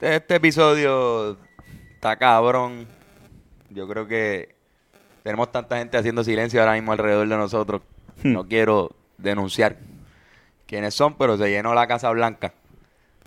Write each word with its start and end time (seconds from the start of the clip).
Este 0.00 0.36
episodio 0.36 1.36
está 1.94 2.14
cabrón. 2.14 2.86
Yo 3.68 3.88
creo 3.88 4.06
que 4.06 4.54
tenemos 5.24 5.50
tanta 5.50 5.78
gente 5.78 5.96
haciendo 5.96 6.22
silencio 6.22 6.60
ahora 6.60 6.74
mismo 6.74 6.92
alrededor 6.92 7.26
de 7.26 7.36
nosotros. 7.36 7.82
No 8.22 8.46
quiero 8.46 8.94
denunciar 9.16 9.76
quiénes 10.66 10.94
son, 10.94 11.16
pero 11.16 11.36
se 11.36 11.50
llenó 11.50 11.74
la 11.74 11.88
Casa 11.88 12.10
Blanca. 12.10 12.54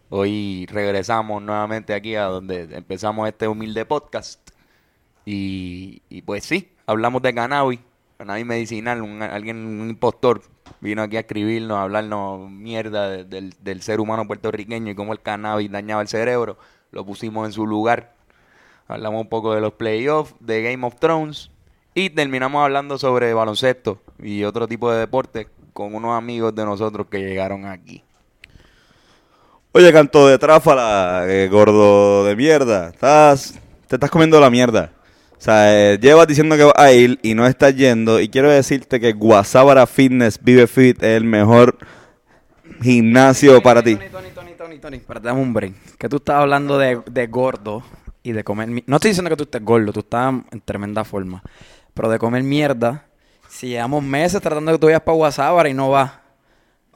Hoy 0.10 0.66
regresamos 0.72 1.42
nuevamente 1.42 1.94
aquí 1.94 2.16
a 2.16 2.24
donde 2.24 2.70
empezamos 2.72 3.28
este 3.28 3.50
humilde 3.50 3.84
podcast. 3.86 4.40
Y, 5.26 6.02
y 6.08 6.22
pues 6.22 6.46
sí, 6.46 6.72
hablamos 6.86 7.22
de 7.22 7.34
cannabis, 7.34 7.82
cannabis 8.22 8.46
medicinal, 8.46 9.02
un, 9.02 9.24
alguien, 9.24 9.58
un 9.58 9.90
impostor 9.90 10.44
vino 10.80 11.02
aquí 11.02 11.18
a 11.18 11.22
escribirnos, 11.22 11.76
a 11.78 11.82
hablarnos 11.82 12.50
mierda 12.52 13.10
de- 13.10 13.24
del, 13.26 13.54
del 13.62 13.82
ser 13.82 14.00
humano 14.00 14.28
puertorriqueño 14.28 14.92
y 14.92 14.96
cómo 14.96 15.14
el 15.14 15.22
cannabis 15.22 15.72
dañaba 15.72 16.04
el 16.04 16.08
cerebro. 16.08 16.58
Lo 16.92 17.04
pusimos 17.04 17.48
en 17.48 17.52
su 17.52 17.66
lugar. 17.66 18.14
Hablamos 18.88 19.22
un 19.22 19.30
poco 19.30 19.56
de 19.56 19.62
los 19.62 19.74
playoffs, 19.74 20.36
de 20.40 20.62
Game 20.62 20.86
of 20.86 20.96
Thrones 21.00 21.50
y 21.96 22.12
terminamos 22.12 22.64
hablando 22.64 23.00
sobre 23.00 23.34
baloncesto 23.34 24.00
y 24.22 24.44
otro 24.44 24.68
tipo 24.68 24.92
de 24.92 25.00
deporte 25.00 25.48
con 25.74 25.96
unos 25.96 26.16
amigos 26.16 26.54
de 26.54 26.64
nosotros 26.64 27.08
que 27.10 27.20
llegaron 27.20 27.66
aquí. 27.66 28.04
Oye, 29.72 29.92
canto 29.92 30.28
de 30.28 30.38
tráfala, 30.38 31.24
eh, 31.28 31.48
gordo 31.50 32.24
de 32.26 32.36
mierda. 32.36 32.90
Estás, 32.90 33.58
te 33.88 33.96
estás 33.96 34.12
comiendo 34.12 34.40
la 34.40 34.50
mierda. 34.52 34.92
O 35.42 35.44
sea, 35.44 35.94
eh, 35.94 35.98
llevas 36.00 36.28
diciendo 36.28 36.56
que 36.56 36.66
vas 36.66 36.76
a 36.78 36.92
ir 36.92 37.18
y 37.24 37.34
no 37.34 37.48
estás 37.48 37.76
yendo. 37.76 38.20
Y 38.20 38.30
quiero 38.30 38.52
decirte 38.52 39.00
que 39.00 39.12
Guasábara 39.14 39.88
Fitness 39.88 40.38
Vive 40.40 40.68
Fit 40.68 41.02
es 41.02 41.18
el 41.18 41.24
mejor 41.24 41.80
gimnasio 42.82 43.60
para 43.62 43.82
ti. 43.82 43.96
Tony, 43.96 44.10
Tony, 44.10 44.30
Tony, 44.30 44.54
Tony, 44.56 44.78
Tony, 44.80 44.98
espérate, 44.98 45.28
dame 45.28 45.42
un 45.42 45.52
break. 45.52 45.74
Que 45.98 46.08
tú 46.10 46.18
estás 46.18 46.36
hablando 46.36 46.78
de, 46.78 47.02
de 47.10 47.26
gordo 47.26 47.84
y 48.24 48.34
de 48.34 48.44
comer... 48.44 48.70
No 48.86 48.98
estoy 48.98 49.10
diciendo 49.10 49.30
que 49.32 49.36
tú 49.36 49.44
estés 49.46 49.64
gordo, 49.64 49.92
tú 49.92 50.02
estás 50.02 50.32
en 50.52 50.62
tremenda 50.62 51.04
forma. 51.04 51.42
Pero 51.96 52.10
de 52.10 52.20
comer 52.20 52.44
mierda, 52.44 53.06
si 53.50 53.70
llevamos 53.70 54.04
meses 54.04 54.42
tratando 54.42 54.72
de 54.72 54.78
que 54.78 54.82
tú 54.82 54.88
vayas 54.88 55.02
para 55.02 55.16
Guasábara 55.16 55.70
y 55.70 55.74
no 55.74 55.90
vas. 55.90 56.12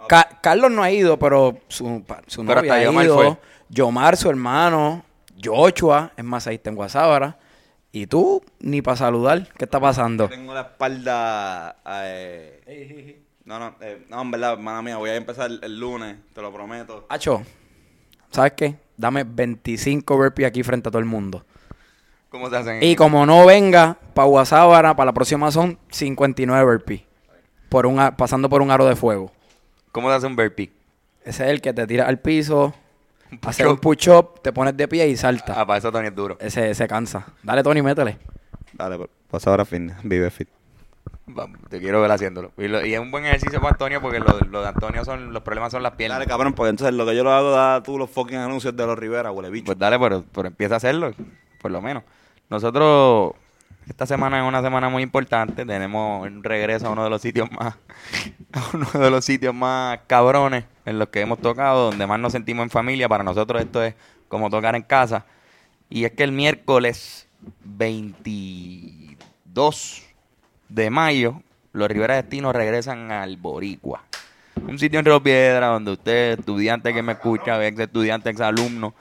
Ca- 0.07 0.29
Carlos 0.41 0.69
no 0.69 0.83
ha 0.83 0.91
ido, 0.91 1.17
pero 1.17 1.57
su, 1.67 2.03
su 2.27 2.45
Pero 2.45 2.61
novia 2.61 2.75
ha 2.75 2.83
Yomar 2.83 3.05
ido. 3.05 3.15
fue. 3.15 3.37
Yomar, 3.69 4.15
su 4.17 4.29
hermano. 4.29 5.03
Joshua, 5.43 6.11
es 6.15 6.23
más, 6.23 6.45
ahí 6.45 6.55
está 6.55 6.69
en 6.69 6.75
Guasábara. 6.75 7.37
Y 7.95 8.07
tú, 8.07 8.43
ni 8.59 8.81
para 8.81 8.97
saludar. 8.97 9.47
¿Qué 9.57 9.63
está 9.63 9.79
pasando? 9.79 10.27
Tengo 10.27 10.53
la 10.53 10.63
espalda. 10.63 11.77
eh, 11.85 13.21
no, 13.45 13.57
no, 13.57 13.75
eh, 13.79 14.05
no, 14.09 14.21
en 14.21 14.31
verdad, 14.31 14.51
hermana 14.51 14.81
mía, 14.81 14.97
voy 14.97 15.11
a 15.11 15.15
empezar 15.15 15.49
el, 15.49 15.61
el 15.63 15.79
lunes, 15.79 16.17
te 16.33 16.41
lo 16.41 16.51
prometo. 16.51 17.05
Hacho, 17.07 17.43
¿sabes 18.31 18.51
qué? 18.57 18.75
Dame 18.97 19.23
25 19.23 20.13
burpees 20.17 20.45
aquí 20.49 20.61
frente 20.61 20.89
a 20.89 20.91
todo 20.91 20.99
el 20.99 21.05
mundo. 21.05 21.45
¿Cómo 22.27 22.49
se 22.49 22.57
hacen? 22.57 22.83
Y 22.83 22.97
como 22.97 23.25
no 23.25 23.45
venga 23.45 23.97
para 24.13 24.27
Guasábara, 24.27 24.93
para 24.93 25.05
la 25.05 25.13
próxima 25.13 25.49
son 25.49 25.79
59 25.89 26.65
burpees. 26.65 27.03
Por 27.69 27.85
un, 27.85 27.95
pasando 28.17 28.49
por 28.49 28.61
un 28.61 28.71
aro 28.71 28.85
de 28.85 28.97
fuego. 28.97 29.31
¿Cómo 29.93 30.09
se 30.09 30.15
hace 30.15 30.27
un 30.27 30.35
burpee? 30.35 30.69
Ese 31.23 31.45
es 31.45 31.49
el 31.49 31.61
que 31.61 31.71
te 31.71 31.87
tira 31.87 32.07
al 32.07 32.19
piso, 32.19 32.75
Un 33.43 33.49
hace 33.49 33.63
push-up. 33.63 33.73
un 33.73 33.77
push-up, 33.79 34.41
te 34.41 34.51
pones 34.53 34.75
de 34.77 34.87
pie 34.87 35.07
y 35.07 35.15
salta. 35.17 35.53
Ah, 35.59 35.65
para 35.65 35.77
eso 35.79 35.91
Tony 35.91 36.07
es 36.07 36.15
duro. 36.15 36.37
Ese 36.39 36.73
se 36.75 36.87
cansa. 36.87 37.25
Dale, 37.43 37.63
Tony, 37.63 37.81
métele. 37.81 38.17
Dale, 38.73 38.97
pues, 38.97 39.09
Guasábara 39.29 39.65
Fitness 39.65 39.97
Vive 40.03 40.29
Fit. 40.31 40.49
Vamos, 41.27 41.57
te 41.69 41.79
quiero 41.79 42.01
ver 42.01 42.11
haciéndolo. 42.11 42.51
Y, 42.57 42.67
lo- 42.67 42.85
y 42.85 42.93
es 42.93 42.99
un 42.99 43.09
buen 43.09 43.25
ejercicio 43.25 43.59
para 43.59 43.71
Antonio 43.71 43.99
porque 44.01 44.19
lo, 44.19 44.39
lo 44.51 44.61
de 44.61 44.67
Antonio 44.67 45.03
son 45.03 45.33
los 45.33 45.41
problemas 45.41 45.71
son 45.71 45.81
las 45.81 45.93
piernas. 45.93 46.19
Dale, 46.19 46.29
cabrón, 46.29 46.53
porque 46.53 46.69
entonces 46.69 46.93
lo 46.95 47.05
que 47.05 47.15
yo 47.15 47.23
lo 47.23 47.31
hago, 47.31 47.51
da 47.51 47.81
tú 47.81 47.97
los 47.97 48.09
fucking 48.09 48.37
anuncios 48.37 48.75
de 48.75 48.85
los 48.85 48.97
Rivera, 48.97 49.31
huele 49.31 49.49
bicho. 49.49 49.65
Pues 49.65 49.77
dale, 49.79 49.97
pero, 49.99 50.23
pero 50.31 50.47
empieza 50.47 50.75
a 50.75 50.77
hacerlo, 50.77 51.11
por 51.61 51.71
lo 51.71 51.81
menos. 51.81 52.03
Nosotros, 52.49 53.33
esta 53.87 54.05
semana 54.05 54.41
es 54.41 54.47
una 54.47 54.61
semana 54.61 54.89
muy 54.89 55.03
importante. 55.03 55.65
Tenemos 55.65 56.27
un 56.27 56.43
regreso 56.43 56.87
a 56.87 56.91
uno 56.91 57.03
de 57.03 57.09
los 57.09 57.21
sitios 57.21 57.51
más, 57.51 57.75
a 58.53 58.63
uno 58.73 58.87
de 58.93 59.11
los 59.11 59.25
sitios 59.25 59.53
más 59.53 59.99
cabrones 60.07 60.65
en 60.85 60.99
los 60.99 61.09
que 61.09 61.21
hemos 61.21 61.39
tocado, 61.39 61.91
donde 61.91 62.07
más 62.07 62.19
nos 62.19 62.31
sentimos 62.31 62.63
en 62.63 62.69
familia. 62.69 63.07
Para 63.07 63.23
nosotros 63.23 63.61
esto 63.61 63.83
es 63.83 63.95
como 64.27 64.49
tocar 64.49 64.75
en 64.75 64.83
casa. 64.83 65.25
Y 65.89 66.05
es 66.05 66.13
que 66.13 66.23
el 66.23 66.31
miércoles 66.31 67.27
22 67.63 70.03
de 70.69 70.89
mayo, 70.89 71.41
los 71.73 71.87
Rivera 71.87 72.15
Destinos 72.15 72.55
regresan 72.55 73.11
al 73.11 73.37
Boricua. 73.37 74.03
Un 74.67 74.79
sitio 74.79 74.97
en 74.99 75.05
Río 75.05 75.21
Piedra 75.21 75.67
donde 75.67 75.91
usted, 75.91 76.39
estudiante 76.39 76.91
que 76.93 77.03
me 77.03 77.11
escucha, 77.13 77.63
ex 77.65 77.79
estudiante, 77.79 78.31
ex 78.31 78.41
alumno, 78.41 78.93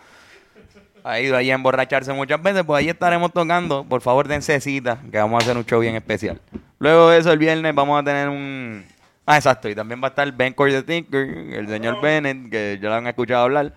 ha 1.04 1.20
ido 1.20 1.37
ahí 1.37 1.50
a 1.50 1.54
emborracharse 1.54 2.12
muchas 2.15 2.42
veces, 2.42 2.65
pues 2.65 2.81
ahí 2.81 2.88
estaremos 2.88 3.31
tocando. 3.31 3.84
Por 3.84 4.00
favor, 4.00 4.26
dense 4.26 4.59
cita, 4.59 4.98
que 5.12 5.19
vamos 5.19 5.41
a 5.41 5.44
hacer 5.44 5.56
un 5.56 5.65
show 5.65 5.78
bien 5.81 5.94
especial. 5.94 6.41
Luego 6.78 7.10
de 7.10 7.19
eso, 7.19 7.31
el 7.31 7.38
viernes 7.38 7.75
vamos 7.75 8.00
a 8.00 8.03
tener 8.03 8.28
un... 8.31 8.82
Ah, 9.26 9.37
exacto, 9.37 9.69
y 9.69 9.75
también 9.75 10.03
va 10.03 10.09
a 10.09 10.10
estar 10.10 10.31
Ben 10.32 10.54
Core 10.54 10.72
the 10.72 10.82
Thinker, 10.82 11.54
el 11.54 11.69
señor 11.69 12.00
Bennett, 12.00 12.50
que 12.50 12.78
ya 12.81 12.88
lo 12.88 12.94
han 12.94 13.06
escuchado 13.06 13.44
hablar. 13.44 13.72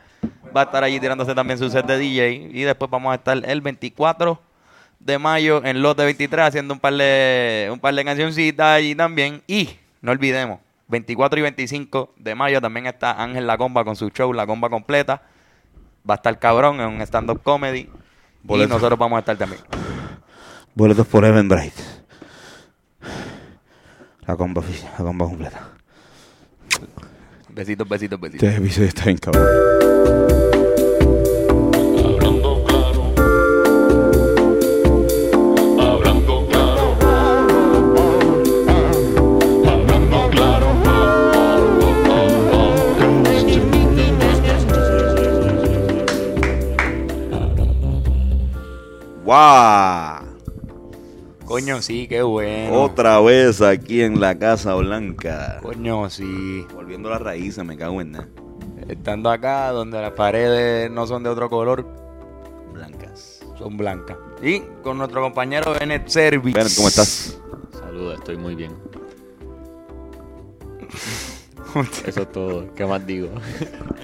Va 0.56 0.62
a 0.62 0.64
estar 0.64 0.84
allí 0.84 1.00
tirándose 1.00 1.36
también 1.36 1.60
su 1.60 1.70
set 1.70 1.86
de 1.86 1.98
DJ. 1.98 2.50
Y 2.54 2.64
después 2.64 2.90
vamos 2.90 3.12
a 3.12 3.16
estar 3.16 3.38
el 3.46 3.62
24 3.62 4.42
de 5.00 5.20
mayo 5.20 5.64
en 5.64 5.82
Lote 5.82 6.04
23 6.04 6.48
haciendo 6.48 6.74
un 6.74 6.80
par 6.80 6.94
de, 6.94 7.70
un 7.72 7.80
par 7.80 7.94
de 7.94 8.06
cancioncitas 8.06 8.68
allí 8.68 8.96
también. 8.96 9.42
Y 9.48 9.70
no 10.02 10.12
olvidemos, 10.12 10.60
24 10.88 11.40
y 11.40 11.42
25 11.44 12.14
de 12.18 12.36
mayo 12.36 12.62
también 12.62 12.88
está 12.88 13.22
Ángel 13.22 13.48
La 13.48 13.58
Comba 13.58 13.84
con 13.84 13.96
su 13.96 14.10
show 14.10 14.32
La 14.34 14.46
Comba 14.46 14.70
Completa. 14.70 15.22
Va 16.10 16.14
a 16.14 16.18
estar 16.18 16.38
cabrón 16.40 16.80
en 16.80 16.88
un 16.88 17.02
stand-up 17.02 17.42
comedy. 17.44 17.90
Y 18.48 18.58
nosotros 18.68 18.98
vamos 18.98 19.18
a 19.18 19.20
estar 19.20 19.38
también. 19.38 19.62
Boletos 20.74 21.08
por 21.08 21.26
Even 21.26 21.50
Bright. 21.50 21.74
La 24.26 24.36
comba, 24.36 24.62
la 24.98 25.04
comba 25.04 25.26
completa. 25.26 25.70
Besitos, 27.50 27.88
besitos, 27.90 28.20
besitos. 28.20 28.48
Este 28.48 28.62
episodio 28.62 28.88
está 28.88 29.06
bien 29.06 29.18
cabrón. 29.18 29.87
¡Guau! 49.28 50.24
Coño, 51.44 51.82
sí, 51.82 52.08
qué 52.08 52.22
bueno. 52.22 52.82
Otra 52.82 53.20
vez 53.20 53.62
aquí 53.62 54.02
en 54.02 54.22
la 54.22 54.40
Casa 54.40 54.74
Blanca. 54.76 55.60
Coño, 55.62 56.10
sí. 56.10 56.66
Volviendo 56.74 57.10
a 57.10 57.12
las 57.12 57.22
raíces, 57.22 57.66
me 57.66 57.76
cago 57.76 58.00
en 58.00 58.14
nada. 58.14 58.30
Estando 58.88 59.30
acá 59.30 59.72
donde 59.72 60.00
las 60.00 60.14
paredes 60.14 60.90
no 60.90 61.06
son 61.08 61.24
de 61.24 61.30
otro 61.30 61.50
color, 61.50 61.86
Blancas. 62.72 63.42
son 63.60 63.76
blancas. 63.76 64.16
Y 64.42 64.62
con 64.82 64.98
nuestro 64.98 65.22
compañero 65.22 65.74
Bennett 65.78 66.08
Service. 66.08 66.58
Bennett, 66.58 66.76
¿cómo 66.78 66.88
estás? 66.88 67.38
Saludos, 67.78 68.20
estoy 68.20 68.38
muy 68.38 68.56
bien. 68.56 68.72
Eso 72.06 72.22
es 72.22 72.32
todo. 72.32 72.74
¿Qué 72.76 72.86
más 72.86 73.06
digo? 73.06 73.28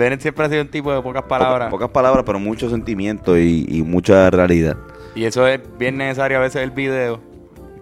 Bennett 0.00 0.20
siempre 0.22 0.46
ha 0.46 0.48
sido 0.48 0.62
un 0.62 0.68
tipo 0.68 0.92
de 0.92 1.02
pocas 1.02 1.24
palabras. 1.24 1.70
Pocas 1.70 1.90
palabras, 1.90 2.24
pero 2.24 2.38
mucho 2.38 2.70
sentimiento 2.70 3.36
y, 3.38 3.66
y 3.68 3.82
mucha 3.82 4.30
realidad. 4.30 4.76
Y 5.14 5.24
eso 5.24 5.46
es 5.46 5.60
bien 5.78 5.98
necesario 5.98 6.38
a 6.38 6.40
veces 6.40 6.62
el 6.62 6.70
video, 6.70 7.20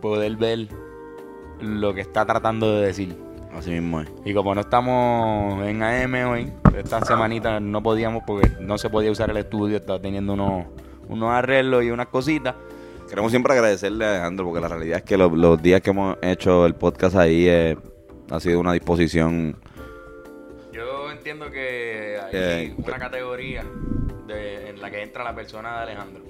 poder 0.01 0.37
ver 0.37 0.69
lo 1.61 1.95
que 1.95 2.01
está 2.01 2.27
tratando 2.27 2.77
de 2.77 2.87
decir. 2.87 3.17
Así 3.55 3.71
mismo 3.71 4.01
es. 4.01 4.09
Y 4.25 4.35
como 4.35 4.55
no 4.55 4.61
estamos 4.61 5.65
en 5.65 5.83
AM 5.83 6.15
hoy, 6.29 6.53
esta 6.77 7.05
semanita 7.05 7.61
no 7.61 7.83
podíamos 7.83 8.25
porque 8.27 8.51
no 8.61 8.79
se 8.79 8.91
podía 8.91 9.11
usar 9.11 9.31
el 9.31 9.37
estudio, 9.37 9.77
estaba 9.77 10.01
teniendo 10.01 10.33
unos, 10.33 10.67
unos 11.09 11.31
arreglos 11.31 11.85
y 11.85 11.91
unas 11.91 12.09
cositas. 12.09 12.55
Queremos 13.09 13.31
siempre 13.31 13.53
agradecerle 13.55 14.05
a 14.05 14.11
Alejandro 14.11 14.45
porque 14.47 14.61
la 14.61 14.69
realidad 14.69 14.99
es 14.99 15.05
que 15.05 15.17
los, 15.17 15.33
los 15.33 15.63
días 15.63 15.81
que 15.81 15.91
hemos 15.91 16.17
hecho 16.21 16.67
el 16.67 16.75
podcast 16.75 17.17
ahí 17.17 17.49
eh, 17.49 17.77
ha 18.31 18.41
sido 18.41 18.61
una 18.61 18.73
disposición. 18.73 19.57
Entiendo 21.31 21.53
que 21.53 22.19
hay 22.25 22.31
Eh, 22.33 22.75
una 22.79 22.99
categoría 22.99 23.63
de- 24.27 24.71
en 24.71 24.81
la 24.81 24.91
que 24.91 25.03
entra 25.03 25.23
la 25.23 25.35
persona 25.35 25.77
de 25.77 25.83
Alejandro. 25.83 26.23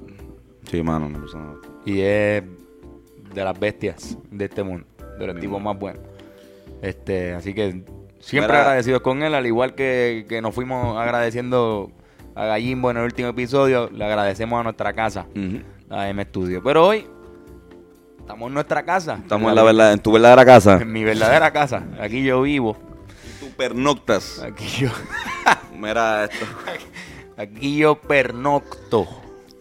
Sí, 0.68 0.82
mano, 0.82 1.06
una 1.06 1.20
persona- 1.20 1.54
Y 1.84 2.00
es 2.00 2.42
de 3.32 3.44
las 3.44 3.56
bestias 3.60 4.18
de 4.28 4.46
este 4.46 4.64
mundo, 4.64 4.86
de 5.20 5.26
los 5.28 5.38
tipos 5.38 5.62
más 5.62 5.78
buenos. 5.78 6.02
Este, 6.82 7.32
así 7.32 7.54
que 7.54 7.84
siempre 8.18 8.48
Mira. 8.54 8.62
agradecidos 8.62 9.00
con 9.02 9.22
él, 9.22 9.36
al 9.36 9.46
igual 9.46 9.76
que, 9.76 10.26
que 10.28 10.42
nos 10.42 10.52
fuimos 10.52 10.96
agradeciendo 10.98 11.92
a 12.34 12.46
Gallimbo 12.46 12.90
en 12.90 12.96
el 12.96 13.04
último 13.04 13.28
episodio, 13.28 13.88
le 13.92 14.04
agradecemos 14.04 14.58
a 14.58 14.64
nuestra 14.64 14.94
casa, 14.94 15.26
Ujú. 15.30 15.60
a 15.90 16.08
M 16.08 16.24
Studio. 16.24 16.60
Pero 16.60 16.88
hoy 16.88 17.06
estamos 18.18 18.48
en 18.48 18.54
nuestra 18.54 18.82
casa. 18.82 19.20
Estamos 19.22 19.48
en, 19.50 19.54
la 19.54 19.62
verdad, 19.62 19.92
en 19.92 20.00
tu 20.00 20.10
verdadera 20.10 20.44
casa. 20.44 20.78
En 20.82 20.90
mi 20.90 21.04
verdadera 21.04 21.52
casa. 21.52 21.84
Aquí 22.00 22.24
yo 22.24 22.42
vivo. 22.42 22.76
Pernoctas. 23.58 24.38
Aquí 24.40 24.64
yo. 24.84 24.88
Mira 25.78 26.24
esto. 26.24 26.46
Aquí 27.36 27.76
yo 27.76 27.96
pernocto. 28.00 29.06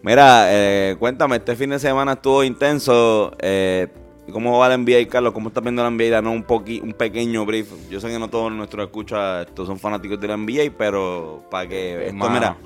Mira, 0.02 0.44
eh, 0.50 0.96
cuéntame, 1.00 1.36
este 1.36 1.56
fin 1.56 1.70
de 1.70 1.78
semana 1.80 2.12
estuvo 2.12 2.44
intenso. 2.44 3.32
Eh, 3.40 3.88
¿Cómo 4.32 4.56
va 4.58 4.68
la 4.68 4.76
NBA, 4.78 5.08
Carlos? 5.08 5.32
¿Cómo 5.32 5.48
estás 5.48 5.64
viendo 5.64 5.82
la 5.82 5.90
NBA? 5.90 6.10
Danos 6.10 6.32
un, 6.32 6.46
poqui- 6.46 6.80
un 6.80 6.92
pequeño 6.92 7.44
brief. 7.44 7.68
Yo 7.90 7.98
sé 7.98 8.08
que 8.08 8.18
no 8.20 8.28
todos 8.28 8.52
nuestros 8.52 8.86
escuchas 8.86 9.46
estos 9.48 9.66
son 9.66 9.78
fanáticos 9.80 10.20
de 10.20 10.28
la 10.28 10.36
NBA, 10.36 10.72
pero 10.78 11.44
para 11.50 11.68
que 11.68 12.06
esto, 12.08 12.30
mira, 12.30 12.56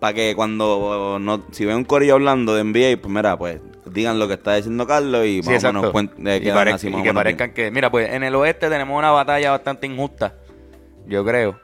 para 0.00 0.12
que 0.12 0.34
cuando 0.36 1.16
no, 1.18 1.42
si 1.52 1.64
ven 1.64 1.76
un 1.76 1.84
corillo 1.84 2.14
hablando 2.14 2.54
de 2.54 2.62
NBA, 2.64 3.00
pues 3.00 3.14
mira, 3.14 3.38
pues 3.38 3.58
digan 3.86 4.18
lo 4.18 4.26
que 4.28 4.34
está 4.34 4.54
diciendo 4.56 4.86
Carlos 4.86 5.24
y 5.24 5.42
Sí, 5.42 5.50
más 5.50 5.64
o 5.64 5.66
menos 5.72 5.92
cuen- 5.92 6.10
eh, 6.26 6.40
y, 6.44 6.48
así 6.50 6.90
más 6.90 7.00
o 7.00 7.02
que 7.04 7.14
parezcan 7.14 7.52
que... 7.54 7.70
Mira, 7.70 7.90
pues 7.90 8.10
en 8.12 8.22
el 8.24 8.34
oeste 8.34 8.68
tenemos 8.68 8.98
una 8.98 9.10
batalla 9.12 9.52
bastante 9.52 9.86
injusta, 9.86 10.34
yo 11.06 11.24
creo. 11.24 11.60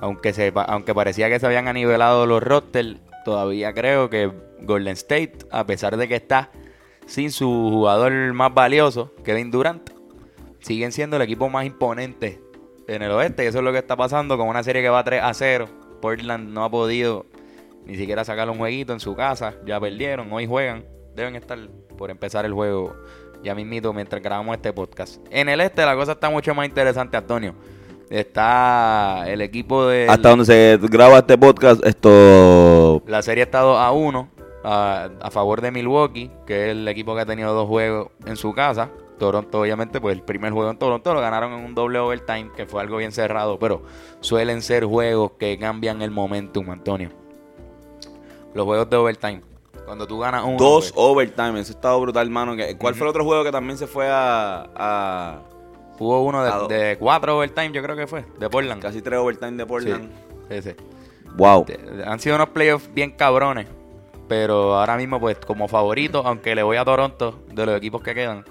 Aunque 0.00 0.32
se 0.32 0.52
aunque 0.54 0.94
parecía 0.94 1.28
que 1.28 1.38
se 1.38 1.46
habían 1.46 1.68
anivelado 1.68 2.26
los 2.26 2.42
rosters, 2.42 2.96
todavía 3.24 3.72
creo 3.72 4.10
que 4.10 4.32
Golden 4.60 4.94
State, 4.94 5.38
a 5.50 5.66
pesar 5.66 5.96
de 5.96 6.08
que 6.08 6.16
está 6.16 6.50
sin 7.06 7.30
su 7.30 7.46
jugador 7.46 8.12
más 8.32 8.52
valioso, 8.52 9.12
Kevin 9.24 9.50
Durant, 9.50 9.90
siguen 10.60 10.92
siendo 10.92 11.16
el 11.16 11.22
equipo 11.22 11.48
más 11.48 11.66
imponente 11.66 12.40
en 12.88 13.02
el 13.02 13.10
oeste. 13.10 13.44
Y 13.44 13.46
eso 13.46 13.58
es 13.58 13.64
lo 13.64 13.72
que 13.72 13.78
está 13.78 13.96
pasando 13.96 14.36
con 14.36 14.48
una 14.48 14.62
serie 14.62 14.82
que 14.82 14.88
va 14.88 15.04
3 15.04 15.22
a 15.22 15.34
0. 15.34 15.68
Portland 16.00 16.50
no 16.50 16.64
ha 16.64 16.70
podido 16.70 17.26
ni 17.86 17.96
siquiera 17.96 18.24
sacar 18.24 18.48
un 18.50 18.58
jueguito 18.58 18.92
en 18.92 19.00
su 19.00 19.14
casa. 19.14 19.54
Ya 19.66 19.80
perdieron, 19.80 20.32
hoy 20.32 20.46
juegan. 20.46 20.84
Deben 21.14 21.36
estar 21.36 21.58
por 21.96 22.10
empezar 22.10 22.44
el 22.44 22.52
juego 22.52 22.96
ya 23.42 23.54
mismito 23.54 23.92
mientras 23.92 24.22
grabamos 24.22 24.56
este 24.56 24.72
podcast. 24.72 25.20
En 25.30 25.48
el 25.48 25.60
este 25.60 25.84
la 25.84 25.94
cosa 25.94 26.12
está 26.12 26.30
mucho 26.30 26.54
más 26.54 26.66
interesante, 26.66 27.16
Antonio. 27.16 27.54
Está 28.12 29.24
el 29.26 29.40
equipo 29.40 29.86
de... 29.86 30.06
Hasta 30.06 30.28
donde 30.28 30.44
se 30.44 30.78
graba 30.82 31.20
este 31.20 31.38
podcast, 31.38 31.82
esto 31.82 33.02
La 33.06 33.22
serie 33.22 33.44
está 33.44 33.60
2 33.60 33.78
a 33.78 33.90
1 33.90 34.28
a, 34.64 35.08
a 35.18 35.30
favor 35.30 35.62
de 35.62 35.70
Milwaukee, 35.70 36.30
que 36.46 36.66
es 36.66 36.70
el 36.72 36.86
equipo 36.88 37.14
que 37.14 37.22
ha 37.22 37.26
tenido 37.26 37.54
dos 37.54 37.66
juegos 37.66 38.08
en 38.26 38.36
su 38.36 38.52
casa. 38.52 38.90
Toronto, 39.18 39.62
obviamente, 39.62 39.98
pues 39.98 40.14
el 40.14 40.22
primer 40.22 40.52
juego 40.52 40.70
en 40.70 40.76
Toronto 40.76 41.14
lo 41.14 41.22
ganaron 41.22 41.54
en 41.54 41.64
un 41.64 41.74
doble 41.74 42.00
overtime, 42.00 42.50
que 42.54 42.66
fue 42.66 42.82
algo 42.82 42.98
bien 42.98 43.12
cerrado, 43.12 43.58
pero 43.58 43.80
suelen 44.20 44.60
ser 44.60 44.84
juegos 44.84 45.32
que 45.38 45.58
cambian 45.58 46.02
el 46.02 46.10
momentum, 46.10 46.70
Antonio. 46.70 47.08
Los 48.52 48.66
juegos 48.66 48.90
de 48.90 48.96
overtime. 48.98 49.40
Cuando 49.86 50.06
tú 50.06 50.18
ganas 50.18 50.44
uno. 50.44 50.58
dos 50.58 50.92
pues, 50.92 50.94
overtime, 50.96 51.58
eso 51.58 51.72
estaba 51.72 51.96
brutal, 51.96 52.26
hermano. 52.26 52.56
¿Cuál 52.78 52.94
fue 52.94 53.06
el 53.06 53.10
otro 53.10 53.24
juego 53.24 53.42
que 53.42 53.52
también 53.52 53.78
se 53.78 53.86
fue 53.86 54.06
a, 54.06 54.68
a 54.76 55.42
hubo 56.02 56.22
uno 56.24 56.68
de, 56.68 56.74
de 56.74 56.98
cuatro 56.98 57.38
overtime, 57.38 57.72
yo 57.72 57.82
creo 57.82 57.96
que 57.96 58.06
fue, 58.06 58.24
de 58.38 58.50
Portland. 58.50 58.80
casi 58.82 59.00
tres 59.02 59.18
overtime 59.18 59.52
de 59.52 59.66
Portland? 59.66 60.10
Sí, 60.50 60.62
sí. 60.62 60.70
Wow. 61.36 61.64
Han 62.06 62.20
sido 62.20 62.36
unos 62.36 62.50
playoffs 62.50 62.92
bien 62.92 63.12
cabrones. 63.12 63.66
Pero 64.28 64.76
ahora 64.78 64.96
mismo, 64.96 65.20
pues, 65.20 65.36
como 65.38 65.68
favorito, 65.68 66.22
aunque 66.24 66.54
le 66.54 66.62
voy 66.62 66.76
a 66.78 66.84
Toronto, 66.84 67.40
de 67.52 67.66
los 67.66 67.76
equipos 67.76 68.02
que 68.02 68.14
quedan, 68.14 68.44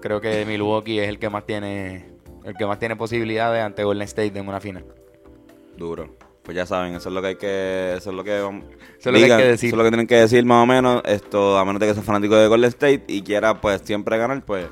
creo 0.00 0.20
que 0.20 0.44
Milwaukee 0.44 0.98
es 0.98 1.08
el 1.08 1.18
que 1.18 1.30
más 1.30 1.46
tiene, 1.46 2.10
el 2.44 2.54
que 2.56 2.66
más 2.66 2.78
tiene 2.78 2.96
posibilidades 2.96 3.62
ante 3.62 3.84
Golden 3.84 4.02
State 4.02 4.38
en 4.38 4.46
una 4.48 4.60
final. 4.60 4.84
Duro. 5.76 6.14
Pues 6.42 6.56
ya 6.56 6.64
saben, 6.66 6.94
eso 6.94 7.08
es 7.08 7.14
lo 7.14 7.20
que 7.22 7.28
hay 7.28 7.36
que. 7.36 7.94
Eso 7.96 8.10
es 8.10 8.16
lo 8.16 8.22
que. 8.22 8.40
vam- 8.40 8.62
Eso 8.98 8.98
es 8.98 9.06
lo 9.06 9.12
que 9.12 9.16
hay 9.18 9.22
digan, 9.24 9.38
que 9.40 9.46
decir. 9.46 9.68
Eso 9.68 9.74
es 9.76 9.78
lo 9.78 9.84
que 9.84 9.90
tienen 9.90 10.06
que 10.06 10.14
decir 10.16 10.44
más 10.44 10.62
o 10.62 10.66
menos. 10.66 11.02
Esto, 11.04 11.58
a 11.58 11.64
menos 11.64 11.80
de 11.80 11.86
que 11.88 11.94
seas 11.94 12.06
fanático 12.06 12.36
de 12.36 12.46
Golden 12.46 12.68
State 12.68 13.04
y 13.08 13.22
quiera, 13.22 13.60
pues, 13.60 13.80
siempre 13.82 14.16
ganar, 14.16 14.44
pues, 14.44 14.66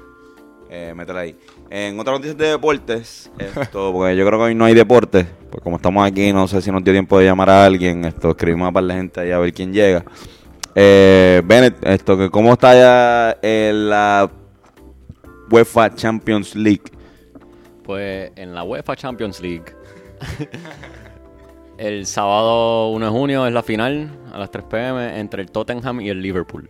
eh, 0.71 0.93
métela 0.94 1.21
ahí. 1.21 1.37
En 1.70 1.99
otras 1.99 2.19
noticias 2.19 2.37
de 2.37 2.49
deportes, 2.49 3.31
esto, 3.38 3.93
porque 3.93 4.16
yo 4.16 4.26
creo 4.26 4.38
que 4.38 4.44
hoy 4.44 4.55
no 4.55 4.64
hay 4.64 4.75
deportes. 4.75 5.26
Pues, 5.50 5.62
como 5.62 5.76
estamos 5.76 6.06
aquí, 6.06 6.32
no 6.32 6.46
sé 6.46 6.62
si 6.62 6.70
nos 6.70 6.84
dio 6.84 6.93
tiempo 6.93 7.19
de 7.19 7.26
llamar 7.26 7.50
a 7.50 7.64
alguien. 7.64 8.05
Esto, 8.05 8.31
escribimos 8.31 8.69
a 8.69 8.72
par 8.72 8.84
de 8.84 8.94
gente 8.94 9.20
ahí 9.20 9.31
a 9.31 9.38
ver 9.38 9.52
quién 9.52 9.72
llega. 9.72 10.05
Eh, 10.75 11.43
Bennett, 11.44 11.76
esto, 11.84 12.31
¿cómo 12.31 12.52
está 12.52 12.75
ya 12.75 13.38
la 13.43 14.31
UEFA 15.50 15.94
Champions 15.94 16.55
League? 16.55 16.84
Pues 17.82 18.32
en 18.37 18.55
la 18.55 18.64
UEFA 18.64 18.96
Champions 18.96 19.40
League. 19.40 19.64
el 21.78 22.06
sábado 22.06 22.90
1 22.90 23.05
de 23.05 23.11
junio 23.11 23.46
es 23.46 23.52
la 23.52 23.62
final 23.62 24.11
a 24.32 24.38
las 24.38 24.50
3 24.50 24.64
pm 24.64 25.19
entre 25.20 25.43
el 25.43 25.50
Tottenham 25.50 26.00
y 26.00 26.08
el 26.08 26.22
Liverpool. 26.22 26.69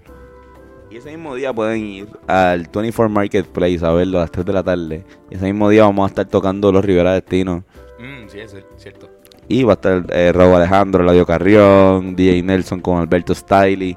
Y 0.95 0.99
ese 0.99 1.11
mismo 1.11 1.35
día 1.35 1.53
pueden 1.53 1.85
ir 1.85 2.09
al 2.29 2.69
24 2.73 3.09
Marketplace 3.09 3.85
a 3.85 3.91
verlo 3.91 4.19
a 4.19 4.21
las 4.21 4.31
3 4.31 4.47
de 4.47 4.53
la 4.53 4.63
tarde. 4.63 5.05
Y 5.29 5.35
ese 5.35 5.45
mismo 5.47 5.69
día 5.69 5.83
vamos 5.83 6.05
a 6.05 6.07
estar 6.07 6.25
tocando 6.25 6.71
los 6.71 6.85
Rivera 6.85 7.15
Destino. 7.15 7.65
Mm, 7.99 8.29
sí, 8.29 8.39
es 8.39 8.55
cierto. 8.77 9.11
Y 9.49 9.65
va 9.65 9.73
a 9.73 9.75
estar 9.75 10.07
eh, 10.11 10.31
Raúl 10.33 10.55
Alejandro, 10.55 11.03
Eladio 11.03 11.27
Carrión, 11.27 12.15
DJ 12.15 12.45
Nelson 12.45 12.81
con 12.81 12.99
Alberto 12.99 13.35
Stiley. 13.35 13.97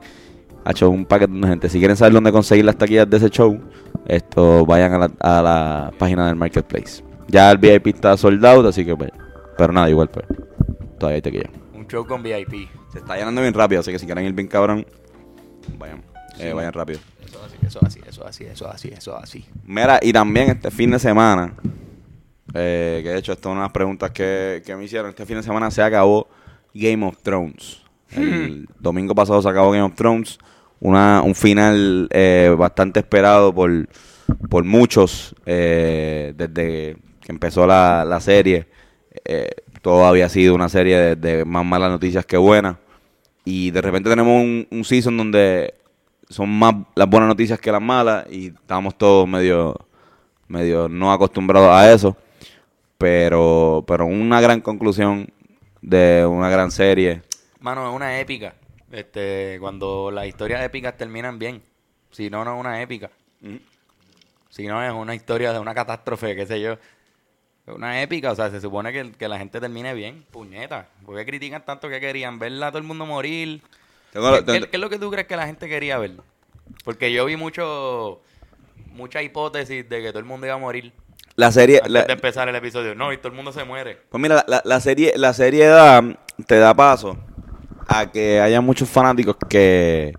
Ha 0.66 0.72
hecho 0.72 0.90
un 0.90 1.06
paquete 1.06 1.34
de 1.34 1.48
gente. 1.48 1.70
Si 1.70 1.78
quieren 1.78 1.96
saber 1.96 2.14
dónde 2.14 2.32
conseguir 2.32 2.66
las 2.66 2.80
taquillas 2.80 3.08
de 3.08 3.18
ese 3.18 3.30
show, 3.30 3.62
esto 4.08 4.66
vayan 4.66 4.94
a 4.94 4.98
la, 4.98 5.12
a 5.20 5.42
la 5.44 5.92
página 6.00 6.26
del 6.26 6.36
Marketplace. 6.36 7.04
Ya 7.28 7.52
el 7.52 7.60
VIP 7.60 7.94
está 7.94 8.18
sold 8.18 8.44
out, 8.44 8.66
así 8.66 8.84
que 8.84 8.96
pues. 8.96 9.12
Pero 9.56 9.72
nada, 9.72 9.88
igual 9.88 10.10
pues. 10.10 10.26
Todavía 10.98 11.18
hay 11.18 11.22
taquilla. 11.22 11.52
Un 11.76 11.86
show 11.86 12.08
con 12.08 12.24
VIP. 12.24 12.68
Se 12.92 12.98
está 12.98 13.18
llenando 13.18 13.42
bien 13.42 13.54
rápido, 13.54 13.82
así 13.82 13.92
que 13.92 14.00
si 14.00 14.08
quieren 14.08 14.26
ir 14.26 14.34
bien 14.34 14.48
cabrón, 14.48 14.84
vayan. 15.78 16.17
Eh, 16.40 16.54
vayan 16.54 16.74
rápido. 16.74 17.00
Eso 17.26 17.40
así, 17.44 17.58
eso 17.66 17.86
así, 17.86 18.00
eso 18.08 18.26
así, 18.28 18.44
eso 18.46 18.68
así, 18.70 18.88
eso 18.90 19.18
así. 19.18 19.46
Mira, 19.66 20.00
y 20.02 20.14
también 20.14 20.50
este 20.50 20.72
fin 20.72 20.92
de 20.92 21.00
semana, 21.00 21.54
eh, 22.54 23.02
que 23.04 23.10
de 23.10 23.18
hecho, 23.18 23.34
esta 23.34 23.50
es 23.50 23.52
una 23.52 23.62
de 23.62 23.66
las 23.66 23.74
preguntas 23.74 24.12
que, 24.12 24.62
que 24.66 24.76
me 24.76 24.86
hicieron. 24.86 25.10
Este 25.10 25.26
fin 25.26 25.38
de 25.38 25.44
semana 25.44 25.70
se 25.72 25.82
acabó 25.82 26.28
Game 26.74 27.06
of 27.06 27.18
Thrones. 27.22 27.82
El 28.12 28.68
domingo 28.80 29.14
pasado 29.14 29.42
se 29.42 29.50
acabó 29.50 29.72
Game 29.72 29.84
of 29.84 29.96
Thrones. 29.96 30.38
Una, 30.80 31.22
un 31.24 31.34
final 31.36 32.08
eh, 32.12 32.54
bastante 32.58 33.00
esperado 33.00 33.54
por, 33.54 33.90
por 34.50 34.64
muchos 34.64 35.36
eh, 35.46 36.34
desde 36.38 36.98
que 37.20 37.32
empezó 37.32 37.66
la, 37.66 38.06
la 38.06 38.22
serie. 38.22 38.68
Eh, 39.26 39.50
todo 39.82 40.06
había 40.06 40.30
sido 40.30 40.54
una 40.54 40.70
serie 40.70 40.98
de, 40.98 41.16
de 41.16 41.46
más 41.46 41.66
malas 41.66 41.90
noticias 41.90 42.26
que 42.26 42.38
buenas. 42.38 42.78
Y 43.44 43.72
de 43.72 43.82
repente 43.82 44.10
tenemos 44.10 44.42
un, 44.42 44.68
un 44.70 44.84
season 44.84 45.18
donde 45.18 45.74
son 46.30 46.50
más 46.50 46.76
las 46.96 47.10
buenas 47.10 47.30
noticias 47.30 47.60
que 47.60 47.72
las 47.72 47.82
malas 47.82 48.26
y 48.30 48.48
estamos 48.48 48.98
todos 48.98 49.28
medio 49.28 49.76
medio 50.48 50.90
no 50.90 51.12
acostumbrados 51.12 51.70
a 51.70 51.92
eso 51.92 52.16
pero 52.98 53.84
pero 53.88 54.06
una 54.06 54.42
gran 54.42 54.62
conclusión 54.62 55.28
de 55.82 56.26
una 56.26 56.50
gran 56.50 56.72
serie 56.72 57.22
Mano, 57.60 57.90
es 57.90 57.96
una 57.96 58.20
épica. 58.20 58.56
Este, 58.92 59.58
cuando 59.60 60.12
las 60.12 60.28
historias 60.28 60.64
épicas 60.64 60.96
terminan 60.96 61.40
bien. 61.40 61.62
Si 62.12 62.30
no, 62.30 62.46
no 62.46 62.56
es 62.56 62.60
una 62.60 62.82
épica. 62.82 63.10
Si 64.50 64.68
no, 64.68 64.84
es 64.84 64.92
una 64.92 65.16
historia 65.16 65.54
de 65.54 65.60
una 65.60 65.74
catástrofe, 65.74 66.36
qué 66.36 66.46
sé 66.46 66.62
yo. 66.62 66.74
Es 66.74 67.76
una 67.76 68.02
épica, 68.02 68.32
o 68.32 68.36
sea, 68.36 68.50
se 68.50 68.62
supone 68.62 68.94
que, 68.94 69.12
que 69.12 69.28
la 69.28 69.38
gente 69.38 69.60
termine 69.60 69.94
bien. 69.94 70.24
Puñeta. 70.32 70.88
¿Por 71.06 71.18
qué 71.18 71.26
critican 71.26 71.66
tanto 71.66 71.90
que 71.90 72.00
querían 72.00 72.40
verla 72.40 72.68
a 72.68 72.72
todo 72.72 72.80
el 72.80 72.88
mundo 72.88 73.06
morir? 73.06 73.62
Tengo- 74.14 74.44
¿Qué, 74.46 74.70
es 74.72 74.80
lo 74.80 74.90
que 74.90 74.98
tú 75.00 75.12
crees 75.12 75.28
que 75.28 75.36
la 75.36 75.46
gente 75.48 75.68
quería 75.68 75.98
ver? 75.98 76.12
Porque 76.84 77.12
yo 77.12 77.26
vi 77.26 77.36
mucho 77.36 78.22
mucha 78.94 79.22
hipótesis 79.22 79.88
de 79.88 80.02
que 80.02 80.10
todo 80.10 80.20
el 80.20 80.26
mundo 80.26 80.48
iba 80.48 80.56
a 80.56 80.60
morir 80.60 80.92
la 81.36 81.52
serie 81.52 81.78
antes 81.78 81.92
la- 81.92 82.04
de 82.06 82.14
empezar 82.14 82.50
el 82.50 82.56
episodio. 82.56 82.96
No, 82.96 83.14
y 83.14 83.18
todo 83.18 83.28
el 83.30 83.36
mundo 83.36 83.52
se 83.52 83.64
muere. 83.64 84.00
pues 84.10 84.20
mira 84.22 84.44
la, 84.48 84.62
la- 84.66 84.80
serie 84.80 85.14
la 85.18 85.34
serie 85.34 85.68
da, 85.68 86.02
te 86.48 86.56
da 86.58 86.74
paso 86.74 87.16
a 87.88 88.12
que 88.12 88.40
haya 88.42 88.60
muchos 88.62 88.90
fanáticos 88.90 89.36
que 89.50 90.14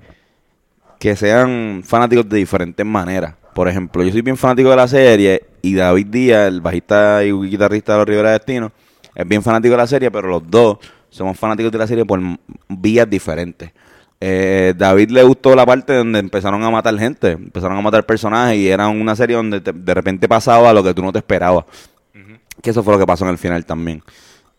que 0.98 1.14
sean 1.16 1.82
fanáticos 1.84 2.28
de 2.28 2.38
diferentes 2.38 2.84
maneras 2.84 3.34
por 3.54 3.68
ejemplo 3.68 4.02
yo 4.02 4.10
soy 4.10 4.22
bien 4.22 4.36
fanático 4.36 4.70
de 4.70 4.76
la 4.76 4.88
serie 4.88 5.44
y 5.62 5.74
David 5.74 6.06
Díaz 6.06 6.48
el 6.48 6.60
bajista 6.60 7.22
y 7.24 7.30
guitarrista 7.32 7.92
de 7.92 7.98
los 7.98 8.08
Rivera 8.08 8.32
Destino 8.32 8.72
es 9.14 9.28
bien 9.28 9.42
fanático 9.42 9.72
de 9.72 9.76
la 9.78 9.86
serie 9.86 10.10
pero 10.10 10.28
los 10.28 10.50
dos 10.50 10.78
somos 11.10 11.38
fanáticos 11.38 11.72
de 11.72 11.78
la 11.78 11.86
serie 11.86 12.04
por 12.04 12.20
vías 12.68 13.08
diferentes 13.08 13.72
Eh, 14.20 14.74
David 14.76 15.10
le 15.10 15.22
gustó 15.22 15.54
la 15.54 15.64
parte 15.64 15.92
donde 15.94 16.18
empezaron 16.18 16.62
a 16.64 16.70
matar 16.70 16.98
gente, 16.98 17.32
empezaron 17.32 17.76
a 17.78 17.80
matar 17.80 18.04
personajes 18.04 18.56
y 18.58 18.68
era 18.68 18.88
una 18.88 19.14
serie 19.14 19.36
donde 19.36 19.60
te- 19.60 19.72
de 19.72 19.94
repente 19.94 20.28
pasaba 20.28 20.72
lo 20.72 20.82
que 20.82 20.92
tú 20.94 21.02
no 21.02 21.12
te 21.12 21.18
esperabas. 21.20 21.64
Que 22.62 22.70
eso 22.70 22.82
fue 22.82 22.92
lo 22.94 22.98
que 22.98 23.06
pasó 23.06 23.24
en 23.24 23.30
el 23.30 23.38
final 23.38 23.64
también. 23.64 24.02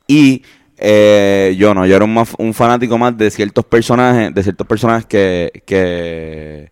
Y 0.07 0.43
eh, 0.77 1.55
yo 1.57 1.73
no, 1.73 1.85
yo 1.85 1.95
era 1.97 2.05
un, 2.05 2.13
más- 2.13 2.35
un 2.37 2.53
fanático 2.53 2.97
más 2.97 3.17
de 3.17 3.29
ciertos 3.31 3.65
personajes, 3.65 4.33
de 4.33 4.43
ciertos 4.43 4.67
personajes 4.67 5.05
que, 5.05 5.63
que, 5.65 6.71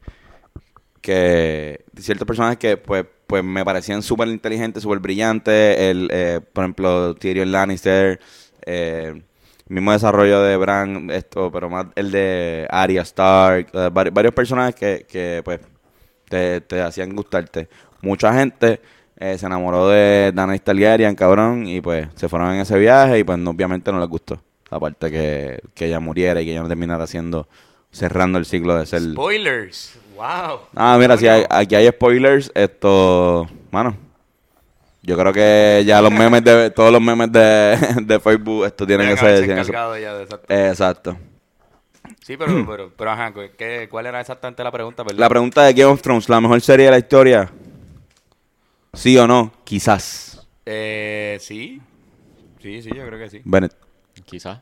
que 1.01 1.83
de 1.91 2.01
ciertos 2.01 2.27
personajes 2.27 2.57
que 2.57 2.77
pues, 2.77 3.05
pues 3.27 3.43
me 3.43 3.63
parecían 3.65 4.01
súper 4.01 4.27
inteligentes, 4.29 4.83
súper 4.83 4.99
brillantes. 4.99 5.77
El, 5.79 6.09
eh, 6.11 6.39
por 6.53 6.63
ejemplo, 6.63 7.15
Tyrion 7.15 7.51
Lannister, 7.51 8.19
eh, 8.65 9.21
mismo 9.69 9.91
desarrollo 9.91 10.41
de 10.41 10.57
Bran, 10.57 11.09
esto, 11.11 11.51
pero 11.51 11.69
más 11.69 11.87
el 11.95 12.11
de 12.11 12.67
Arya 12.69 13.01
Stark, 13.01 13.71
vari- 13.71 14.11
varios 14.13 14.33
personajes 14.33 14.75
que, 14.75 15.05
que 15.09 15.41
pues 15.43 15.59
te, 16.29 16.61
te 16.61 16.81
hacían 16.81 17.15
gustarte. 17.15 17.67
Mucha 18.01 18.33
gente 18.33 18.79
eh, 19.17 19.37
se 19.37 19.45
enamoró 19.45 19.87
de 19.89 20.31
Daenerys 20.33 20.63
Targaryen, 20.63 21.15
cabrón, 21.15 21.67
y 21.67 21.81
pues 21.81 22.07
se 22.15 22.29
fueron 22.29 22.53
en 22.53 22.61
ese 22.61 22.77
viaje 22.77 23.19
y 23.19 23.23
pues 23.23 23.37
no- 23.39 23.51
obviamente 23.51 23.91
no 23.91 23.99
les 23.99 24.07
gustó. 24.09 24.41
Aparte 24.69 25.09
que, 25.09 25.59
que 25.73 25.85
ella 25.87 25.99
muriera 25.99 26.41
y 26.41 26.45
que 26.45 26.51
ella 26.51 26.61
no 26.61 26.67
terminara 26.67 27.03
haciendo, 27.05 27.47
cerrando 27.91 28.37
el 28.37 28.45
ciclo 28.45 28.77
de 28.77 28.85
ser... 28.85 29.01
Spoilers. 29.01 29.97
Wow. 30.15 30.59
Ah, 30.75 30.97
mira, 30.99 31.15
si 31.17 31.27
hay- 31.27 31.45
aquí 31.49 31.75
hay 31.75 31.87
spoilers, 31.89 32.51
esto, 32.55 33.47
mano, 33.71 33.95
yo 35.07 35.17
creo 35.17 35.31
que 35.31 35.83
ya 35.85 36.01
los 36.01 36.11
memes 36.11 36.43
de, 36.43 36.69
todos 36.69 36.91
los 36.91 37.01
memes 37.01 37.31
de, 37.31 37.77
de 38.03 38.19
Facebook, 38.19 38.65
esto 38.65 38.85
tienen 38.85 39.07
que 39.07 39.17
ser... 39.17 39.49
eso. 39.49 40.41
Eh, 40.49 40.67
Exacto. 40.69 41.17
Sí, 42.25 42.35
pero, 42.35 42.65
pero, 42.69 42.91
pero 42.95 43.11
ajá, 43.11 43.33
¿qué, 43.57 43.87
¿cuál 43.89 44.05
era 44.05 44.19
exactamente 44.19 44.61
la 44.65 44.71
pregunta? 44.71 45.05
Perdón. 45.05 45.21
La 45.21 45.29
pregunta 45.29 45.63
de 45.63 45.73
Game 45.73 45.91
of 45.93 46.01
Thrones, 46.01 46.27
¿la 46.27 46.41
mejor 46.41 46.59
serie 46.59 46.85
de 46.87 46.91
la 46.91 46.97
historia? 46.97 47.49
¿Sí 48.93 49.17
o 49.17 49.25
no? 49.27 49.53
Quizás. 49.63 50.45
Eh, 50.65 51.37
sí. 51.39 51.81
Sí, 52.61 52.81
sí, 52.81 52.89
yo 52.93 53.05
creo 53.05 53.17
que 53.17 53.29
sí. 53.29 53.41
Bennett. 53.45 53.73
Quizás. 54.25 54.59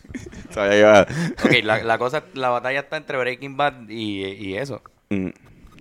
Sabía 0.50 0.70
que 0.70 0.78
iba- 0.78 1.06
Ok, 1.44 1.64
la, 1.64 1.82
la 1.82 1.98
cosa, 1.98 2.24
la 2.32 2.48
batalla 2.48 2.80
está 2.80 2.96
entre 2.96 3.18
Breaking 3.18 3.58
Bad 3.58 3.88
y, 3.90 4.24
y 4.24 4.56
eso. 4.56 4.80
Mm, 5.10 5.28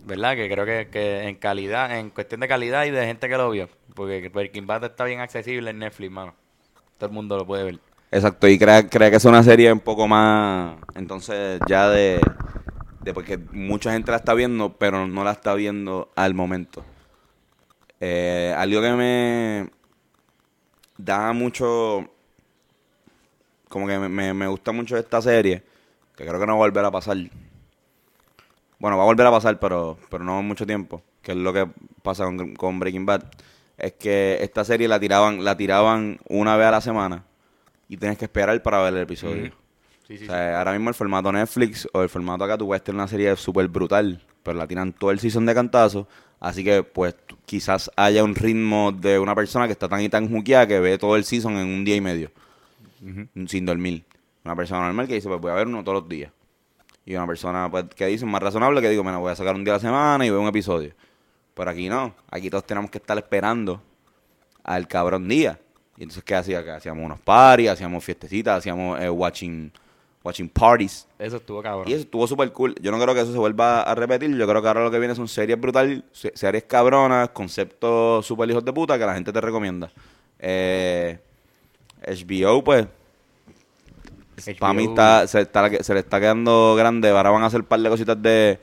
¿Verdad? 0.05 0.35
Que 0.35 0.49
creo 0.49 0.65
que, 0.65 0.89
que 0.91 1.23
en 1.29 1.35
calidad, 1.35 1.97
en 1.97 2.09
cuestión 2.09 2.41
de 2.41 2.47
calidad 2.49 2.85
y 2.85 2.91
de 2.91 3.05
gente 3.05 3.29
que 3.29 3.37
lo 3.37 3.51
vio. 3.51 3.69
Porque 4.01 4.29
Breaking 4.29 4.65
Bad 4.65 4.85
está 4.85 5.03
bien 5.03 5.19
accesible 5.19 5.69
en 5.69 5.77
Netflix, 5.77 6.11
mano. 6.11 6.33
Todo 6.97 7.09
el 7.09 7.13
mundo 7.13 7.37
lo 7.37 7.45
puede 7.45 7.63
ver. 7.63 7.79
Exacto, 8.09 8.47
y 8.47 8.57
crea, 8.57 8.89
crea 8.89 9.11
que 9.11 9.17
es 9.17 9.25
una 9.25 9.43
serie 9.43 9.71
un 9.71 9.79
poco 9.79 10.07
más, 10.07 10.75
entonces 10.95 11.59
ya 11.69 11.87
de, 11.87 12.19
de 13.01 13.13
porque 13.13 13.37
mucha 13.37 13.91
gente 13.93 14.09
la 14.09 14.17
está 14.17 14.33
viendo, 14.33 14.73
pero 14.73 15.05
no 15.07 15.23
la 15.23 15.33
está 15.33 15.53
viendo 15.53 16.11
al 16.15 16.33
momento. 16.33 16.83
Eh, 17.99 18.55
algo 18.57 18.81
que 18.81 18.91
me 18.91 19.69
da 20.97 21.31
mucho, 21.31 22.09
como 23.69 23.85
que 23.85 23.99
me, 23.99 24.33
me, 24.33 24.47
gusta 24.47 24.71
mucho 24.71 24.97
esta 24.97 25.21
serie, 25.21 25.63
que 26.15 26.25
creo 26.25 26.39
que 26.39 26.47
no 26.47 26.57
va 26.57 26.65
a 26.65 26.67
volver 26.69 26.85
a 26.85 26.91
pasar. 26.91 27.17
Bueno, 28.79 28.97
va 28.97 29.03
a 29.03 29.05
volver 29.05 29.27
a 29.27 29.31
pasar, 29.31 29.59
pero, 29.59 29.99
pero 30.09 30.23
no 30.23 30.41
mucho 30.41 30.65
tiempo, 30.65 31.03
que 31.21 31.33
es 31.33 31.37
lo 31.37 31.53
que 31.53 31.69
pasa 32.01 32.25
con 32.57 32.79
Breaking 32.79 33.05
Bad, 33.05 33.25
es 33.81 33.93
que 33.93 34.37
esta 34.41 34.63
serie 34.63 34.87
la 34.87 34.99
tiraban, 34.99 35.43
la 35.43 35.57
tiraban 35.57 36.19
una 36.29 36.55
vez 36.55 36.67
a 36.67 36.71
la 36.71 36.81
semana 36.81 37.25
y 37.89 37.97
tienes 37.97 38.17
que 38.17 38.25
esperar 38.25 38.61
para 38.61 38.81
ver 38.81 38.93
el 38.93 39.01
episodio. 39.01 39.51
Sí, 40.07 40.19
sí, 40.19 40.23
O 40.25 40.27
sea, 40.27 40.59
ahora 40.59 40.73
mismo 40.73 40.89
el 40.89 40.95
formato 40.95 41.31
Netflix 41.31 41.87
o 41.91 42.03
el 42.03 42.09
formato 42.09 42.43
acá 42.43 42.57
tú 42.57 42.67
puedes 42.67 42.83
tener 42.83 42.99
una 42.99 43.07
serie 43.07 43.35
súper 43.35 43.67
brutal, 43.67 44.23
pero 44.43 44.57
la 44.57 44.67
tiran 44.67 44.93
todo 44.93 45.09
el 45.09 45.19
season 45.19 45.45
de 45.47 45.55
cantazo, 45.55 46.07
así 46.39 46.63
que 46.63 46.83
pues 46.83 47.15
quizás 47.45 47.89
haya 47.95 48.23
un 48.23 48.35
ritmo 48.35 48.91
de 48.91 49.17
una 49.17 49.33
persona 49.33 49.65
que 49.65 49.73
está 49.73 49.89
tan 49.89 50.01
y 50.01 50.09
tan 50.09 50.29
juqueada 50.29 50.67
que 50.67 50.79
ve 50.79 50.97
todo 50.97 51.15
el 51.15 51.23
season 51.23 51.57
en 51.57 51.67
un 51.67 51.83
día 51.83 51.95
y 51.95 52.01
medio, 52.01 52.31
sin 53.47 53.65
dormir. 53.65 54.03
Una 54.43 54.55
persona 54.55 54.85
normal 54.85 55.07
que 55.07 55.15
dice, 55.15 55.27
pues 55.27 55.41
voy 55.41 55.51
a 55.51 55.55
ver 55.55 55.67
uno 55.67 55.83
todos 55.83 56.01
los 56.01 56.09
días. 56.09 56.31
Y 57.05 57.15
una 57.15 57.25
persona 57.25 57.69
pues, 57.69 57.85
que 57.95 58.05
dice, 58.05 58.25
más 58.25 58.41
razonable, 58.41 58.81
que 58.81 58.89
digo, 58.89 59.03
bueno, 59.03 59.19
voy 59.19 59.31
a 59.31 59.35
sacar 59.35 59.55
un 59.55 59.63
día 59.63 59.73
a 59.73 59.77
la 59.77 59.81
semana 59.81 60.25
y 60.25 60.29
veo 60.29 60.41
un 60.41 60.47
episodio. 60.47 60.93
Pero 61.61 61.69
aquí 61.69 61.89
no, 61.89 62.15
aquí 62.31 62.49
todos 62.49 62.65
tenemos 62.65 62.89
que 62.89 62.97
estar 62.97 63.15
esperando 63.19 63.79
al 64.63 64.87
cabrón 64.87 65.27
día. 65.27 65.59
Y 65.95 66.01
entonces, 66.01 66.23
¿qué 66.23 66.33
hacía? 66.33 66.63
Que 66.63 66.71
hacíamos 66.71 67.05
unos 67.05 67.19
parties, 67.19 67.69
hacíamos 67.69 68.03
fiestecitas, 68.03 68.57
hacíamos 68.57 68.99
eh, 68.99 69.07
watching, 69.07 69.71
watching 70.23 70.49
parties. 70.49 71.07
Eso 71.19 71.37
estuvo 71.37 71.61
cabrón. 71.61 71.87
Y 71.87 71.93
eso 71.93 72.01
estuvo 72.01 72.25
súper 72.25 72.51
cool. 72.51 72.73
Yo 72.81 72.89
no 72.91 72.99
creo 72.99 73.13
que 73.13 73.21
eso 73.21 73.31
se 73.31 73.37
vuelva 73.37 73.83
a 73.83 73.93
repetir. 73.93 74.35
Yo 74.35 74.47
creo 74.47 74.59
que 74.59 74.67
ahora 74.69 74.83
lo 74.83 74.89
que 74.89 74.97
viene 74.97 75.13
son 75.13 75.27
series 75.27 75.61
brutales, 75.61 76.01
se- 76.11 76.31
series 76.33 76.63
cabronas, 76.63 77.29
conceptos 77.29 78.25
súper 78.25 78.49
hijos 78.49 78.65
de 78.65 78.73
puta 78.73 78.97
que 78.97 79.05
la 79.05 79.13
gente 79.13 79.31
te 79.31 79.39
recomienda. 79.39 79.91
Eh, 80.39 81.19
HBO, 82.07 82.63
pues, 82.63 82.87
para 84.59 84.73
mí 84.73 84.85
está, 84.85 85.27
se, 85.27 85.41
está- 85.41 85.83
se 85.83 85.93
le 85.93 85.99
está 85.99 86.19
quedando 86.19 86.73
grande. 86.75 87.09
Ahora 87.09 87.29
van 87.29 87.43
a 87.43 87.45
hacer 87.45 87.59
un 87.59 87.67
par 87.67 87.79
de 87.79 87.89
cositas 87.89 88.19
de... 88.19 88.59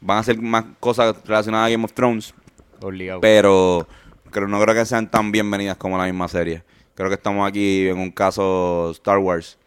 Van 0.00 0.18
a 0.18 0.20
hacer 0.20 0.40
más 0.40 0.64
cosas 0.80 1.14
relacionadas 1.24 1.66
a 1.68 1.70
Game 1.70 1.84
of 1.84 1.92
Thrones. 1.92 2.34
Obligado. 2.80 3.20
Pero 3.20 3.86
creo, 4.30 4.46
no 4.48 4.60
creo 4.60 4.74
que 4.74 4.84
sean 4.84 5.10
tan 5.10 5.32
bienvenidas 5.32 5.76
como 5.76 5.98
la 5.98 6.04
misma 6.04 6.28
serie. 6.28 6.62
Creo 6.94 7.08
que 7.08 7.14
estamos 7.14 7.48
aquí 7.48 7.88
en 7.88 7.98
un 7.98 8.10
caso 8.10 8.90
Star 8.92 9.18
Wars. 9.18 9.58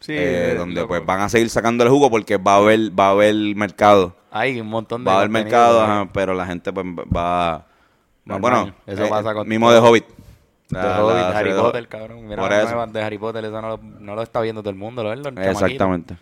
Sí, 0.00 0.14
eh, 0.16 0.54
donde 0.56 0.76
loco. 0.80 0.88
pues 0.88 1.04
van 1.04 1.20
a 1.20 1.28
seguir 1.28 1.50
sacando 1.50 1.84
el 1.84 1.90
jugo 1.90 2.08
porque 2.10 2.36
va 2.38 2.54
a 2.54 2.56
haber, 2.56 2.98
va 2.98 3.08
a 3.08 3.10
haber 3.10 3.34
mercado. 3.54 4.16
Hay 4.30 4.58
un 4.60 4.68
montón 4.68 5.04
de 5.04 5.08
Va 5.10 5.14
a 5.16 5.18
haber 5.18 5.28
mercado, 5.30 5.82
ajá, 5.82 6.08
pero 6.12 6.32
la 6.34 6.46
gente 6.46 6.72
pues 6.72 6.86
va... 6.86 7.66
va- 8.30 8.38
bueno, 8.38 8.72
Eso 8.86 9.04
eh, 9.04 9.08
pasa 9.10 9.34
con 9.34 9.46
mismo 9.48 9.66
todo. 9.68 9.82
de 9.82 9.88
Hobbit. 9.88 10.04
De 10.70 10.78
La- 10.78 10.82
la 10.84 11.04
Hobbit, 11.04 11.16
serie 11.16 11.36
Harry 11.36 11.52
Potter, 11.60 11.88
cabrón. 11.88 12.26
Mira 12.28 12.40
Por 12.42 12.52
eso. 12.52 12.86
de 12.86 13.02
Harry 13.02 13.18
Potter, 13.18 13.44
eso 13.44 13.60
no 13.60 13.68
lo, 13.68 13.76
no 13.82 14.14
lo 14.14 14.22
está 14.22 14.40
viendo 14.40 14.62
todo 14.62 14.70
el 14.70 14.76
mundo, 14.76 15.02
¿lo 15.02 15.10
ven? 15.10 15.22
Los 15.22 15.34
chamaquitos. 15.34 16.16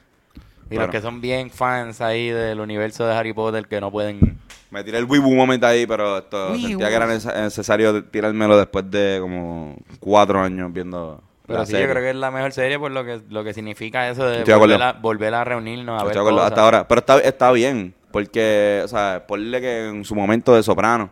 Y 0.70 0.76
los 0.76 0.88
que 0.88 1.00
son 1.00 1.20
bien 1.20 1.50
fans 1.50 2.00
ahí 2.00 2.28
del 2.30 2.60
universo 2.60 3.06
de 3.06 3.14
Harry 3.14 3.32
Potter 3.32 3.66
que 3.66 3.80
no 3.80 3.90
pueden... 3.90 4.38
Me 4.70 4.84
tiré 4.84 4.98
el 4.98 5.04
wibu 5.06 5.28
un 5.28 5.36
momento 5.36 5.66
ahí, 5.66 5.86
pero 5.86 6.18
esto 6.18 6.54
sentía 6.58 6.88
que 6.88 6.94
era 6.94 7.06
nece- 7.06 7.34
necesario 7.40 8.04
tirármelo 8.04 8.58
después 8.58 8.90
de 8.90 9.16
como 9.20 9.76
cuatro 9.98 10.40
años 10.42 10.70
viendo 10.70 11.22
Pero 11.46 11.60
la 11.60 11.64
sí, 11.64 11.72
serie. 11.72 11.86
yo 11.86 11.92
creo 11.92 12.02
que 12.04 12.10
es 12.10 12.16
la 12.16 12.30
mejor 12.30 12.52
serie 12.52 12.78
por 12.78 12.90
lo 12.90 13.02
que, 13.02 13.22
lo 13.30 13.42
que 13.44 13.54
significa 13.54 14.10
eso 14.10 14.26
de 14.26 14.44
volver 14.54 14.82
a, 14.82 14.92
volver 14.92 15.32
a 15.34 15.44
reunirnos 15.44 16.02
a 16.02 16.06
Estoy 16.06 16.22
ver 16.22 16.32
cosas. 16.34 16.48
hasta 16.50 16.62
ahora. 16.62 16.86
Pero 16.86 16.98
está, 16.98 17.18
está 17.20 17.50
bien, 17.52 17.94
porque, 18.12 18.82
o 18.84 18.88
sea, 18.88 19.24
ponle 19.26 19.58
que 19.62 19.88
en 19.88 20.04
su 20.04 20.14
momento 20.14 20.54
de 20.54 20.62
Soprano 20.62 21.08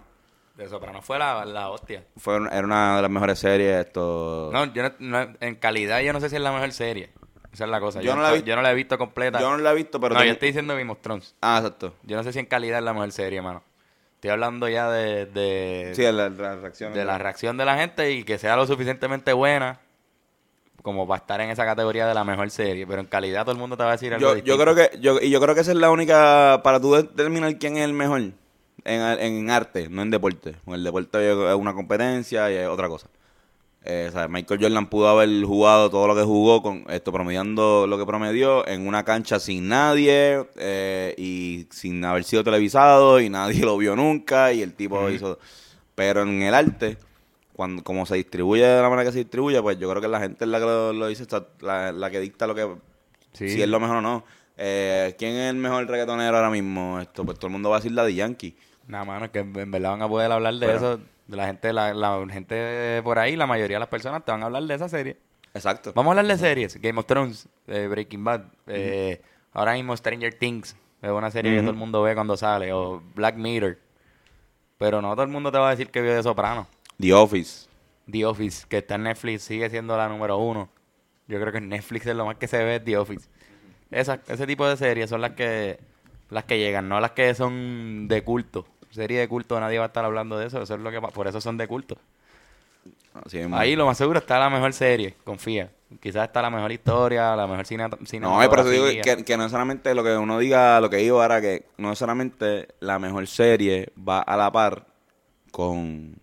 De 0.58 0.68
Soprano 0.68 1.00
fue 1.00 1.18
la, 1.18 1.46
la 1.46 1.70
hostia. 1.70 2.04
fue, 2.18 2.36
era 2.36 2.62
una 2.66 2.96
de 2.96 3.02
las 3.02 3.10
mejores 3.10 3.38
series. 3.38 3.86
Esto... 3.86 4.50
No, 4.52 4.66
yo 4.74 4.82
no, 4.82 4.90
no- 4.98 5.28
en 5.40 5.54
calidad 5.54 6.00
yo 6.00 6.12
no 6.12 6.20
sé 6.20 6.28
si 6.28 6.36
es 6.36 6.42
la 6.42 6.52
mejor 6.52 6.72
serie. 6.72 7.08
Esa 7.56 7.64
es 7.64 7.70
la 7.70 7.80
cosa. 7.80 8.00
Yo 8.02 8.08
Yo, 8.10 8.16
no 8.16 8.20
la 8.22 8.28
he 8.30 8.32
visto- 8.34 8.46
yo 8.46 8.56
no 8.56 8.60
la 8.62 8.70
he 8.70 8.74
visto 8.74 8.98
completa. 8.98 9.40
Yo 9.40 9.50
no 9.50 9.56
la 9.56 9.72
he 9.72 9.74
visto, 9.74 9.98
pero... 9.98 10.12
no, 10.14 10.20
tengo- 10.20 10.26
yo 10.28 10.32
estoy 10.34 10.48
diciendo 10.48 10.76
Game 10.76 10.92
of 10.92 10.98
Thrones. 11.00 11.34
Ah, 11.40 11.56
exacto. 11.58 11.94
Yo 12.02 12.14
no 12.18 12.22
sé 12.22 12.34
si 12.34 12.38
en 12.38 12.44
calidad 12.46 12.78
es 12.78 12.84
la 12.84 12.92
mejor 12.92 13.10
serie, 13.12 13.40
mano. 13.40 13.62
Estoy 14.16 14.28
hablando 14.30 14.68
ya 14.68 14.90
de, 14.90 15.24
de, 15.24 15.92
Sí, 15.94 16.02
la, 16.02 16.28
la 16.28 16.56
reacción. 16.56 16.92
de 16.92 17.04
la 17.06 17.16
reacción 17.16 17.56
de 17.56 17.64
la 17.64 17.78
gente 17.78 18.12
y 18.12 18.24
que 18.24 18.36
sea 18.36 18.56
lo 18.56 18.66
suficientemente 18.66 19.32
buena 19.32 19.80
como 20.82 21.06
para 21.08 21.18
estar 21.18 21.40
en 21.40 21.50
esa 21.50 21.64
categoría 21.64 22.06
de 22.06 22.12
la 22.14 22.24
mejor 22.24 22.50
serie. 22.50 22.86
Pero 22.86 23.00
en 23.00 23.06
calidad 23.06 23.42
todo 23.44 23.52
el 23.52 23.58
mundo 23.58 23.76
te 23.76 23.84
va 23.84 23.90
a 23.90 23.92
decir 23.92 24.12
algo 24.12 24.20
Yo, 24.28 24.34
distinto. 24.34 24.56
yo 24.56 24.62
creo 24.62 24.74
que 24.74 24.98
yo, 25.00 25.18
y 25.20 25.30
yo 25.30 25.40
creo 25.40 25.54
que 25.54 25.62
esa 25.62 25.72
es 25.72 25.78
la 25.78 25.90
única 25.90 26.60
para 26.62 26.78
tú 26.80 26.92
determinar 26.94 27.56
quién 27.58 27.76
es 27.78 27.84
el 27.84 27.92
mejor 27.94 28.20
en, 28.20 28.34
en 28.84 29.50
arte, 29.50 29.88
no 29.88 30.02
en 30.02 30.10
deporte. 30.10 30.56
En 30.66 30.74
el 30.74 30.84
deporte 30.84 31.30
es 31.30 31.54
una 31.56 31.72
competencia 31.74 32.50
y 32.50 32.54
es 32.54 32.68
otra 32.68 32.88
cosa. 32.88 33.08
Eh, 33.88 34.06
o 34.08 34.12
sea, 34.12 34.26
Michael 34.26 34.60
Jordan 34.60 34.88
pudo 34.88 35.08
haber 35.08 35.28
jugado 35.44 35.88
todo 35.90 36.08
lo 36.08 36.16
que 36.16 36.22
jugó 36.24 36.60
con 36.60 36.84
esto 36.88 37.12
promediando 37.12 37.86
lo 37.86 37.96
que 37.96 38.04
promedió 38.04 38.66
en 38.66 38.84
una 38.88 39.04
cancha 39.04 39.38
sin 39.38 39.68
nadie 39.68 40.44
eh, 40.56 41.14
y 41.16 41.68
sin 41.70 42.04
haber 42.04 42.24
sido 42.24 42.42
televisado 42.42 43.20
y 43.20 43.28
nadie 43.30 43.60
lo 43.64 43.76
vio 43.78 43.94
nunca 43.94 44.52
y 44.52 44.60
el 44.62 44.72
tipo 44.74 45.08
hizo 45.08 45.38
pero 45.94 46.22
en 46.22 46.42
el 46.42 46.52
arte 46.54 46.98
cuando 47.52 47.84
como 47.84 48.06
se 48.06 48.16
distribuye 48.16 48.64
de 48.66 48.82
la 48.82 48.88
manera 48.90 49.04
que 49.06 49.12
se 49.12 49.18
distribuye 49.20 49.62
pues 49.62 49.78
yo 49.78 49.88
creo 49.88 50.02
que 50.02 50.08
la 50.08 50.18
gente 50.18 50.44
es 50.44 50.50
la 50.50 50.58
que 50.58 50.64
lo, 50.64 50.92
lo 50.92 51.06
dice 51.06 51.22
está- 51.22 51.46
la, 51.60 51.92
la 51.92 52.10
que 52.10 52.18
dicta 52.18 52.46
lo 52.48 52.54
que 52.56 52.68
Sí. 53.34 53.50
si 53.50 53.62
es 53.62 53.68
lo 53.68 53.78
mejor 53.78 53.98
o 53.98 54.00
no 54.02 54.24
eh, 54.56 55.14
¿quién 55.16 55.32
es 55.36 55.48
el 55.50 55.56
mejor 55.56 55.86
reggaetonero 55.86 56.36
ahora 56.36 56.50
mismo? 56.50 56.98
esto 57.00 57.24
pues 57.24 57.38
todo 57.38 57.46
el 57.46 57.52
mundo 57.52 57.70
va 57.70 57.76
a 57.76 57.78
decir 57.78 57.92
la 57.92 58.04
de 58.04 58.14
Yankee 58.16 58.56
Nada, 58.88 59.04
mano, 59.04 59.30
que 59.30 59.40
en 59.40 59.52
verdad 59.70 59.90
van 59.90 60.02
a 60.02 60.08
poder 60.08 60.32
hablar 60.32 60.54
de 60.54 60.66
Pero- 60.66 60.76
eso. 60.94 61.00
De 61.26 61.36
la 61.36 61.46
gente, 61.46 61.72
la, 61.72 61.92
la 61.92 62.24
gente 62.30 63.00
por 63.02 63.18
ahí, 63.18 63.34
la 63.36 63.46
mayoría 63.46 63.76
de 63.76 63.80
las 63.80 63.88
personas 63.88 64.24
te 64.24 64.30
van 64.32 64.42
a 64.42 64.46
hablar 64.46 64.62
de 64.62 64.74
esa 64.74 64.88
serie. 64.88 65.16
exacto 65.54 65.92
Vamos 65.94 66.10
a 66.16 66.20
hablar 66.20 66.36
de 66.36 66.38
series. 66.40 66.80
Game 66.80 66.98
of 66.98 67.06
Thrones, 67.06 67.48
eh, 67.66 67.86
Breaking 67.88 68.24
Bad. 68.24 68.42
eh, 68.68 69.20
Ahora 69.52 69.72
mismo 69.74 69.96
Stranger 69.96 70.34
Things. 70.34 70.76
Es 71.02 71.10
una 71.10 71.30
serie 71.30 71.52
que 71.54 71.60
todo 71.60 71.70
el 71.70 71.76
mundo 71.76 72.02
ve 72.02 72.14
cuando 72.14 72.36
sale. 72.36 72.72
O 72.72 73.02
Black 73.14 73.36
Mirror. 73.36 73.78
Pero 74.78 75.00
no 75.02 75.12
todo 75.12 75.22
el 75.22 75.30
mundo 75.30 75.50
te 75.50 75.58
va 75.58 75.68
a 75.68 75.70
decir 75.70 75.90
que 75.90 76.00
vio 76.02 76.14
de 76.14 76.22
Soprano. 76.22 76.66
The 77.00 77.12
Office 77.14 77.66
The 78.10 78.24
Office, 78.24 78.66
que 78.68 78.78
está 78.78 78.94
en 78.94 79.02
Netflix, 79.04 79.42
sigue 79.42 79.68
siendo 79.68 79.96
la 79.96 80.08
número 80.08 80.38
uno. 80.38 80.68
Yo 81.26 81.40
creo 81.40 81.50
que 81.50 81.58
en 81.58 81.68
Netflix 81.68 82.06
es 82.06 82.14
lo 82.14 82.24
más 82.24 82.36
que 82.36 82.46
se 82.46 82.62
ve 82.62 82.78
The 82.78 82.98
Office. 82.98 83.28
Esa, 83.90 84.20
ese 84.28 84.46
tipo 84.46 84.66
de 84.68 84.76
series 84.76 85.10
son 85.10 85.20
las 85.22 85.32
que 85.32 85.80
las 86.30 86.44
que 86.44 86.58
llegan, 86.58 86.88
no 86.88 87.00
las 87.00 87.12
que 87.12 87.34
son 87.34 88.06
de 88.08 88.22
culto. 88.22 88.66
Serie 88.90 89.20
de 89.20 89.28
culto, 89.28 89.58
nadie 89.60 89.78
va 89.78 89.84
a 89.84 89.88
estar 89.88 90.04
hablando 90.04 90.38
de 90.38 90.46
eso. 90.46 90.62
Eso 90.62 90.74
es 90.74 90.80
lo 90.80 90.90
que 90.90 91.00
por 91.00 91.26
eso 91.26 91.40
son 91.40 91.56
de 91.56 91.68
culto. 91.68 91.96
Así. 93.24 93.40
Ahí 93.52 93.76
lo 93.76 93.86
más 93.86 93.96
seguro 93.96 94.18
está 94.18 94.38
la 94.38 94.50
mejor 94.50 94.72
serie, 94.72 95.14
confía. 95.24 95.70
Quizás 96.00 96.26
está 96.26 96.42
la 96.42 96.50
mejor 96.50 96.72
historia, 96.72 97.36
la 97.36 97.46
mejor 97.46 97.64
cine 97.64 97.88
No, 98.20 98.40
por 98.48 98.58
eso 98.58 98.70
digo 98.70 98.86
que, 99.02 99.24
que 99.24 99.36
no 99.36 99.48
solamente 99.48 99.94
lo 99.94 100.02
que 100.02 100.16
uno 100.16 100.38
diga, 100.38 100.80
lo 100.80 100.90
que 100.90 100.96
digo 100.96 101.22
ahora, 101.22 101.40
que 101.40 101.66
no 101.78 101.94
solamente 101.94 102.68
la 102.80 102.98
mejor 102.98 103.26
serie 103.26 103.92
va 103.96 104.20
a 104.20 104.36
la 104.36 104.50
par 104.50 104.86
con 105.52 106.16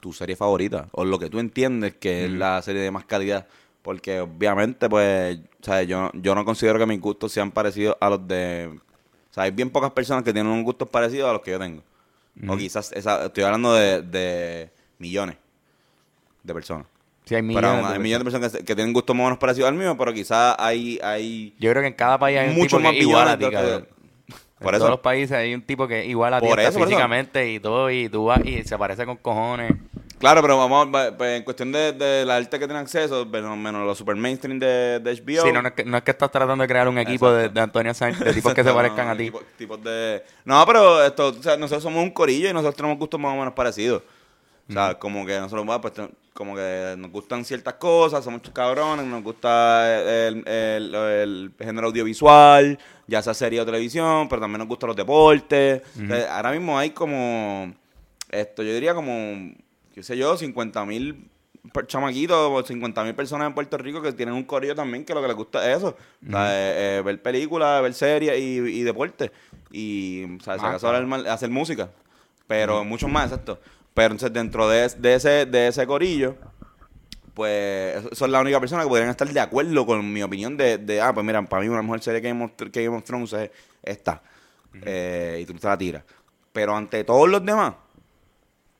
tu 0.00 0.12
serie 0.12 0.36
favorita, 0.36 0.88
o 0.92 1.04
lo 1.04 1.18
que 1.18 1.30
tú 1.30 1.38
entiendes 1.38 1.94
que 1.94 2.26
es 2.26 2.30
la 2.30 2.60
serie 2.60 2.82
de 2.82 2.90
más 2.90 3.04
calidad. 3.04 3.46
Porque 3.82 4.20
obviamente, 4.20 4.88
pues, 4.88 5.38
sea, 5.60 5.82
yo, 5.82 6.10
yo 6.14 6.34
no 6.34 6.44
considero 6.44 6.78
que 6.78 6.86
mis 6.86 7.00
gustos 7.00 7.32
sean 7.32 7.50
parecidos 7.50 7.96
a 8.00 8.10
los 8.10 8.26
de... 8.28 8.78
O 9.32 9.34
sea, 9.34 9.44
hay 9.44 9.50
bien 9.50 9.70
pocas 9.70 9.90
personas 9.92 10.22
que 10.22 10.32
tienen 10.32 10.52
unos 10.52 10.64
gustos 10.64 10.88
parecidos 10.88 11.28
a 11.30 11.32
los 11.32 11.42
que 11.42 11.52
yo 11.52 11.58
tengo. 11.58 11.82
O 12.48 12.56
quizás, 12.56 12.92
esa, 12.92 13.26
estoy 13.26 13.44
hablando 13.44 13.74
de, 13.74 14.02
de 14.02 14.70
millones 14.98 15.36
de 16.42 16.54
personas. 16.54 16.86
Sí, 17.24 17.34
hay 17.34 17.42
Pero 17.42 17.48
millones. 17.48 17.70
aún 17.70 17.88
de 17.88 17.94
hay 17.94 17.98
millones 17.98 18.24
de 18.24 18.30
personas 18.30 18.52
que, 18.52 18.64
que 18.64 18.74
tienen 18.74 18.92
gustos 18.92 19.14
más 19.16 19.22
o 19.22 19.26
menos 19.26 19.38
parecidos 19.38 19.68
al 19.68 19.74
mío, 19.74 19.96
pero 19.96 20.12
quizás 20.12 20.54
hay, 20.58 20.98
hay 21.02 21.54
Yo 21.58 21.70
creo 21.70 21.82
que 21.82 21.88
en 21.88 21.94
cada 21.94 22.18
país 22.18 22.38
hay 22.38 22.48
un 22.50 22.56
mucho 22.56 22.76
tipo 22.78 22.78
que 22.78 22.82
más 22.84 22.94
es 22.94 23.00
igual 23.02 23.28
a 23.28 23.38
ti. 23.38 23.44
Por 23.44 24.74
en 24.74 24.76
eso. 24.76 24.78
todos 24.78 24.90
los 24.90 25.00
países 25.00 25.32
hay 25.36 25.54
un 25.54 25.62
tipo 25.62 25.88
que 25.88 26.00
es 26.02 26.06
igual 26.08 26.34
a 26.34 26.40
ti 26.40 26.46
hasta 26.48 26.68
eso, 26.68 26.80
físicamente 26.80 27.50
y 27.52 27.58
todo, 27.60 27.90
y 27.90 28.08
tú 28.08 28.26
vas 28.26 28.40
y 28.44 28.62
se 28.64 28.78
parece 28.78 29.04
con 29.06 29.16
cojones. 29.16 29.72
Claro, 30.22 30.40
pero 30.40 30.56
vamos, 30.56 30.86
pues, 31.18 31.36
en 31.38 31.42
cuestión 31.42 31.72
de, 31.72 31.92
de 31.92 32.24
la 32.24 32.36
arte 32.36 32.50
que 32.58 32.66
tienen 32.66 32.76
acceso, 32.76 33.26
menos, 33.26 33.56
menos 33.58 33.84
los 33.84 33.98
super 33.98 34.14
mainstream 34.14 34.58
de, 34.60 35.00
de 35.00 35.14
HBO. 35.16 35.42
Sí, 35.44 35.52
no, 35.52 35.60
no 35.60 35.68
es 35.68 35.74
que, 35.74 35.84
no 35.84 35.96
es 35.96 36.04
que 36.04 36.12
estás 36.12 36.30
tratando 36.30 36.62
de 36.62 36.68
crear 36.68 36.86
un 36.88 36.96
equipo 36.98 37.28
de, 37.32 37.48
de 37.48 37.60
Antonio 37.60 37.92
Sánchez, 37.92 38.24
de 38.24 38.32
tipos 38.32 38.54
que 38.54 38.62
se 38.62 38.72
parezcan 38.74 39.06
no, 39.06 39.12
a 39.12 39.16
ti. 39.16 39.24
tipo- 39.24 39.42
tipos 39.58 39.82
de... 39.82 40.22
No, 40.44 40.64
pero 40.64 41.04
esto, 41.04 41.28
o 41.36 41.42
sea, 41.42 41.56
nosotros 41.56 41.82
somos 41.82 42.02
un 42.04 42.10
corillo 42.12 42.48
y 42.48 42.52
nosotros 42.52 42.76
tenemos 42.76 42.98
gustos 42.98 43.18
más 43.18 43.32
o 43.34 43.36
menos 43.36 43.52
parecidos. 43.52 44.02
O 44.68 44.72
sea, 44.72 44.94
como 44.96 45.26
que 45.26 45.38
nosotros, 45.40 45.66
bueno, 45.66 45.80
pues, 45.80 45.92
como 46.32 46.54
que 46.54 46.94
nos 46.96 47.10
gustan 47.10 47.44
ciertas 47.44 47.74
cosas, 47.74 48.24
somos 48.24 48.40
cabrones, 48.52 49.04
nos 49.04 49.24
gusta 49.24 50.00
el, 50.28 50.46
el- 50.46 50.94
el 50.94 51.52
género 51.58 51.88
audiovisual, 51.88 52.78
ya 53.08 53.20
sea 53.22 53.34
serie 53.34 53.60
o 53.60 53.66
televisión, 53.66 54.28
pero 54.28 54.40
también 54.40 54.60
nos 54.60 54.68
gustan 54.68 54.86
los 54.86 54.96
deportes. 54.96 55.82
O 56.00 56.06
sea, 56.06 56.36
ahora 56.36 56.52
mismo 56.52 56.78
hay 56.78 56.90
como, 56.90 57.74
esto, 58.30 58.62
yo 58.62 58.72
diría 58.72 58.94
como, 58.94 59.52
qué 59.94 60.02
sé 60.02 60.16
yo, 60.16 60.36
50 60.36 60.84
mil 60.86 61.28
chamaquitos 61.86 62.36
o 62.50 62.66
50 62.66 63.04
mil 63.04 63.14
personas 63.14 63.46
en 63.46 63.54
Puerto 63.54 63.78
Rico 63.78 64.02
que 64.02 64.12
tienen 64.12 64.34
un 64.34 64.42
corillo 64.44 64.74
también 64.74 65.04
que 65.04 65.14
lo 65.14 65.22
que 65.22 65.28
les 65.28 65.36
gusta 65.36 65.70
es 65.70 65.78
eso. 65.78 65.96
O 66.26 66.30
sea, 66.30 66.46
eh, 66.52 66.98
eh, 66.98 67.02
ver 67.04 67.22
películas, 67.22 67.80
ver 67.82 67.94
series 67.94 68.38
y, 68.38 68.58
y 68.58 68.82
deporte. 68.82 69.30
Y, 69.70 70.24
o 70.36 70.40
sea, 70.42 70.54
Ah, 70.58 70.76
claro. 70.78 71.14
hacer 71.30 71.50
música. 71.50 71.88
Pero 72.48 72.84
muchos 72.84 73.08
más, 73.10 73.26
exacto. 73.30 73.58
Pero 73.94 74.06
entonces 74.12 74.32
dentro 74.32 74.68
de, 74.68 74.84
es- 74.86 75.00
de 75.00 75.14
ese, 75.14 75.46
de 75.46 75.68
ese 75.68 75.86
corillo, 75.86 76.34
pues 77.34 78.02
son 78.12 78.30
la 78.32 78.40
única 78.40 78.60
persona 78.60 78.82
que 78.82 78.88
podrían 78.88 79.08
estar 79.10 79.28
de 79.28 79.40
acuerdo 79.40 79.86
con 79.86 80.12
mi 80.12 80.22
opinión 80.22 80.56
de, 80.56 80.78
de 80.78 81.00
ah, 81.00 81.12
pues 81.14 81.24
mira, 81.24 81.42
para 81.42 81.62
mí 81.62 81.68
una 81.68 81.82
mejor 81.82 82.02
serie 82.02 82.20
que 82.20 82.28
Game 82.28 82.44
of, 82.44 82.52
que 82.70 82.84
Game 82.84 82.96
of 82.96 83.04
Thrones 83.04 83.32
es 83.32 83.50
esta. 83.82 84.22
Eh, 84.84 85.38
y 85.42 85.46
tú 85.46 85.54
te 85.54 85.66
la 85.66 85.78
tiras. 85.78 86.02
Pero 86.52 86.76
ante 86.76 87.04
todos 87.04 87.28
los 87.28 87.44
demás, 87.44 87.74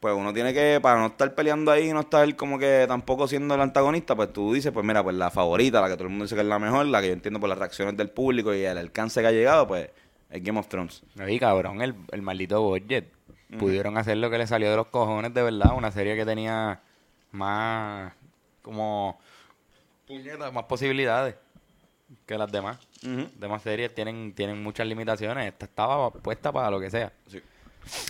pues 0.02 0.16
uno 0.16 0.32
tiene 0.32 0.52
que, 0.52 0.80
para 0.82 0.98
no 0.98 1.06
estar 1.06 1.32
peleando 1.32 1.70
ahí 1.70 1.90
y 1.90 1.92
no 1.92 2.00
estar 2.00 2.34
como 2.34 2.58
que 2.58 2.86
tampoco 2.88 3.28
siendo 3.28 3.54
el 3.54 3.60
antagonista, 3.60 4.16
pues 4.16 4.32
tú 4.32 4.52
dices, 4.52 4.72
pues 4.72 4.84
mira, 4.84 5.00
pues 5.00 5.14
la 5.14 5.30
favorita, 5.30 5.80
la 5.80 5.86
que 5.86 5.94
todo 5.94 6.06
el 6.06 6.10
mundo 6.10 6.24
dice 6.24 6.34
que 6.34 6.40
es 6.40 6.46
la 6.48 6.58
mejor, 6.58 6.86
la 6.86 7.00
que 7.00 7.06
yo 7.06 7.12
entiendo 7.12 7.38
por 7.38 7.48
las 7.48 7.56
reacciones 7.56 7.96
del 7.96 8.10
público 8.10 8.52
y 8.52 8.64
el 8.64 8.76
alcance 8.78 9.20
que 9.20 9.28
ha 9.28 9.30
llegado, 9.30 9.68
pues 9.68 9.90
es 10.28 10.42
Game 10.42 10.58
of 10.58 10.66
Thrones. 10.66 11.04
Oye, 11.22 11.38
cabrón, 11.38 11.82
el, 11.82 11.94
el 12.10 12.20
maldito 12.20 12.60
budget. 12.62 13.12
Pudieron 13.60 13.96
hacer 13.96 14.16
lo 14.16 14.28
que 14.28 14.38
le 14.38 14.48
salió 14.48 14.70
de 14.70 14.76
los 14.76 14.88
cojones, 14.88 15.32
de 15.32 15.42
verdad. 15.42 15.76
Una 15.76 15.92
serie 15.92 16.16
que 16.16 16.24
tenía 16.24 16.80
más, 17.30 18.12
como, 18.60 19.20
puñetas, 20.08 20.52
más 20.52 20.64
posibilidades 20.64 21.36
que 22.26 22.36
las 22.36 22.50
demás. 22.50 22.78
Ujú. 23.04 23.28
Demás 23.36 23.62
series 23.62 23.94
tienen, 23.94 24.34
tienen 24.34 24.60
muchas 24.60 24.84
limitaciones. 24.88 25.46
Esta 25.46 25.66
estaba 25.66 26.10
puesta 26.10 26.50
para 26.50 26.72
lo 26.72 26.80
que 26.80 26.90
sea. 26.90 27.12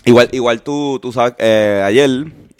Igual, 0.05 0.29
igual 0.31 0.61
tú, 0.61 0.99
tú 1.01 1.11
sabes, 1.11 1.35
eh, 1.37 1.81
ayer, 1.85 2.09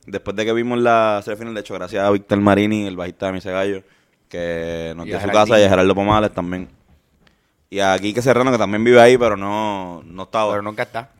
después 0.05 0.35
de 0.35 0.45
que 0.45 0.53
vimos 0.53 0.79
la 0.79 1.21
serie 1.23 1.37
final, 1.37 1.53
de 1.53 1.61
hecho, 1.61 1.73
gracias 1.73 2.03
a 2.03 2.11
Víctor 2.11 2.39
Marini, 2.39 2.85
el 2.87 2.95
bajista 2.95 3.27
de 3.27 3.33
Mise 3.33 3.51
Gallo, 3.51 3.83
que 4.29 4.93
nos 4.95 5.05
Y 5.05 5.09
dio 5.09 5.21
su 5.21 5.27
casa, 5.27 5.59
y 5.59 5.63
a 5.63 5.69
Gerardo 5.69 5.95
Pomales 5.95 6.31
también. 6.31 6.69
Y 7.69 7.79
a 7.79 7.97
Quique 7.97 8.21
Serrano, 8.21 8.51
que 8.51 8.57
también 8.57 8.83
vive 8.83 9.01
ahí, 9.01 9.17
pero 9.17 9.35
no, 9.35 10.03
no 10.05 10.23
estaba. 10.23 10.51
Pero 10.51 10.61
nunca 10.61 10.83
está. 10.83 11.11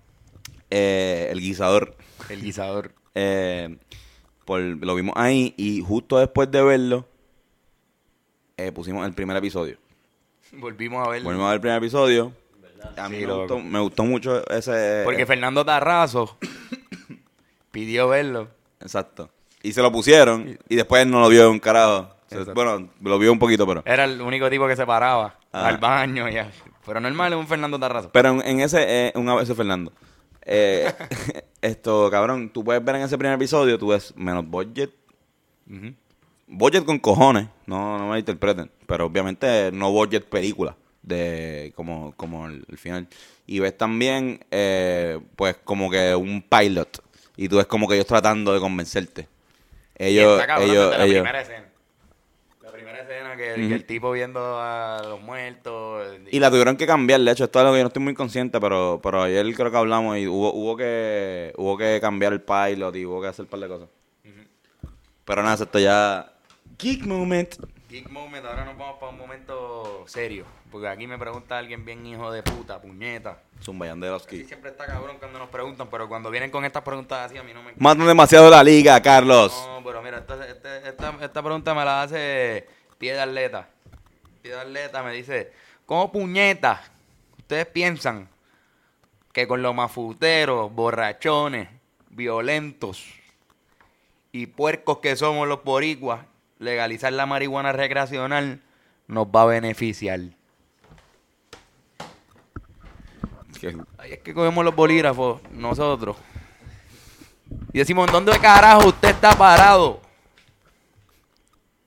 Eh, 0.70 1.30
el 1.32 1.40
guisador. 1.40 1.96
El 2.30 2.42
guisador. 2.42 2.92
eh, 3.16 3.78
por, 4.46 4.62
lo 4.62 4.96
vimos 4.96 5.16
ahí, 5.18 5.54
y 5.58 5.82
justo 5.82 6.20
después 6.20 6.52
de 6.52 6.62
verlo, 6.62 7.08
eh, 8.58 8.72
pusimos 8.72 9.06
el 9.06 9.14
primer 9.14 9.38
episodio. 9.38 9.78
Volvimos 10.52 11.08
a 11.08 11.10
ver. 11.10 11.24
Volvimos 11.24 11.46
a 11.46 11.50
ver 11.50 11.56
el 11.56 11.62
primer 11.62 11.78
episodio. 11.78 12.34
A 12.98 13.10
mí 13.10 13.18
Sí, 13.20 13.25
me, 13.27 13.34
gustó, 13.34 13.60
me 13.60 13.79
gustó 13.79 14.03
mucho 14.03 14.48
ese... 14.50 15.01
Porque 15.03 15.25
Fernando 15.25 15.66
Tarrazo 15.66 16.38
pidió 17.72 18.07
verlo. 18.10 18.50
Exacto. 18.79 19.29
Y 19.62 19.72
se 19.74 19.81
lo 19.81 19.92
pusieron 19.92 20.57
y 20.68 20.75
después 20.75 21.07
no 21.07 21.20
lo 21.22 21.29
vio 21.29 21.50
un 21.50 21.60
carajo. 21.60 22.10
Exacto. 22.29 22.53
bueno, 22.55 22.90
lo 23.01 23.20
vio 23.20 23.31
un 23.31 23.40
poquito, 23.40 23.66
pero... 23.68 23.84
Era 23.86 24.05
el 24.05 24.20
único 24.22 24.50
tipo 24.50 24.68
que 24.68 24.75
se 24.75 24.86
paraba 24.86 25.38
Ah. 25.51 25.68
al 25.68 25.77
baño. 25.77 26.27
Y 26.29 26.38
a- 26.38 26.50
Pero 26.86 27.00
normal 27.00 27.34
es 27.34 27.40
un 27.40 27.48
Fernando 27.48 27.79
Tarrazo. 27.79 28.10
Pero 28.12 28.29
en, 28.29 28.42
en 28.42 28.60
ese, 28.62 29.07
eh, 29.07 29.14
una 29.16 29.36
vez 29.36 29.53
Fernando. 29.55 29.94
Eh, 30.46 30.92
esto, 31.62 32.10
cabrón, 32.10 32.50
tú 32.50 32.64
puedes 32.64 32.84
ver 32.84 32.96
en 32.96 33.03
ese 33.03 33.18
primer 33.18 33.36
episodio, 33.36 33.77
tú 33.77 33.90
ves 33.90 34.14
menos 34.18 34.48
budget. 34.48 34.90
Budget 36.48 36.86
con 36.86 37.00
cojones, 37.00 37.48
no, 37.66 37.98
no 37.98 38.10
me 38.10 38.20
interpreten. 38.20 38.70
Pero 38.88 39.05
obviamente 39.05 39.72
no 39.72 39.92
budget 39.92 40.25
película, 40.27 40.75
de 41.03 41.72
como, 41.75 42.13
como 42.18 42.48
el, 42.48 42.66
el 42.68 42.77
final. 42.77 43.07
Y 43.46 43.59
ves 43.59 43.77
también, 43.77 44.44
eh, 44.51 45.20
pues, 45.35 45.57
como 45.63 45.92
que 45.92 46.16
un 46.16 46.42
pilot. 46.42 47.03
Y 47.37 47.50
tú 47.50 47.57
ves 47.57 47.68
como 47.68 47.87
que 47.87 47.96
ellos 47.96 48.07
tratando 48.07 48.53
de 48.53 48.59
convencerte. 48.59 49.27
Ellos, 49.96 50.42
ellos, 50.61 50.98
la 50.98 51.05
ellos. 51.05 51.22
primera 51.22 51.42
escena. 51.42 51.66
La 52.61 52.72
primera 52.72 53.01
escena 53.01 53.35
que, 53.35 53.68
que 53.68 53.75
el 53.75 53.85
tipo 53.85 54.11
viendo 54.11 54.39
a 54.59 55.01
los 55.07 55.22
muertos. 55.22 56.07
Y 56.31 56.39
la 56.39 56.50
tuvieron 56.50 56.77
que 56.77 56.87
cambiar, 56.87 57.22
de 57.22 57.31
hecho, 57.31 57.44
esto 57.44 57.59
es 57.59 57.61
algo 57.61 57.74
que 57.74 57.79
yo 57.79 57.83
no 57.83 57.87
estoy 57.87 58.03
muy 58.03 58.13
consciente, 58.13 58.59
pero, 58.59 59.00
pero 59.03 59.24
ayer 59.24 59.46
creo 59.53 59.70
que 59.70 59.77
hablamos 59.77 60.18
y 60.18 60.27
hubo, 60.27 60.53
hubo 60.53 60.75
que 60.77 61.53
hubo 61.57 61.77
que 61.77 62.00
cambiar 62.01 62.33
el 62.33 62.42
pilot 62.42 62.96
y 62.96 63.05
hubo 63.05 63.22
que 63.22 63.27
hacer 63.27 63.44
un 63.44 63.50
par 63.50 63.59
de 63.59 63.68
cosas. 63.68 63.89
Pero 65.25 65.44
nada, 65.44 65.63
esto 65.63 65.79
ya... 65.79 66.33
Geek 66.77 67.05
Moment. 67.05 67.55
Geek 67.94 68.10
Moment, 68.10 68.44
ahora 68.44 68.66
nos 68.66 68.75
vamos 68.75 68.98
para 69.00 69.12
un 69.12 69.20
momento 69.20 70.03
serio. 70.08 70.48
Porque 70.72 70.88
aquí 70.88 71.06
me 71.06 71.20
pregunta 71.20 71.60
alguien 71.60 71.86
bien 71.86 72.03
hijo 72.08 72.32
de 72.32 72.42
puta, 72.42 72.82
puñeta. 72.82 73.38
Zumbayan 73.62 74.00
de 74.00 74.10
los 74.10 74.25
Geek. 74.25 74.48
siempre 74.48 74.72
está 74.72 74.88
cabrón 74.88 75.18
cuando 75.20 75.38
nos 75.38 75.50
preguntan, 75.50 75.88
pero 75.92 76.10
cuando 76.10 76.32
vienen 76.32 76.50
con 76.50 76.66
estas 76.66 76.82
preguntas 76.82 77.27
así 77.29 77.38
a 77.38 77.44
mí 77.44 77.53
no 77.53 77.62
me... 77.62 77.74
Matan 77.77 78.08
demasiado 78.08 78.50
la 78.50 78.64
liga, 78.64 79.00
Carlos. 79.00 79.53
No, 79.68 79.84
pero 79.84 80.01
mira, 80.01 80.18
esta, 80.18 80.48
esta, 80.48 81.24
esta 81.24 81.44
pregunta 81.44 81.75
me 81.75 81.86
la 81.86 82.01
hace 82.01 82.68
Pie 82.98 83.14
de 83.14 83.22
Atleta. 83.22 83.70
Pie 84.42 84.53
de 84.53 84.60
Atleta 84.60 85.03
me 85.03 85.14
dice, 85.14 85.53
¿cómo 85.86 86.12
puñeta 86.12 86.82
ustedes 87.38 87.68
piensan 87.68 88.27
que 89.32 89.48
con 89.48 89.62
los 89.62 89.75
mafuteros, 89.75 90.74
borrachones, 90.74 91.70
violentos 92.10 93.06
y 94.32 94.48
puercos 94.48 94.98
que 94.98 95.16
somos 95.16 95.48
los 95.48 95.64
boricuas, 95.64 96.32
legalizar 96.64 97.14
la 97.14 97.26
marihuana 97.26 97.72
recreacional 97.72 98.62
nos 99.08 99.28
va 99.28 99.44
a 99.44 99.46
beneficiar? 99.46 100.20
Ahí 103.98 104.14
es 104.14 104.20
que 104.20 104.34
cogemos 104.34 104.66
los 104.66 104.76
bolígrafos 104.76 105.42
nosotros. 105.52 106.18
Y 107.72 107.80
decimos, 107.80 108.12
¿dónde 108.12 108.38
carajo 108.40 108.90
usted 108.90 109.10
está 109.10 109.38
parado? 109.38 110.02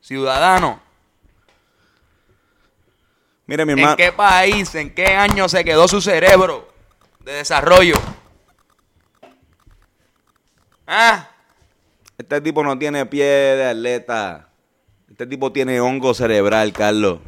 Ciudadano. 0.01 0.81
Mire, 3.47 3.65
mi 3.65 3.73
¿En 3.73 3.79
hermano... 3.79 3.97
qué 3.97 4.12
país, 4.12 4.75
en 4.75 4.95
qué 4.95 5.07
año 5.07 5.49
se 5.49 5.65
quedó 5.65 5.87
su 5.87 6.01
cerebro 6.01 6.69
de 7.21 7.33
desarrollo? 7.35 7.95
¿Ah? 10.87 11.29
Este 12.19 12.41
tipo 12.41 12.62
no 12.65 12.79
tiene 12.79 13.05
pie 13.07 13.25
de 13.25 13.67
atleta. 13.67 14.49
Este 15.16 15.26
tipo 15.26 15.50
tiene 15.50 15.81
hongo 15.81 16.12
cerebral, 16.12 16.74
Carlos. 16.74 17.20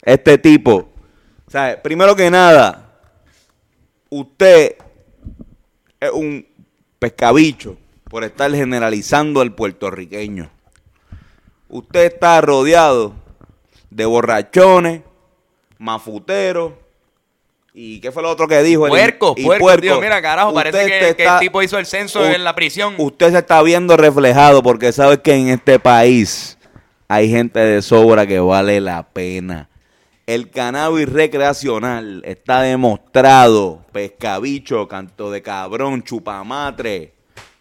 Este 0.00 0.38
tipo. 0.38 0.88
O 1.44 1.50
sea, 1.50 1.82
primero 1.82 2.14
que 2.14 2.30
nada, 2.30 3.00
usted 4.10 4.76
es 5.98 6.10
un 6.12 6.46
pescabicho 7.00 7.76
por 8.08 8.22
estar 8.22 8.48
generalizando 8.54 9.40
al 9.40 9.52
puertorriqueño. 9.56 10.48
Usted 11.68 12.12
está 12.14 12.40
rodeado 12.42 13.14
de 13.90 14.04
borrachones, 14.06 15.00
mafuteros. 15.78 16.74
¿Y 17.74 17.98
qué 18.00 18.12
fue 18.12 18.22
lo 18.22 18.30
otro 18.30 18.46
que 18.46 18.62
dijo? 18.62 18.86
El- 18.86 18.90
Puerco, 18.90 19.34
y 19.36 19.42
puerco, 19.42 19.64
puerco. 19.64 19.82
tío. 19.82 20.00
Mira, 20.00 20.22
carajo, 20.22 20.54
parece 20.54 20.78
que, 20.78 20.86
que 20.86 20.98
el 21.00 21.06
está- 21.18 21.40
tipo 21.40 21.60
hizo 21.60 21.76
el 21.76 21.86
censo 21.86 22.20
U- 22.20 22.24
en 22.24 22.44
la 22.44 22.54
prisión. 22.54 22.94
Usted 22.98 23.32
se 23.32 23.38
está 23.38 23.60
viendo 23.62 23.96
reflejado 23.96 24.62
porque 24.62 24.92
sabe 24.92 25.20
que 25.20 25.34
en 25.34 25.48
este 25.48 25.80
país 25.80 26.55
hay 27.08 27.28
gente 27.30 27.58
de 27.60 27.82
sobra 27.82 28.26
que 28.26 28.38
vale 28.40 28.80
la 28.80 29.02
pena. 29.08 29.68
El 30.26 30.50
cannabis 30.50 31.08
recreacional 31.08 32.22
está 32.24 32.62
demostrado. 32.62 33.84
Pescabicho, 33.92 34.88
canto 34.88 35.30
de 35.30 35.40
cabrón, 35.40 36.02
chupamatre, 36.02 37.12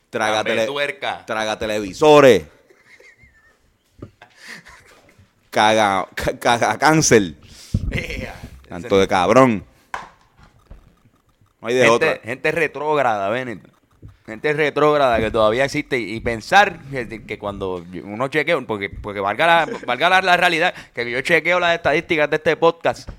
traga, 0.10 0.43
tele- 0.43 0.65
traga 1.25 1.60
televisores, 1.60 2.43
caga, 5.51 6.08
ca- 6.15 6.38
caga 6.39 6.77
cáncer, 6.79 7.36
canto 8.67 8.99
de 8.99 9.08
cabrón. 9.08 9.63
No 11.62 11.67
hay 11.67 11.75
de 11.75 11.81
gente, 11.81 11.93
otra. 11.95 12.19
gente 12.23 12.51
retrógrada, 12.51 13.29
Bennett. 13.29 13.62
Gente 14.26 14.54
retrógrada 14.54 15.20
que 15.20 15.30
todavía 15.30 15.66
existe 15.66 16.00
y 16.00 16.20
pensar 16.20 16.80
que, 16.90 17.26
que 17.26 17.38
cuando 17.38 17.86
uno 18.04 18.28
chequea, 18.28 18.60
porque, 18.62 18.90
porque 18.90 19.20
valga, 19.20 19.46
la, 19.46 19.78
valga 19.86 20.10
la, 20.10 20.22
la 20.22 20.38
realidad, 20.38 20.74
que 20.94 21.10
yo 21.10 21.22
chequeo 21.22 21.60
las 21.60 21.76
estadísticas 21.76 22.30
de 22.30 22.38
este 22.38 22.56
podcast 22.58 23.10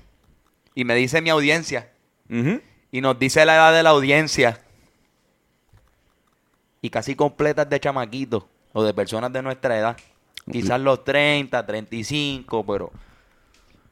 y 0.75 0.83
me 0.83 0.95
dice 0.95 1.21
mi 1.21 1.29
audiencia 1.29 1.89
y 2.91 3.01
nos 3.01 3.17
dice 3.17 3.45
la 3.45 3.55
edad 3.55 3.73
de 3.73 3.83
la 3.83 3.91
audiencia 3.91 4.59
y 6.81 6.89
casi 6.89 7.15
completas 7.15 7.69
de 7.69 7.79
chamaquitos 7.79 8.43
o 8.73 8.83
de 8.83 8.93
personas 8.93 9.31
de 9.33 9.41
nuestra 9.41 9.77
edad. 9.77 9.97
Quizás 10.51 10.79
los 10.79 11.03
30, 11.03 11.65
35, 11.65 12.65
pero, 12.65 12.91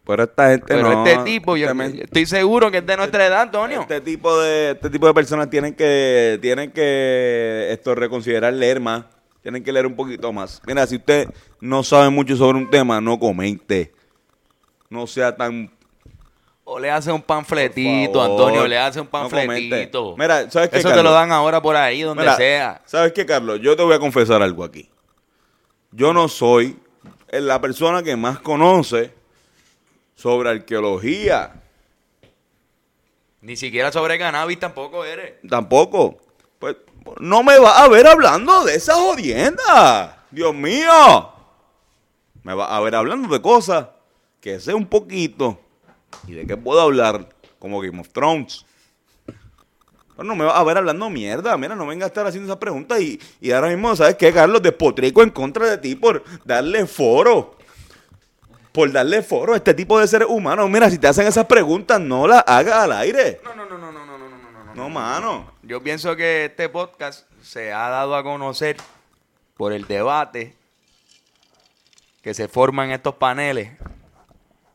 Pero 0.05 0.23
esta 0.23 0.51
gente 0.51 0.65
pero 0.67 0.93
no. 0.93 1.05
este 1.05 1.23
tipo, 1.23 1.57
yo 1.57 1.67
estoy 1.69 2.25
seguro 2.27 2.69
que 2.69 2.77
es 2.77 2.85
de 2.85 2.95
nuestra 2.95 3.25
edad, 3.25 3.41
Antonio. 3.41 3.81
Este 3.81 4.01
tipo 4.01 4.39
de 4.39 4.71
este 4.71 4.89
tipo 4.89 5.07
de 5.07 5.13
personas 5.13 5.49
tienen 5.49 5.73
que 5.73 6.37
tienen 6.41 6.71
que 6.71 7.69
esto 7.71 7.95
reconsiderar 7.95 8.53
leer 8.53 8.79
más, 8.79 9.05
tienen 9.41 9.63
que 9.63 9.71
leer 9.71 9.87
un 9.87 9.95
poquito 9.95 10.31
más. 10.31 10.61
Mira, 10.67 10.85
si 10.85 10.97
usted 10.97 11.27
no 11.59 11.81
sabe 11.81 12.11
mucho 12.11 12.35
sobre 12.35 12.59
un 12.59 12.69
tema, 12.69 13.01
no 13.01 13.17
comente. 13.17 13.93
No 14.91 15.07
sea 15.07 15.35
tan 15.35 15.71
O 16.63 16.77
le 16.77 16.91
hace 16.91 17.11
un 17.11 17.23
panfletito, 17.23 18.21
Antonio, 18.21 18.67
le 18.67 18.77
hace 18.77 19.01
un 19.01 19.07
panfletito. 19.07 20.15
Mira, 20.17 20.51
¿sabes 20.51 20.69
qué, 20.69 20.77
Eso 20.77 20.91
te 20.91 21.01
lo 21.01 21.11
dan 21.11 21.31
ahora 21.31 21.59
por 21.63 21.75
ahí, 21.75 22.03
donde 22.03 22.21
Mira, 22.21 22.35
sea. 22.35 22.81
¿Sabes 22.85 23.11
qué, 23.11 23.25
Carlos? 23.25 23.59
Yo 23.59 23.75
te 23.75 23.81
voy 23.81 23.95
a 23.95 23.99
confesar 23.99 24.43
algo 24.43 24.63
aquí. 24.63 24.87
Yo 25.91 26.13
no 26.13 26.27
soy 26.27 26.77
la 27.31 27.59
persona 27.59 28.03
que 28.03 28.15
más 28.15 28.39
conoce 28.39 29.14
sobre 30.15 30.49
arqueología. 30.49 31.61
Ni 33.41 33.55
siquiera 33.55 33.91
sobre 33.91 34.17
cannabis 34.17 34.59
tampoco 34.59 35.05
eres. 35.05 35.35
Tampoco. 35.47 36.17
Pues 36.57 36.77
no 37.19 37.43
me 37.43 37.59
va 37.59 37.83
a 37.83 37.87
ver 37.87 38.07
hablando 38.07 38.63
de 38.63 38.75
esas 38.75 38.95
jodiendas. 38.95 40.15
Dios 40.31 40.55
mío. 40.55 41.31
Me 42.41 42.53
va 42.53 42.75
a 42.75 42.79
ver 42.79 42.95
hablando 42.95 43.27
de 43.27 43.41
cosas 43.41 43.87
que 44.41 44.59
sé 44.59 44.73
un 44.73 44.87
poquito 44.87 45.59
y 46.27 46.33
de 46.33 46.47
qué 46.47 46.57
puedo 46.57 46.79
hablar, 46.79 47.29
como 47.59 47.81
Game 47.81 47.99
of 47.99 48.09
Thrones. 48.09 48.65
Pero 50.15 50.23
no 50.23 50.35
me 50.35 50.45
va 50.45 50.57
a 50.57 50.63
ver 50.63 50.77
hablando 50.77 51.09
mierda. 51.09 51.57
Mira, 51.57 51.75
no 51.75 51.85
venga 51.85 52.05
a 52.05 52.07
estar 52.07 52.25
haciendo 52.25 52.47
esas 52.47 52.59
preguntas 52.59 53.01
y, 53.01 53.19
y 53.41 53.51
ahora 53.51 53.67
mismo, 53.67 53.95
¿sabes 53.95 54.15
qué, 54.15 54.31
Carlos? 54.31 54.61
Despotrico 54.61 55.21
en 55.21 55.29
contra 55.29 55.69
de 55.69 55.77
ti 55.77 55.95
por 55.95 56.23
darle 56.45 56.85
foro. 56.85 57.57
Por 58.75 58.91
darle 58.91 59.23
foro 59.23 59.53
a 59.53 59.55
este 59.55 59.73
tipo 59.73 59.97
de 59.97 60.05
seres 60.05 60.27
humanos. 60.29 60.69
Mira, 60.69 60.89
si 60.89 60.97
te 60.97 61.07
hacen 61.07 61.25
esas 61.25 61.45
preguntas, 61.45 61.97
no 62.01 62.27
las 62.27 62.43
hagas 62.45 62.75
al 62.75 62.91
aire. 62.91 63.39
No, 63.41 63.55
no, 63.55 63.65
no, 63.65 63.77
no, 63.77 63.89
no, 63.89 64.05
no, 64.05 64.17
no, 64.17 64.29
no, 64.29 64.51
no, 64.51 64.65
no. 64.65 64.75
No, 64.75 64.89
mano. 64.89 65.53
Yo 65.63 65.81
pienso 65.81 66.13
que 66.17 66.45
este 66.45 66.67
podcast 66.67 67.25
se 67.41 67.71
ha 67.71 67.87
dado 67.87 68.17
a 68.17 68.23
conocer 68.23 68.75
por 69.55 69.71
el 69.71 69.87
debate 69.87 70.57
que 72.21 72.33
se 72.33 72.49
forma 72.49 72.83
en 72.83 72.91
estos 72.91 73.15
paneles, 73.15 73.71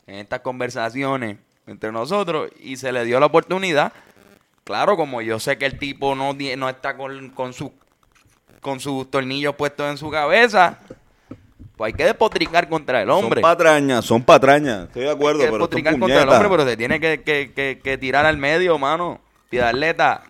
en 0.06 0.14
estas 0.14 0.40
conversaciones 0.40 1.36
entre 1.66 1.92
nosotros, 1.92 2.50
y 2.58 2.78
se 2.78 2.92
le 2.92 3.04
dio 3.04 3.20
la 3.20 3.26
oportunidad. 3.26 3.92
Claro, 4.64 4.96
como 4.96 5.20
yo 5.20 5.38
sé 5.38 5.58
que 5.58 5.66
el 5.66 5.78
tipo 5.78 6.14
no, 6.14 6.32
no 6.32 6.68
está 6.70 6.96
con, 6.96 7.28
con, 7.30 7.52
su, 7.52 7.70
con 8.62 8.80
sus 8.80 9.10
tornillos 9.10 9.56
puestos 9.56 9.90
en 9.90 9.98
su 9.98 10.10
cabeza, 10.10 10.78
pues 11.80 11.94
hay 11.94 11.96
que 11.96 12.04
despotricar 12.04 12.68
contra 12.68 13.00
el 13.00 13.08
hombre. 13.08 13.40
Son 13.40 13.50
patrañas, 13.50 14.04
son 14.04 14.22
patrañas. 14.22 14.84
Estoy 14.88 15.04
de 15.04 15.10
acuerdo, 15.12 15.40
hay 15.40 15.46
que 15.46 15.50
pero 15.52 15.64
son 15.72 15.98
contra 15.98 16.22
el 16.24 16.28
hombre, 16.28 16.48
pero 16.50 16.64
se 16.66 16.76
tiene 16.76 17.00
que, 17.00 17.22
que- 17.22 17.52
que- 17.54 17.80
que 17.82 17.96
tirar 17.96 18.26
al 18.26 18.36
medio, 18.36 18.78
mano. 18.78 19.18
Y 19.50 19.56
darle 19.56 19.94
ta- 19.94 20.22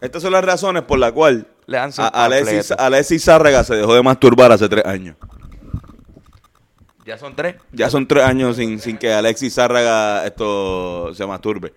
Estas 0.00 0.22
son 0.22 0.32
las 0.32 0.42
razones 0.42 0.84
por 0.84 0.98
las 0.98 1.12
cuales 1.12 1.44
Le 1.66 1.76
a- 1.76 1.84
Alexis. 1.84 2.70
Alexis 2.70 3.22
Zárraga 3.22 3.62
se 3.62 3.74
dejó 3.74 3.94
de 3.94 4.02
masturbar 4.02 4.50
hace 4.52 4.70
tres 4.70 4.86
años. 4.86 5.16
Ya 7.04 7.18
son 7.18 7.36
tres. 7.36 7.56
Ya 7.72 7.90
son 7.90 8.08
tres 8.08 8.24
años 8.24 8.56
sin, 8.56 8.80
sin 8.80 8.96
que 8.96 9.12
Alexis 9.12 9.52
Zárraga 9.54 10.24
esto 10.26 11.12
se 11.14 11.26
masturbe. 11.26 11.74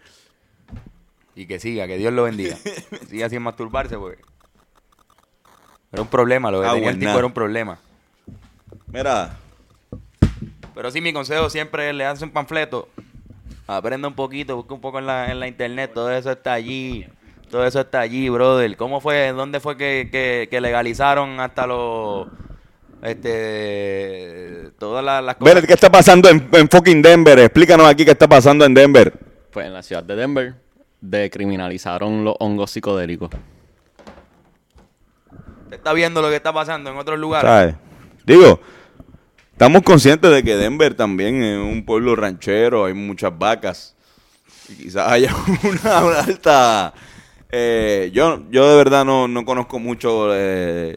Y 1.36 1.46
que 1.46 1.60
siga, 1.60 1.88
que 1.88 1.98
Dios 1.98 2.14
lo 2.14 2.24
bendiga. 2.24 2.56
siga 3.10 3.28
sin 3.28 3.42
masturbarse, 3.42 3.98
porque. 3.98 4.22
Era 5.92 6.02
un 6.04 6.08
problema, 6.08 6.50
lo 6.52 6.62
que 6.62 6.68
Ah, 6.68 6.74
tenía 6.76 6.92
el 6.92 7.00
tipo 7.00 7.18
era 7.18 7.26
un 7.28 7.34
problema. 7.34 7.80
Mira, 8.92 9.38
Pero 10.74 10.92
sí, 10.92 11.02
mi 11.02 11.14
consejo 11.14 11.50
siempre 11.50 11.90
es 11.90 11.96
le 11.96 12.06
hace 12.06 12.24
un 12.24 12.32
panfleto. 12.32 12.88
Aprenda 13.68 14.08
un 14.08 14.16
poquito, 14.16 14.56
busca 14.56 14.74
un 14.74 14.82
poco 14.82 14.98
en 15.00 15.06
la, 15.06 15.32
en 15.32 15.40
la 15.40 15.48
internet, 15.48 15.92
todo 15.94 16.12
eso 16.12 16.32
está 16.32 16.54
allí. 16.54 17.06
Todo 17.52 17.66
eso 17.66 17.82
está 17.82 18.00
allí, 18.00 18.30
brother. 18.30 18.76
¿Cómo 18.78 19.00
fue? 19.02 19.32
¿Dónde 19.32 19.60
fue 19.60 19.76
que, 19.78 20.10
que- 20.12 20.48
que 20.50 20.62
legalizaron 20.62 21.40
hasta 21.40 21.66
los. 21.68 22.28
Este. 23.02 24.70
Todas 24.78 25.04
las, 25.04 25.24
las 25.24 25.38
Bennett, 25.40 25.66
¿qué 25.66 25.74
está 25.74 25.92
pasando 25.92 26.30
en, 26.30 26.48
en 26.52 26.70
fucking 26.70 27.02
Denver? 27.02 27.38
Explícanos 27.40 27.88
aquí 27.88 28.06
qué 28.06 28.12
está 28.12 28.28
pasando 28.28 28.66
en 28.66 28.74
Denver. 28.74 29.14
Pues 29.52 29.66
en 29.66 29.74
la 29.74 29.82
ciudad 29.84 30.04
de 30.04 30.16
Denver 30.16 30.56
decriminalizaron 31.02 32.24
los 32.24 32.36
hongos 32.40 32.72
psicodélicos. 32.72 33.30
¿Usted 35.64 35.78
está 35.78 35.94
viendo 35.94 36.22
lo 36.22 36.30
que 36.30 36.36
está 36.36 36.54
pasando 36.54 36.90
en 36.92 36.98
otros 36.98 37.18
lugares? 37.20 37.76
Digo, 38.26 38.60
estamos 39.60 39.82
conscientes 39.84 40.32
de 40.32 40.42
que 40.42 40.56
Denver 40.56 40.94
también 40.96 41.44
es 41.44 41.58
un 41.58 41.84
pueblo 41.84 42.16
ranchero, 42.16 42.86
hay 42.86 42.94
muchas 42.94 43.38
vacas. 43.38 43.94
Y 44.70 44.84
quizás 44.84 45.12
haya 45.12 45.36
una, 45.84 46.06
una 46.06 46.20
alta... 46.22 46.94
eh, 47.52 48.10
yo, 48.14 48.42
yo 48.50 48.70
de 48.70 48.78
verdad 48.78 49.04
no, 49.04 49.28
no 49.28 49.44
conozco 49.44 49.78
mucho 49.78 50.30
eh, 50.34 50.96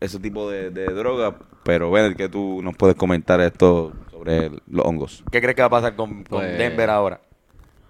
ese 0.00 0.18
tipo 0.18 0.50
de, 0.50 0.70
de 0.70 0.86
droga, 0.86 1.36
pero 1.62 1.92
ven 1.92 2.14
que 2.16 2.28
tú 2.28 2.60
nos 2.60 2.76
puedes 2.76 2.96
comentar 2.96 3.40
esto 3.40 3.92
sobre 4.10 4.50
los 4.68 4.84
hongos. 4.84 5.22
¿Qué 5.30 5.40
crees 5.40 5.54
que 5.54 5.62
va 5.62 5.66
a 5.66 5.70
pasar 5.70 5.94
con, 5.94 6.24
con 6.24 6.40
Pues- 6.40 6.58
Denver 6.58 6.90
ahora? 6.90 7.20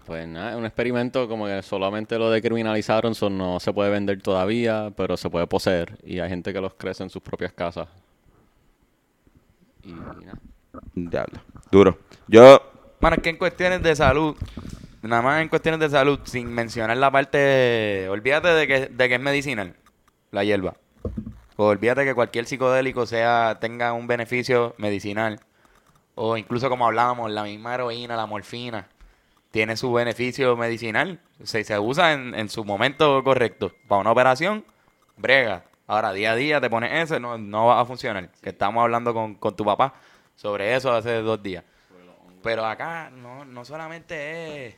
Pues 0.05 0.29
nada, 0.29 0.51
es 0.51 0.57
un 0.57 0.67
experimento 0.67 1.27
como 1.27 1.47
que 1.47 1.63
solamente 1.63 2.19
lo 2.19 2.31
decriminalizaron, 2.31 3.15
so 3.15 3.31
no 3.31 3.61
se 3.61 3.73
puede 3.73 3.91
vender 3.91 4.21
todavía, 4.21 4.93
pero 4.95 5.17
se 5.17 5.31
puede 5.31 5.47
poseer. 5.47 5.97
Y 6.05 6.19
hay 6.19 6.29
gente 6.29 6.53
que 6.53 6.61
los 6.61 6.75
crece 6.75 7.03
en 7.05 7.09
sus 7.11 7.23
propias 7.23 7.53
casas. 7.53 7.89
Y 9.83 9.93
nada. 9.93 10.15
Diablo. 10.95 11.41
Duro. 11.71 11.99
Yo, 12.29 12.63
Bueno, 13.01 13.17
es 13.17 13.23
que 13.23 13.31
en 13.31 13.37
cuestiones 13.37 13.83
de 13.83 13.97
salud, 13.97 14.37
nada 15.03 15.23
más 15.23 15.43
en 15.43 15.49
cuestiones 15.49 15.81
de 15.81 15.89
salud, 15.89 16.21
sin 16.25 16.53
mencionar 16.53 16.97
la 16.97 17.11
parte, 17.11 18.09
olvídate 18.09 18.49
de 18.49 18.67
que, 18.67 18.87
de 18.87 19.09
que 19.09 19.15
es 19.15 19.21
medicinal, 19.21 19.75
la 20.31 20.45
hierba. 20.45 20.75
O 21.57 21.67
olvídate 21.67 22.05
que 22.05 22.15
cualquier 22.15 22.47
psicodélico 22.47 23.07
sea, 23.07 23.59
tenga 23.61 23.93
un 23.93 24.07
beneficio 24.07 24.75
medicinal. 24.79 25.41
O 26.15 26.37
incluso 26.37 26.69
como 26.69 26.87
hablábamos, 26.87 27.31
la 27.31 27.45
misma 27.45 27.75
heroína, 27.75 28.17
la 28.17 28.27
morfina, 28.27 28.89
tiene 29.51 29.77
su 29.77 29.93
beneficio 29.93 30.57
medicinal. 30.57 31.21
Se, 31.43 31.65
se 31.65 31.79
usa 31.79 32.13
en, 32.13 32.35
en 32.35 32.49
su 32.49 32.65
momento 32.65 33.23
correcto. 33.25 33.73
Para 33.89 34.03
una 34.03 34.13
operación, 34.13 34.65
brega. 35.17 35.65
Ahora, 35.91 36.13
día 36.13 36.31
a 36.31 36.37
día 36.37 36.61
te 36.61 36.71
pones 36.71 36.93
eso, 36.93 37.19
no, 37.19 37.37
no 37.37 37.67
va 37.67 37.81
a 37.81 37.85
funcionar. 37.85 38.31
Que 38.41 38.51
estamos 38.51 38.81
hablando 38.81 39.13
con, 39.13 39.35
con 39.35 39.57
tu 39.57 39.65
papá 39.65 39.93
sobre 40.37 40.77
eso 40.77 40.93
hace 40.93 41.21
dos 41.21 41.43
días. 41.43 41.65
Pero 42.45 42.65
acá 42.65 43.11
no, 43.11 43.45
no 43.45 43.65
solamente 43.65 44.69
es 44.69 44.77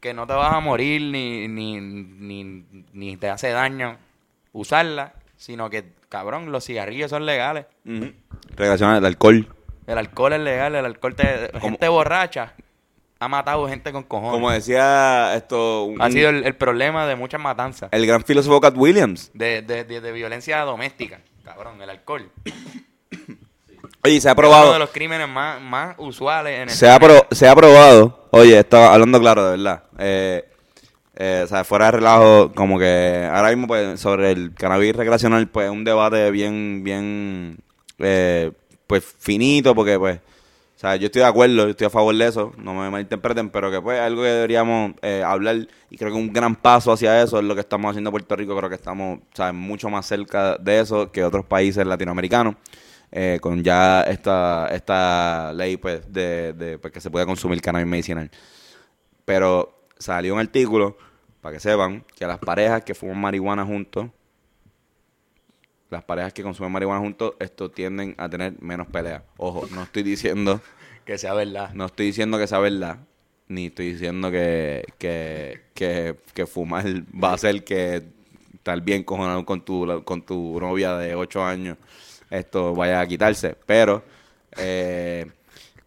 que 0.00 0.12
no 0.12 0.26
te 0.26 0.32
vas 0.32 0.52
a 0.52 0.58
morir 0.58 1.00
ni, 1.12 1.46
ni, 1.46 1.80
ni, 1.80 2.66
ni 2.92 3.16
te 3.16 3.30
hace 3.30 3.50
daño 3.50 3.98
usarla, 4.52 5.12
sino 5.36 5.70
que, 5.70 5.92
cabrón, 6.08 6.50
los 6.50 6.64
cigarrillos 6.64 7.08
son 7.08 7.24
legales. 7.24 7.66
relacionado 8.56 8.98
al 8.98 9.06
alcohol. 9.06 9.54
El 9.86 9.96
alcohol 9.96 10.32
es 10.32 10.40
legal, 10.40 10.74
el 10.74 10.86
alcohol 10.86 11.14
te... 11.14 11.52
Gente 11.60 11.86
borracha 11.86 12.52
ha 13.18 13.28
matado 13.28 13.66
gente 13.68 13.92
con 13.92 14.02
cojones. 14.02 14.32
Como 14.32 14.50
decía 14.50 15.34
esto, 15.34 15.84
un- 15.84 16.00
ha 16.02 16.10
sido 16.10 16.28
el, 16.30 16.44
el 16.44 16.54
problema 16.54 17.06
de 17.06 17.16
muchas 17.16 17.40
matanzas. 17.40 17.88
el 17.92 18.06
gran 18.06 18.22
filósofo 18.24 18.60
Cat 18.60 18.74
Williams. 18.76 19.30
De, 19.34 19.62
de, 19.62 19.84
de, 19.84 20.00
de 20.00 20.12
violencia 20.12 20.60
doméstica. 20.62 21.20
Cabrón, 21.44 21.80
el 21.80 21.90
alcohol. 21.90 22.30
Oye, 24.04 24.20
se 24.20 24.28
ha 24.28 24.32
Es 24.32 24.36
uno 24.38 24.42
probado. 24.42 24.72
de 24.72 24.78
los 24.78 24.90
crímenes 24.90 25.28
más, 25.28 25.60
más 25.60 25.94
usuales 25.98 26.54
en 26.56 26.62
el 26.68 26.70
Se 26.70 26.88
ha, 26.88 26.98
pro- 27.00 27.26
se 27.30 27.48
ha 27.48 27.54
probado, 27.56 28.28
oye, 28.30 28.58
estaba 28.58 28.92
hablando 28.94 29.18
claro, 29.18 29.44
de 29.50 29.50
verdad. 29.56 29.82
Eh, 29.98 30.44
eh, 31.16 31.40
o 31.44 31.48
sea, 31.48 31.64
fuera 31.64 31.86
de 31.86 31.92
relajo, 31.92 32.52
como 32.54 32.78
que 32.78 33.28
ahora 33.32 33.48
mismo 33.48 33.66
pues, 33.66 33.98
sobre 33.98 34.30
el 34.30 34.54
cannabis 34.54 34.94
recreacional, 34.94 35.48
pues 35.48 35.70
un 35.70 35.82
debate 35.82 36.30
bien, 36.30 36.82
bien, 36.84 37.58
eh, 37.98 38.52
pues 38.86 39.02
finito, 39.18 39.74
porque 39.74 39.98
pues, 39.98 40.20
o 40.76 40.78
sea, 40.78 40.96
yo 40.96 41.06
estoy 41.06 41.22
de 41.22 41.28
acuerdo, 41.28 41.54
yo 41.54 41.70
estoy 41.70 41.86
a 41.86 41.90
favor 41.90 42.14
de 42.14 42.26
eso, 42.26 42.52
no 42.58 42.74
me 42.74 42.90
malinterpreten, 42.90 43.48
pero 43.48 43.70
que 43.70 43.80
pues 43.80 43.98
algo 43.98 44.20
que 44.20 44.28
deberíamos 44.28 44.92
eh, 45.00 45.22
hablar 45.24 45.66
y 45.88 45.96
creo 45.96 46.12
que 46.12 46.18
un 46.18 46.30
gran 46.34 46.54
paso 46.54 46.92
hacia 46.92 47.22
eso 47.22 47.38
es 47.38 47.44
lo 47.44 47.54
que 47.54 47.62
estamos 47.62 47.90
haciendo 47.90 48.08
en 48.08 48.12
Puerto 48.12 48.36
Rico, 48.36 48.54
creo 48.54 48.68
que 48.68 48.74
estamos, 48.74 49.20
sea, 49.32 49.54
mucho 49.54 49.88
más 49.88 50.04
cerca 50.04 50.58
de 50.58 50.80
eso 50.80 51.10
que 51.10 51.24
otros 51.24 51.46
países 51.46 51.86
latinoamericanos 51.86 52.56
eh, 53.10 53.38
con 53.40 53.64
ya 53.64 54.02
esta, 54.02 54.68
esta 54.70 55.50
ley 55.54 55.78
pues 55.78 56.12
de, 56.12 56.52
de 56.52 56.78
pues, 56.78 56.92
que 56.92 57.00
se 57.00 57.10
pueda 57.10 57.24
consumir 57.24 57.62
cannabis 57.62 57.88
medicinal. 57.88 58.30
Pero 59.24 59.86
salió 59.98 60.34
un 60.34 60.40
artículo 60.40 60.98
para 61.40 61.54
que 61.54 61.60
sepan 61.60 62.04
que 62.14 62.26
las 62.26 62.38
parejas 62.38 62.82
que 62.82 62.94
fuman 62.94 63.18
marihuana 63.18 63.64
juntos, 63.64 64.08
las 65.90 66.02
parejas 66.04 66.32
que 66.32 66.42
consumen 66.42 66.72
marihuana 66.72 67.00
juntos, 67.00 67.34
esto 67.38 67.70
tienden 67.70 68.14
a 68.18 68.28
tener 68.28 68.54
menos 68.60 68.86
peleas. 68.88 69.22
Ojo, 69.36 69.66
no 69.70 69.82
estoy 69.84 70.02
diciendo, 70.02 70.60
Que 71.04 71.18
sea 71.18 71.34
verdad. 71.34 71.70
no 71.72 71.86
estoy 71.86 72.06
diciendo 72.06 72.38
que 72.38 72.46
sea 72.46 72.58
verdad, 72.58 72.98
ni 73.48 73.66
estoy 73.66 73.92
diciendo 73.92 74.30
que, 74.30 74.84
que, 74.98 75.60
que, 75.74 76.16
que 76.34 76.46
fumar 76.46 76.84
va 77.12 77.30
a 77.30 77.34
hacer 77.34 77.62
que 77.64 78.02
estar 78.54 78.80
bien 78.80 79.04
cojonado 79.04 79.44
con 79.46 79.60
tu, 79.64 80.02
con 80.04 80.22
tu 80.22 80.58
novia 80.60 80.96
de 80.96 81.14
8 81.14 81.44
años 81.44 81.76
esto 82.30 82.74
vaya 82.74 83.00
a 83.00 83.06
quitarse. 83.06 83.56
Pero 83.66 84.02
eh, 84.56 85.30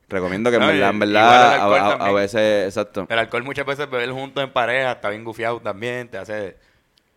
recomiendo 0.07 0.49
que 0.49 0.55
en 0.55 0.61
No, 0.61 0.67
verdad, 0.67 0.89
en 0.91 0.99
verdad, 0.99 1.43
a, 1.53 1.55
a- 1.55 1.87
a 1.87 1.89
también. 1.97 2.15
veces, 2.15 2.65
exacto. 2.67 3.05
El 3.09 3.19
alcohol 3.19 3.43
muchas 3.43 3.65
veces 3.65 3.89
beber 3.89 4.11
juntos 4.11 4.41
en 4.43 4.51
pareja 4.53 4.93
está 4.93 5.09
bien 5.09 5.25
gufiado 5.25 5.59
también, 5.59 6.07
te 6.07 6.17
hace... 6.17 6.55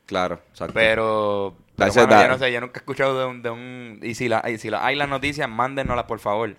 Claro, 0.06 0.40
exacto. 0.50 0.74
Pero, 0.74 1.56
pero 1.94 2.22
yo 2.22 2.28
no 2.28 2.38
sé, 2.38 2.52
yo 2.52 2.60
nunca 2.60 2.78
he 2.78 2.82
escuchado 2.82 3.18
de 3.18 3.26
un... 3.26 3.42
De 3.42 3.50
un 3.50 3.98
y, 4.02 4.14
si 4.14 4.28
la, 4.28 4.42
y 4.50 4.58
si 4.58 4.70
la- 4.70 4.84
hay 4.84 4.96
las 4.96 5.08
noticias, 5.08 5.48
mándenoslas 5.48 6.06
por 6.06 6.18
favor. 6.18 6.54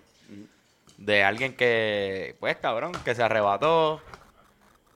De 0.98 1.22
alguien 1.24 1.54
que, 1.54 2.36
pues 2.40 2.56
cabrón, 2.56 2.92
que 3.04 3.14
se 3.14 3.22
arrebató 3.22 4.00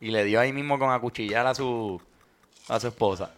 y 0.00 0.10
le 0.10 0.24
dio 0.24 0.40
ahí 0.40 0.52
mismo 0.52 0.78
con 0.78 0.90
acuchillar 0.90 1.46
a 1.46 1.54
su, 1.54 2.00
a 2.68 2.78
su 2.80 2.86
esposa. 2.88 3.30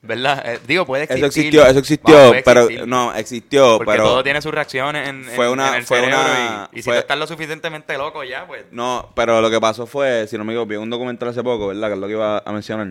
¿Verdad? 0.00 0.42
Eh, 0.46 0.60
digo, 0.66 0.84
puede 0.84 1.04
existir. 1.04 1.24
Eso 1.24 1.26
existió, 1.28 1.66
eso 1.66 1.78
existió, 1.78 2.14
Vamos, 2.14 2.36
pero 2.44 2.68
no, 2.86 3.14
existió, 3.14 3.78
Porque 3.78 3.92
pero 3.92 4.04
todo 4.04 4.22
tiene 4.22 4.42
sus 4.42 4.52
reacciones 4.52 5.08
en, 5.08 5.24
Fue 5.24 5.46
en- 5.46 5.52
una- 5.52 5.68
en 5.70 5.74
el 5.76 5.84
fue 5.84 5.98
cerebro 6.00 6.20
una- 6.20 6.68
y, 6.72 6.78
y 6.78 6.82
si 6.82 6.84
fue- 6.90 6.94
tú 6.96 7.00
estás 7.00 7.18
lo 7.18 7.26
suficientemente 7.26 7.96
loco 7.96 8.22
ya, 8.22 8.46
pues... 8.46 8.66
no, 8.70 9.08
pero 9.14 9.40
lo 9.40 9.48
que 9.50 9.58
pasó 9.60 9.86
fue, 9.86 10.26
si 10.28 10.36
no 10.36 10.44
me 10.44 10.52
equivoco, 10.52 10.68
vi 10.68 10.76
un 10.76 10.90
documental 10.90 11.30
hace 11.30 11.42
poco, 11.42 11.68
¿verdad? 11.68 11.88
Que 11.88 11.94
es 11.94 12.00
lo 12.00 12.06
que 12.06 12.12
iba 12.12 12.38
a 12.38 12.52
mencionar. 12.52 12.88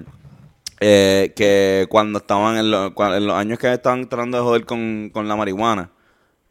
Eh, 0.79 1.33
que 1.35 1.85
cuando 1.89 2.19
estaban 2.19 2.57
en, 2.57 2.69
lo- 2.71 2.89
los 2.89 3.35
años 3.35 3.57
que 3.59 3.71
estaban 3.73 4.07
tratando 4.09 4.37
de 4.37 4.43
joder 4.43 4.65
con, 4.65 5.09
con 5.13 5.27
la 5.27 5.35
marihuana, 5.35 5.91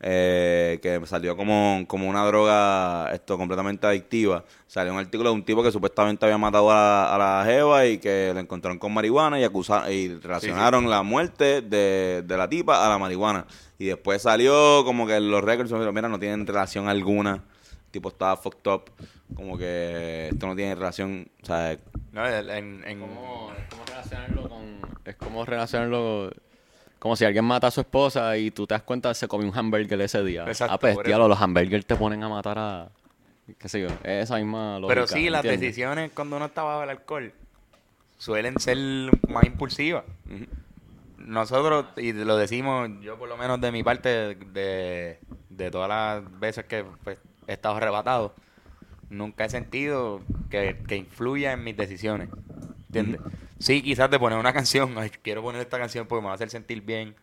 eh, 0.05 0.81
que 0.83 1.01
salió 1.07 1.37
como, 1.37 1.85
como 1.87 2.09
una 2.09 2.25
droga 2.27 3.11
esto 3.13 3.37
completamente 3.39 3.87
adictiva. 3.87 4.45
Salió 4.67 4.93
un 4.93 4.99
artículo 4.99 5.31
de 5.31 5.35
un 5.37 5.45
tipo 5.45 5.63
que 5.63 5.71
supuestamente 5.71 6.25
había 6.25 6.39
matado 6.39 6.71
a, 6.73 7.15
a 7.15 7.19
la 7.19 7.45
jeva 7.45 7.87
y 7.87 7.99
que 7.99 8.33
la 8.35 8.41
encontraron 8.41 8.79
con 8.79 8.93
marihuana 8.93 9.39
y 9.39 9.45
acusaron 9.45 9.93
y 9.93 10.09
relacionaron 10.09 10.89
la 10.91 11.03
muerte 11.03 11.61
de, 11.63 12.23
de 12.27 12.37
la 12.37 12.49
tipa 12.49 12.85
a 12.85 12.89
la 12.89 12.99
marihuana. 12.99 13.47
Y 13.79 13.87
después 13.87 14.23
salió 14.23 14.85
como 14.85 15.07
que 15.07 15.21
los 15.21 15.43
récords, 15.45 15.71
mira, 15.93 16.09
no 16.09 16.19
tienen 16.19 16.47
relación 16.47 16.89
alguna. 16.89 17.45
Tipo 17.92 18.09
estaba 18.09 18.37
fucked 18.37 18.68
up. 18.70 18.90
Como 19.37 19.57
que 19.57 20.28
esto 20.33 20.46
no 20.48 20.57
tiene 20.57 20.74
relación, 20.74 21.28
o 21.42 21.46
sea, 21.46 21.78
No, 22.11 22.26
en, 22.26 22.83
en- 22.85 22.98
Como- 23.00 23.52
es 23.57 23.64
como 23.70 23.85
relacionarlo 23.87 24.48
con. 24.48 24.81
Es 25.05 25.14
como 25.16 25.44
relacionarlo. 25.44 26.33
Como 26.98 27.16
si 27.16 27.24
alguien 27.24 27.44
mata 27.44 27.66
a 27.68 27.70
su 27.70 27.81
esposa 27.81 28.37
y 28.37 28.50
tú 28.50 28.66
te 28.66 28.74
das 28.74 28.83
cuenta 28.83 29.12
se 29.14 29.26
comió 29.28 29.48
un 29.48 29.57
hamburger 29.57 30.00
ese 30.00 30.22
día. 30.24 30.44
Exacto, 30.46 30.74
ah, 30.74 30.78
pues, 30.78 30.96
los 31.07 31.40
hamburgers 31.40 31.87
te 31.87 31.94
ponen 31.96 32.22
a 32.24 32.28
matar 32.28 32.59
a. 32.59 32.90
¿Qué 33.59 33.68
sé 33.68 33.81
yo? 33.81 33.88
Es 34.05 34.24
esa 34.24 34.37
misma 34.37 34.78
lógica. 34.78 34.94
Pero 34.94 35.07
sí, 35.07 35.28
las 35.28 35.40
¿entiendes? 35.44 35.61
decisiones 35.61 36.11
cuando 36.14 36.37
uno 36.37 36.46
está 36.46 36.62
bajo 36.62 36.85
el 36.85 36.90
alcohol 36.90 37.33
suelen 38.18 38.59
ser 38.61 38.78
más 39.28 39.44
impulsivas. 39.44 40.05
Nosotros, 41.18 41.87
y 41.96 42.12
lo 42.12 42.37
decimos 42.37 42.88
yo 43.00 43.16
por 43.18 43.28
lo 43.28 43.37
menos 43.37 43.61
de 43.61 43.70
mi 43.72 43.83
parte, 43.83 44.35
de, 44.35 45.18
de 45.50 45.70
todas 45.70 45.88
las 45.88 46.40
veces 46.40 46.64
que 46.64 46.85
pues, 47.05 47.18
he 47.46 47.52
estado 47.55 47.76
arrebatado, 47.76 48.35
nunca 49.11 49.44
he 49.44 49.50
sentido 49.50 50.20
que, 50.50 50.78
que 50.87 50.96
influya 50.96 51.52
en 51.52 51.64
mis 51.64 51.76
decisiones. 51.76 52.28
¿Entiendes? 52.87 53.20
Sí, 53.59 53.83
quizás 53.83 54.11
de 54.11 54.18
poner 54.18 54.38
una 54.38 54.52
canción, 54.52 54.94
ay, 54.98 55.11
quiero 55.22 55.42
poner 55.42 55.61
esta 55.61 55.78
canción 55.78 56.07
porque 56.07 56.20
me 56.22 56.26
va 56.26 56.33
a 56.33 56.35
hacer 56.37 56.50
sentir 56.50 56.83
bien. 56.83 57.14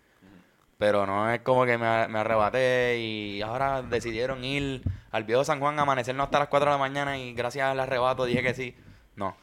Pero 0.77 1.05
no 1.05 1.29
es 1.29 1.41
como 1.41 1.65
que 1.65 1.77
me, 1.77 2.07
me 2.07 2.19
arrebaté 2.19 2.97
y 2.99 3.41
ahora 3.41 3.81
decidieron 3.81 4.45
ir 4.45 4.81
al 5.11 5.25
viejo 5.25 5.43
San 5.43 5.59
Juan 5.59 5.77
a 5.77 5.81
amanecernos 5.81 6.23
hasta 6.25 6.39
las 6.39 6.47
4 6.47 6.69
de 6.69 6.75
la 6.75 6.77
mañana 6.79 7.17
y 7.17 7.33
gracias 7.33 7.65
al 7.69 7.79
arrebato 7.81 8.23
dije 8.23 8.41
que 8.41 8.53
sí. 8.53 8.75
No. 9.17 9.35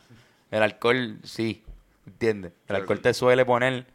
El 0.51 0.63
alcohol 0.63 1.19
sí, 1.25 1.63
¿entiendes? 2.07 2.53
El 2.69 2.77
alcohol 2.77 3.01
te 3.01 3.13
suele 3.13 3.45
poner 3.45 3.87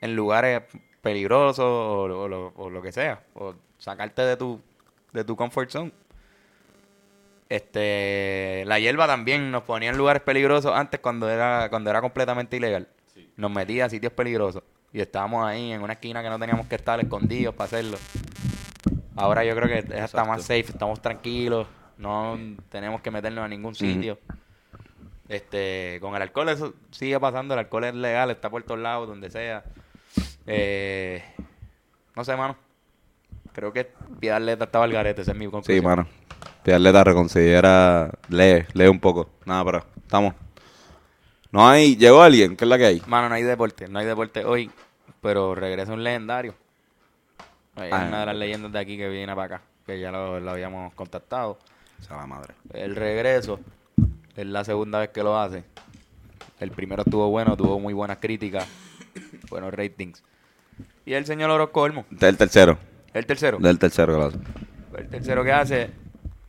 en 0.00 0.14
lugares 0.14 0.62
peligrosos 1.02 1.64
o, 1.66 2.06
lo- 2.06 2.22
o 2.22 2.28
lo, 2.28 2.52
o 2.54 2.70
lo 2.70 2.80
que 2.80 2.92
sea. 2.92 3.24
O 3.34 3.56
sacarte 3.78 4.22
de 4.22 4.36
tu, 4.36 4.60
de 5.12 5.24
tu 5.24 5.34
comfort 5.34 5.70
zone. 5.70 5.90
Este, 7.48 8.64
la 8.66 8.78
hierba 8.78 9.06
también 9.06 9.50
nos 9.50 9.62
ponía 9.64 9.90
en 9.90 9.98
lugares 9.98 10.22
peligrosos 10.22 10.72
antes 10.74 11.00
cuando 11.00 11.28
era, 11.30 11.68
cuando 11.70 11.90
era 11.90 12.00
completamente 12.00 12.56
ilegal. 12.56 12.88
Nos 13.36 13.50
metía 13.50 13.84
a 13.86 13.88
sitios 13.90 14.12
peligrosos. 14.12 14.62
Y 14.92 15.00
estábamos 15.00 15.44
ahí 15.46 15.72
en 15.72 15.82
una 15.82 15.94
esquina 15.94 16.22
que 16.22 16.28
no 16.30 16.38
teníamos 16.38 16.66
que 16.66 16.76
estar 16.76 17.00
escondidos 17.00 17.54
para 17.54 17.66
hacerlo. 17.66 17.98
Ahora 19.16 19.44
yo 19.44 19.54
creo 19.56 19.68
que 19.68 19.78
es 19.94 20.00
hasta 20.00 20.24
más 20.24 20.42
safe, 20.42 20.60
estamos 20.60 21.00
tranquilos, 21.00 21.66
no 21.98 22.38
tenemos 22.68 23.00
que 23.00 23.10
meternos 23.10 23.44
a 23.44 23.48
ningún 23.48 23.74
sitio. 23.74 24.18
Este, 25.28 25.98
con 26.00 26.14
el 26.14 26.22
alcohol 26.22 26.48
eso 26.48 26.74
sigue 26.90 27.18
pasando, 27.18 27.54
el 27.54 27.60
alcohol 27.60 27.84
es 27.84 27.94
legal, 27.94 28.30
está 28.30 28.50
por 28.50 28.62
todos 28.62 28.80
lados, 28.80 29.08
donde 29.08 29.30
sea. 29.30 29.64
Eh, 30.46 31.22
no 32.14 32.24
sé, 32.24 32.36
mano. 32.36 32.56
Creo 33.52 33.72
que 33.72 33.88
Piedad 34.20 34.40
Leta 34.40 34.64
estaba 34.64 34.84
al 34.84 34.92
garete, 34.92 35.22
esa 35.22 35.30
es 35.32 35.38
mi 35.38 35.44
Sí, 35.46 35.50
conclusión. 35.50 35.84
mano. 35.84 36.06
Piedad 36.62 37.04
reconsidera, 37.04 38.10
lee, 38.28 38.64
lee 38.72 38.86
un 38.88 39.00
poco. 39.00 39.28
Nada, 39.44 39.64
pero 39.64 39.84
estamos. 39.96 40.34
No 41.52 41.68
hay, 41.68 41.96
llegó 41.96 42.22
alguien, 42.22 42.56
¿qué 42.56 42.64
es 42.64 42.68
la 42.68 42.78
que 42.78 42.86
hay? 42.86 43.02
Mano, 43.06 43.28
no 43.28 43.34
hay 43.34 43.42
deporte, 43.42 43.86
no 43.86 43.98
hay 43.98 44.06
deporte 44.06 44.44
hoy, 44.44 44.70
pero 45.20 45.54
regresa 45.54 45.92
un 45.92 46.02
legendario. 46.02 46.54
Ah. 47.76 48.06
una 48.08 48.20
de 48.20 48.26
las 48.26 48.36
leyendas 48.36 48.72
de 48.72 48.78
aquí 48.78 48.96
que 48.96 49.08
viene 49.08 49.34
para 49.34 49.56
acá, 49.56 49.64
que 49.84 50.00
ya 50.00 50.10
lo, 50.10 50.38
lo 50.40 50.50
habíamos 50.50 50.94
contactado. 50.94 51.58
Sea 52.00 52.16
la 52.16 52.26
madre. 52.26 52.54
El 52.72 52.96
regreso 52.96 53.60
es 54.36 54.46
la 54.46 54.64
segunda 54.64 55.00
vez 55.00 55.10
que 55.10 55.22
lo 55.22 55.38
hace. 55.38 55.64
El 56.60 56.70
primero 56.70 57.02
estuvo 57.02 57.28
bueno, 57.30 57.56
tuvo 57.56 57.78
muy 57.80 57.92
buenas 57.94 58.18
críticas, 58.18 58.66
buenos 59.50 59.74
ratings. 59.74 60.22
Y 61.04 61.14
el 61.14 61.26
señor 61.26 61.50
Orozco 61.50 61.82
Olmo, 61.82 62.04
Este 62.10 62.26
es 62.26 62.30
el 62.32 62.38
tercero. 62.38 62.78
el 63.12 63.26
tercero. 63.26 63.58
Del 63.58 63.78
tercero 63.78 64.12
que 64.12 64.18
lo 64.18 64.26
hace. 64.26 64.38
El 64.96 65.08
tercero 65.08 65.44
que 65.44 65.52
hace 65.52 65.90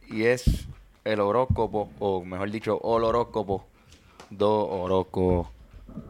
y 0.08 0.26
es 0.26 0.68
el 1.04 1.20
horóscopo, 1.20 1.90
o 2.00 2.24
mejor 2.24 2.52
dicho, 2.52 2.80
el 2.98 3.04
horóscopo 3.04 3.66
do 4.30 4.68
Orozco 4.68 5.52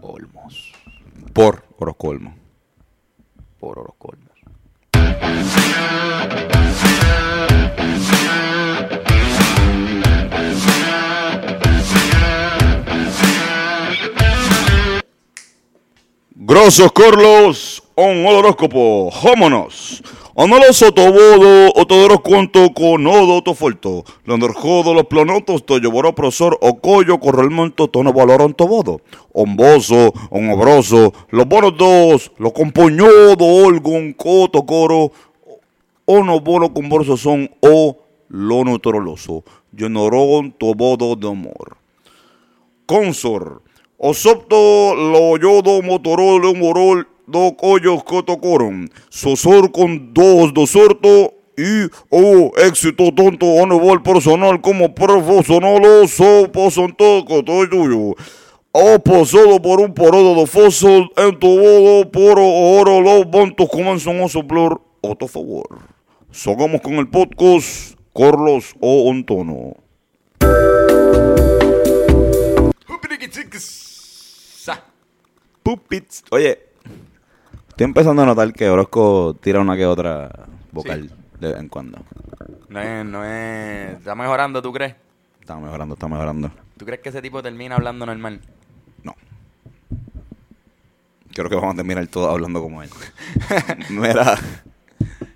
Olmos. 0.02 0.72
Por 1.34 1.64
Orozco. 1.78 2.34
Por 3.60 3.80
Orozco 3.80 4.10
Olmos. 4.10 4.36
Grosos 16.48 16.92
Corlos, 16.92 17.84
on 17.96 18.26
horóscopo, 18.26 19.10
homonos. 19.10 20.04
Onolo 20.38 20.74
sotobodo, 20.74 21.72
otodoros 21.76 22.20
conto 22.20 22.74
con 22.74 23.08
odo 23.08 23.42
tofolto. 23.42 24.04
Londorjodo 24.26 24.94
los 24.94 25.06
plonotos, 25.06 25.66
toyoboro 25.66 26.14
prosor, 26.14 26.58
ocoyo, 26.60 27.22
correl 27.22 27.50
monto, 27.50 27.88
tono 27.88 28.12
valoron 28.12 28.54
tobodo. 28.54 29.00
Omboso, 29.32 30.12
onobroso, 30.30 31.14
los 31.30 31.48
bonos 31.48 31.78
dos, 31.78 32.32
los 32.38 32.52
compoñodo, 32.52 33.46
olgon, 33.46 34.12
coto, 34.12 34.66
coro. 34.66 35.14
Ono 36.04 36.42
bono 36.42 36.74
con 36.74 36.90
borso 36.90 37.16
son 37.16 37.50
o 37.62 37.96
lono 38.28 38.80
toroloso. 38.80 39.46
Norogon 39.72 40.52
tobodo 40.52 41.16
de 41.16 41.30
amor. 41.30 41.78
Consor. 42.86 43.62
Osopto 43.98 44.96
lo 44.96 45.38
yodo 45.38 45.82
motorolo 45.82 46.54
morol 46.54 47.08
do 47.28 47.56
coyos 47.56 48.04
cotocoron. 48.04 48.90
Sosor 49.10 49.72
con 49.72 50.14
dos 50.14 50.54
dosorto 50.54 51.34
y 51.58 51.90
o 52.10 52.52
éxito 52.58 53.14
tonto 53.14 53.46
onebol 53.46 54.04
personal 54.04 54.62
como 54.62 54.94
profesional 54.94 56.08
so 56.08 56.52
posonto 56.52 57.26
cotoyo. 57.26 58.16
O 58.72 59.00
posado 59.00 59.62
por 59.62 59.80
un 59.80 59.94
porodo 59.94 60.36
do 60.36 60.46
foso 60.46 61.08
en 61.16 61.40
tu 61.40 61.48
bodo 61.48 62.12
poro 62.12 62.46
oro 62.46 63.00
los 63.00 63.26
bontos 63.26 63.70
comienzan 63.70 64.22
a 64.22 64.28
soplar 64.28 64.78
tu 65.18 65.28
favor. 65.28 65.80
Sogamos 66.32 66.82
con 66.82 66.96
el 66.96 67.08
podcast 67.08 67.96
Corlos 68.12 68.76
o 68.82 69.10
Ontono. 69.10 69.76
Oye, 76.32 76.60
estoy 77.76 77.84
empezando 77.84 78.22
a 78.22 78.26
notar 78.26 78.54
que 78.54 78.70
Orozco 78.70 79.36
tira 79.42 79.60
una 79.60 79.76
que 79.76 79.86
otra 79.86 80.32
vocal 80.72 81.12
de 81.42 81.50
vez 81.50 81.60
en 81.60 81.68
cuando. 81.68 81.98
No 82.70 82.80
es, 82.80 83.06
no 83.06 83.26
es. 83.26 83.98
Está 83.98 84.16
mejorando, 84.16 84.62
¿tú 84.62 84.72
crees? 84.72 84.96
Está 85.42 85.58
mejorando, 85.58 85.96
está 85.96 86.08
mejorando. 86.08 86.52
¿Tú 86.78 86.86
crees 86.86 87.02
que 87.02 87.10
ese 87.10 87.22
tipo 87.22 87.44
termina 87.44 87.76
hablando 87.76 88.06
normal? 88.06 88.40
No. 89.04 89.14
Creo 91.34 91.50
que 91.50 91.56
vamos 91.56 91.74
a 91.74 91.76
terminar 91.76 92.08
todos 92.08 92.32
hablando 92.32 92.62
como 92.62 92.82
él. 92.82 92.90
Mira, 93.90 94.38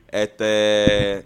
este. 0.08 1.26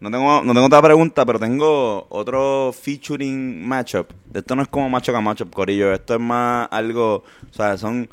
No 0.00 0.10
tengo, 0.10 0.42
no 0.42 0.54
tengo 0.54 0.66
otra 0.66 0.82
pregunta, 0.82 1.24
pero 1.24 1.38
tengo 1.38 2.08
otro 2.10 2.72
featuring 2.72 3.64
matchup. 3.64 4.08
Esto 4.34 4.56
no 4.56 4.62
es 4.62 4.68
como 4.68 4.90
matchup 4.90 5.14
a 5.14 5.20
matchup, 5.20 5.54
Corillo. 5.54 5.92
Esto 5.92 6.14
es 6.14 6.20
más 6.20 6.66
algo. 6.72 7.22
O 7.48 7.54
sea, 7.54 7.78
son 7.78 8.08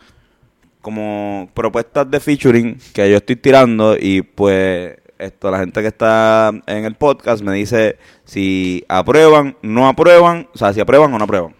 como 0.82 1.50
propuestas 1.54 2.10
de 2.10 2.20
featuring 2.20 2.78
que 2.94 3.10
yo 3.10 3.18
estoy 3.18 3.36
tirando 3.36 3.98
y 4.00 4.22
pues 4.22 4.98
esto 5.18 5.52
la 5.52 5.60
gente 5.60 5.82
que 5.82 5.88
está 5.88 6.52
en 6.66 6.86
el 6.86 6.96
podcast 6.96 7.44
me 7.44 7.54
dice 7.54 7.98
si 8.24 8.84
aprueban, 8.88 9.58
no 9.62 9.88
aprueban, 9.88 10.48
o 10.54 10.58
sea, 10.58 10.74
si 10.74 10.80
aprueban 10.80 11.14
o 11.14 11.18
no 11.18 11.26
aprueban. 11.26 11.54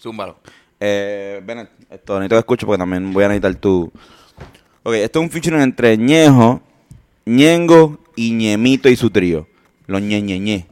Zúmbalo. 0.00 0.38
Eh, 0.80 1.42
Bennett, 1.44 1.70
esto 1.90 2.14
necesito 2.14 2.36
que 2.36 2.40
escucho 2.40 2.66
porque 2.66 2.78
también 2.78 3.12
voy 3.12 3.24
a 3.24 3.28
necesitar 3.28 3.54
tu... 3.56 3.92
Ok, 4.82 4.94
esto 4.94 5.18
es 5.18 5.24
un 5.24 5.30
featuring 5.30 5.60
entre 5.60 5.96
Ñejo, 5.98 6.62
Ñengo 7.26 7.98
y 8.16 8.32
Ñemito 8.32 8.88
y 8.88 8.96
su 8.96 9.10
trío. 9.10 9.46
Los 9.86 10.00
Ñeñeñe. 10.00 10.66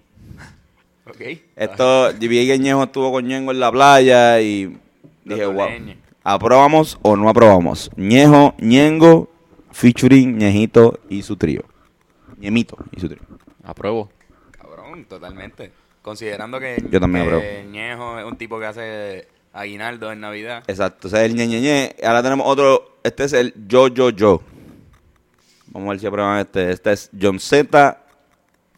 Ok. 1.06 1.20
Esto, 1.56 2.12
vi 2.18 2.46
que 2.46 2.58
Ñejo 2.58 2.84
estuvo 2.84 3.12
con 3.12 3.26
Ñengo 3.26 3.50
en 3.50 3.60
la 3.60 3.70
playa 3.70 4.40
y 4.40 4.76
dije, 5.24 5.46
wow. 5.46 5.68
¿Aprobamos 6.26 6.98
o 7.02 7.16
no 7.16 7.28
aprobamos? 7.28 7.88
Ñejo, 7.96 8.54
Ñengo, 8.58 9.30
featuring 9.70 10.36
Ñejito 10.36 10.98
y 11.08 11.22
su 11.22 11.36
trío. 11.36 11.62
Ñemito 12.38 12.76
y 12.90 13.00
su 13.00 13.08
trío. 13.08 13.22
Apruebo. 13.62 14.10
Cabrón, 14.50 15.04
totalmente. 15.04 15.72
Considerando 16.02 16.58
que, 16.58 16.84
Yo 16.90 16.98
también 16.98 17.28
que 17.28 17.34
apruebo. 17.34 17.70
Ñejo 17.70 18.18
es 18.18 18.24
un 18.24 18.36
tipo 18.36 18.58
que 18.58 18.66
hace 18.66 19.28
aguinaldo 19.52 20.10
en 20.10 20.20
Navidad. 20.20 20.64
Exacto, 20.66 21.06
ese 21.06 21.24
es 21.24 21.30
el 21.30 21.36
Ñeñeñe. 21.36 21.94
Ahora 22.02 22.24
tenemos 22.24 22.46
otro, 22.48 22.98
este 23.04 23.24
es 23.24 23.32
el 23.32 23.54
Yo, 23.68 23.86
Yo, 23.86 24.10
Yo. 24.10 24.42
Vamos 25.68 25.86
a 25.86 25.90
ver 25.90 26.00
si 26.00 26.06
aprueban 26.06 26.40
este. 26.40 26.72
Este 26.72 26.92
es 26.92 27.10
John 27.20 27.38
Z, 27.38 28.02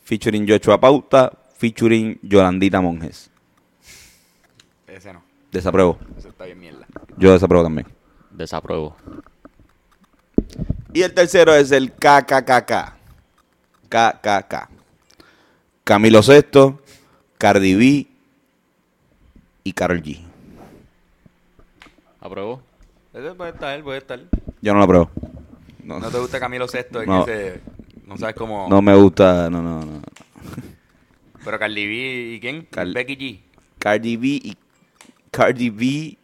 featuring 0.03 0.47
Joshua 0.47 0.79
Pauta, 0.79 1.33
featuring 1.57 2.19
Yolandita 2.23 2.81
Monjes. 2.83 3.31
Ese 4.87 5.13
no. 5.15 5.28
Desapruebo. 5.53 5.99
Eso 6.19 6.29
está 6.29 6.45
bien 6.45 6.59
mierda. 6.61 6.87
Yo 7.17 7.33
desapruebo 7.33 7.65
también. 7.65 7.87
Desapruebo. 8.31 8.97
Y 10.93 11.03
el 11.03 11.13
tercero 11.15 11.55
es 11.55 11.71
el 11.73 11.93
KKKK. 11.93 12.97
KKK. 13.89 14.69
Camilo 15.85 16.23
Sesto, 16.23 16.83
Cardi 17.39 17.75
B 17.75 18.07
y 19.65 19.73
Karol 19.73 20.03
G. 20.03 20.21
Apruebo. 22.21 22.61
Ese 23.15 23.35
puede 23.35 23.51
estar, 23.53 23.83
puede 23.83 23.99
estar. 23.99 24.21
Yo 24.61 24.73
no 24.73 24.79
lo 24.79 24.85
apruebo. 24.85 25.11
No, 25.83 25.99
¿No 25.99 26.11
te 26.11 26.19
gusta 26.19 26.39
Camilo 26.39 26.67
en 26.75 27.07
No. 27.07 27.23
ese... 27.23 27.61
No 28.07 28.17
sabes 28.19 28.35
cómo... 28.35 28.69
no 28.69 28.83
me 28.83 28.95
gusta, 28.95 29.49
no, 29.51 29.63
no, 29.63 29.81
no. 29.85 30.03
Pero 31.45 31.59
Cardi 31.59 31.87
B 31.87 32.35
y 32.35 32.41
quién? 32.41 32.67
Cal- 32.71 32.93
Becky 32.93 33.17
G. 33.17 33.41
Cardi 33.79 34.17
B 34.17 34.27
y 34.29 34.57
Cardi 35.31 35.71
B 35.71 36.19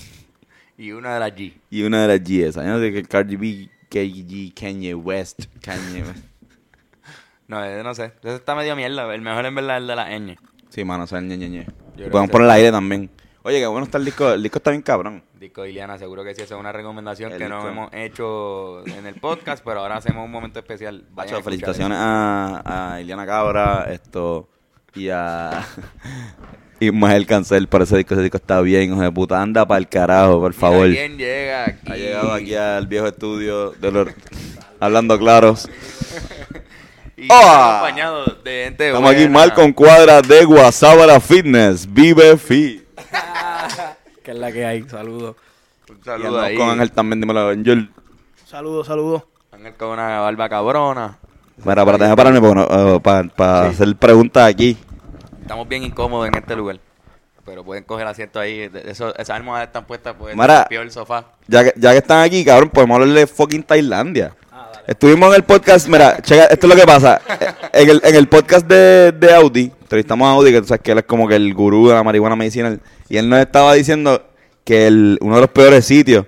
Y 0.78 0.92
una 0.92 1.14
de 1.14 1.20
las 1.20 1.32
G. 1.32 1.54
y 1.70 1.82
una 1.82 2.06
de 2.06 2.08
las 2.18 2.28
G 2.28 2.44
esas. 2.44 2.64
Yo 2.64 2.70
no 2.72 2.78
sé 2.80 2.92
que 2.92 3.02
Cardi 3.02 3.36
B, 3.36 3.70
KG, 3.88 4.54
Kanye 4.54 4.94
West, 4.94 5.46
Kanye 5.62 6.02
West. 6.02 6.24
No, 7.48 7.64
ese 7.64 7.82
no 7.84 7.94
sé. 7.94 8.12
Ese 8.24 8.34
está 8.34 8.56
medio 8.56 8.74
mierda. 8.74 9.14
El 9.14 9.22
mejor 9.22 9.46
en 9.46 9.54
verdad 9.54 9.76
es 9.76 9.82
el 9.82 9.86
de 9.86 9.94
la 9.94 10.10
ñ. 10.10 10.36
Sí, 10.68 10.84
mano, 10.84 11.04
o 11.04 11.06
sea, 11.06 11.20
el 11.20 11.28
ñe, 11.28 11.36
ñe. 11.36 11.64
creo 11.94 12.10
Podemos 12.10 12.30
poner 12.30 12.46
el 12.46 12.50
aire 12.50 12.72
también. 12.72 13.08
Oye, 13.44 13.60
qué 13.60 13.66
bueno 13.68 13.84
está 13.84 13.98
el 13.98 14.04
disco. 14.04 14.32
El 14.32 14.42
disco 14.42 14.58
está 14.58 14.72
bien 14.72 14.82
cabrón. 14.82 15.22
Disco 15.38 15.62
de 15.62 15.70
Iliana, 15.70 15.96
seguro 15.96 16.24
que 16.24 16.34
sí. 16.34 16.42
Esa 16.42 16.56
es 16.56 16.60
una 16.60 16.72
recomendación 16.72 17.30
El 17.30 17.38
que 17.38 17.48
no 17.48 17.68
hemos 17.68 17.94
hecho 17.94 18.84
en 18.86 19.06
el 19.06 19.14
podcast, 19.14 19.64
pero 19.64 19.80
ahora 19.80 19.98
hacemos 19.98 20.24
un 20.24 20.32
momento 20.32 20.58
especial. 20.58 21.04
Escuchar 21.16 21.44
felicitaciones 21.44 21.96
a, 22.00 22.94
a 22.94 23.00
Iliana 23.00 23.24
Cabra 23.24 23.86
esto 23.92 24.48
y 24.94 25.08
a 25.10 25.64
Ismael 26.80 27.26
Cancel 27.26 27.68
por 27.68 27.82
ese 27.82 27.96
disco. 27.96 28.14
Ese 28.14 28.22
disco 28.22 28.36
está 28.36 28.60
bien, 28.60 28.92
hijo 28.92 29.00
de 29.00 29.10
puta. 29.12 29.40
Anda 29.40 29.66
para 29.66 29.78
el 29.78 29.88
carajo, 29.88 30.40
por 30.40 30.52
favor. 30.52 30.88
¿Quién 30.90 31.16
llega 31.16 31.64
aquí? 31.66 31.90
Ha 31.92 31.96
llegado 31.96 32.32
aquí 32.32 32.54
al 32.54 32.86
viejo 32.86 33.06
estudio 33.06 33.70
de 33.72 33.90
los... 33.92 34.08
Hablando 34.80 35.18
claros. 35.18 35.68
Y 37.18 37.32
acompañado 37.32 38.24
de 38.44 38.64
gente 38.64 38.88
Estamos 38.88 39.10
aquí 39.10 39.26
mal 39.26 39.54
con 39.54 39.72
cuadra 39.72 40.20
de 40.20 40.44
Guasábara 40.44 41.18
Fitness. 41.18 41.90
Vive 41.90 42.36
Fit. 42.36 42.82
Que 44.22 44.32
es 44.32 44.36
la 44.38 44.52
que 44.52 44.66
hay. 44.66 44.82
Saludos. 44.82 45.34
Un 45.88 45.96
Y 45.98 46.04
saludo 46.04 46.40
ahí. 46.40 46.56
con 46.56 46.68
Ángel 46.68 46.92
también, 46.92 47.20
dímelo, 47.20 47.48
Ángel. 47.48 47.88
Saludos, 48.44 48.86
saludos. 48.88 49.22
Ángel 49.50 49.72
con 49.76 49.88
una 49.90 50.20
barba 50.20 50.48
cabrona. 50.48 51.18
Mira, 51.64 51.84
para 51.86 51.96
dejar 51.96 52.16
pararme 52.16 53.30
para 53.34 53.68
hacer 53.68 53.96
preguntas 53.96 54.46
aquí. 54.46 54.76
Estamos 55.46 55.68
bien 55.68 55.84
incómodos 55.84 56.26
en 56.26 56.34
este 56.34 56.56
lugar. 56.56 56.80
Pero 57.44 57.62
pueden 57.62 57.84
coger 57.84 58.04
asiento 58.04 58.40
ahí. 58.40 58.68
Eso, 58.84 59.14
esas 59.14 59.30
almohadas 59.30 59.68
están 59.68 59.86
puestas 59.86 60.16
pues 60.18 60.34
Mara. 60.34 60.66
peor 60.68 60.82
el 60.82 60.90
sofá. 60.90 61.24
Ya 61.46 61.62
que, 61.62 61.72
ya 61.76 61.92
que 61.92 61.98
están 61.98 62.24
aquí, 62.24 62.44
cabrón, 62.44 62.68
podemos 62.68 62.98
hablar 62.98 63.16
de 63.16 63.28
fucking 63.28 63.62
Tailandia. 63.62 64.34
Estuvimos 64.88 65.28
en 65.28 65.34
el 65.36 65.44
podcast, 65.44 65.86
mira, 65.86 66.20
checa, 66.20 66.46
esto 66.46 66.66
es 66.66 66.74
lo 66.74 66.80
que 66.80 66.84
pasa. 66.86 67.20
Eh, 67.72 67.82
En 67.82 67.90
el, 67.90 68.00
en 68.02 68.14
el 68.16 68.28
podcast 68.28 68.66
de, 68.66 69.12
de 69.12 69.34
Audi, 69.34 69.70
entrevistamos 69.82 70.26
a 70.26 70.32
Audi, 70.32 70.50
que 70.50 70.60
tú 70.62 70.66
sabes 70.66 70.80
que 70.82 70.90
él 70.90 70.98
es 70.98 71.04
como 71.04 71.28
que 71.28 71.36
el 71.36 71.54
gurú 71.54 71.88
de 71.88 71.94
la 71.94 72.02
marihuana 72.02 72.34
medicinal, 72.34 72.80
y 73.08 73.16
él 73.16 73.28
nos 73.28 73.38
estaba 73.38 73.74
diciendo 73.74 74.26
que 74.64 74.88
el, 74.88 75.16
uno 75.20 75.36
de 75.36 75.42
los 75.42 75.50
peores 75.50 75.84
sitios 75.84 76.26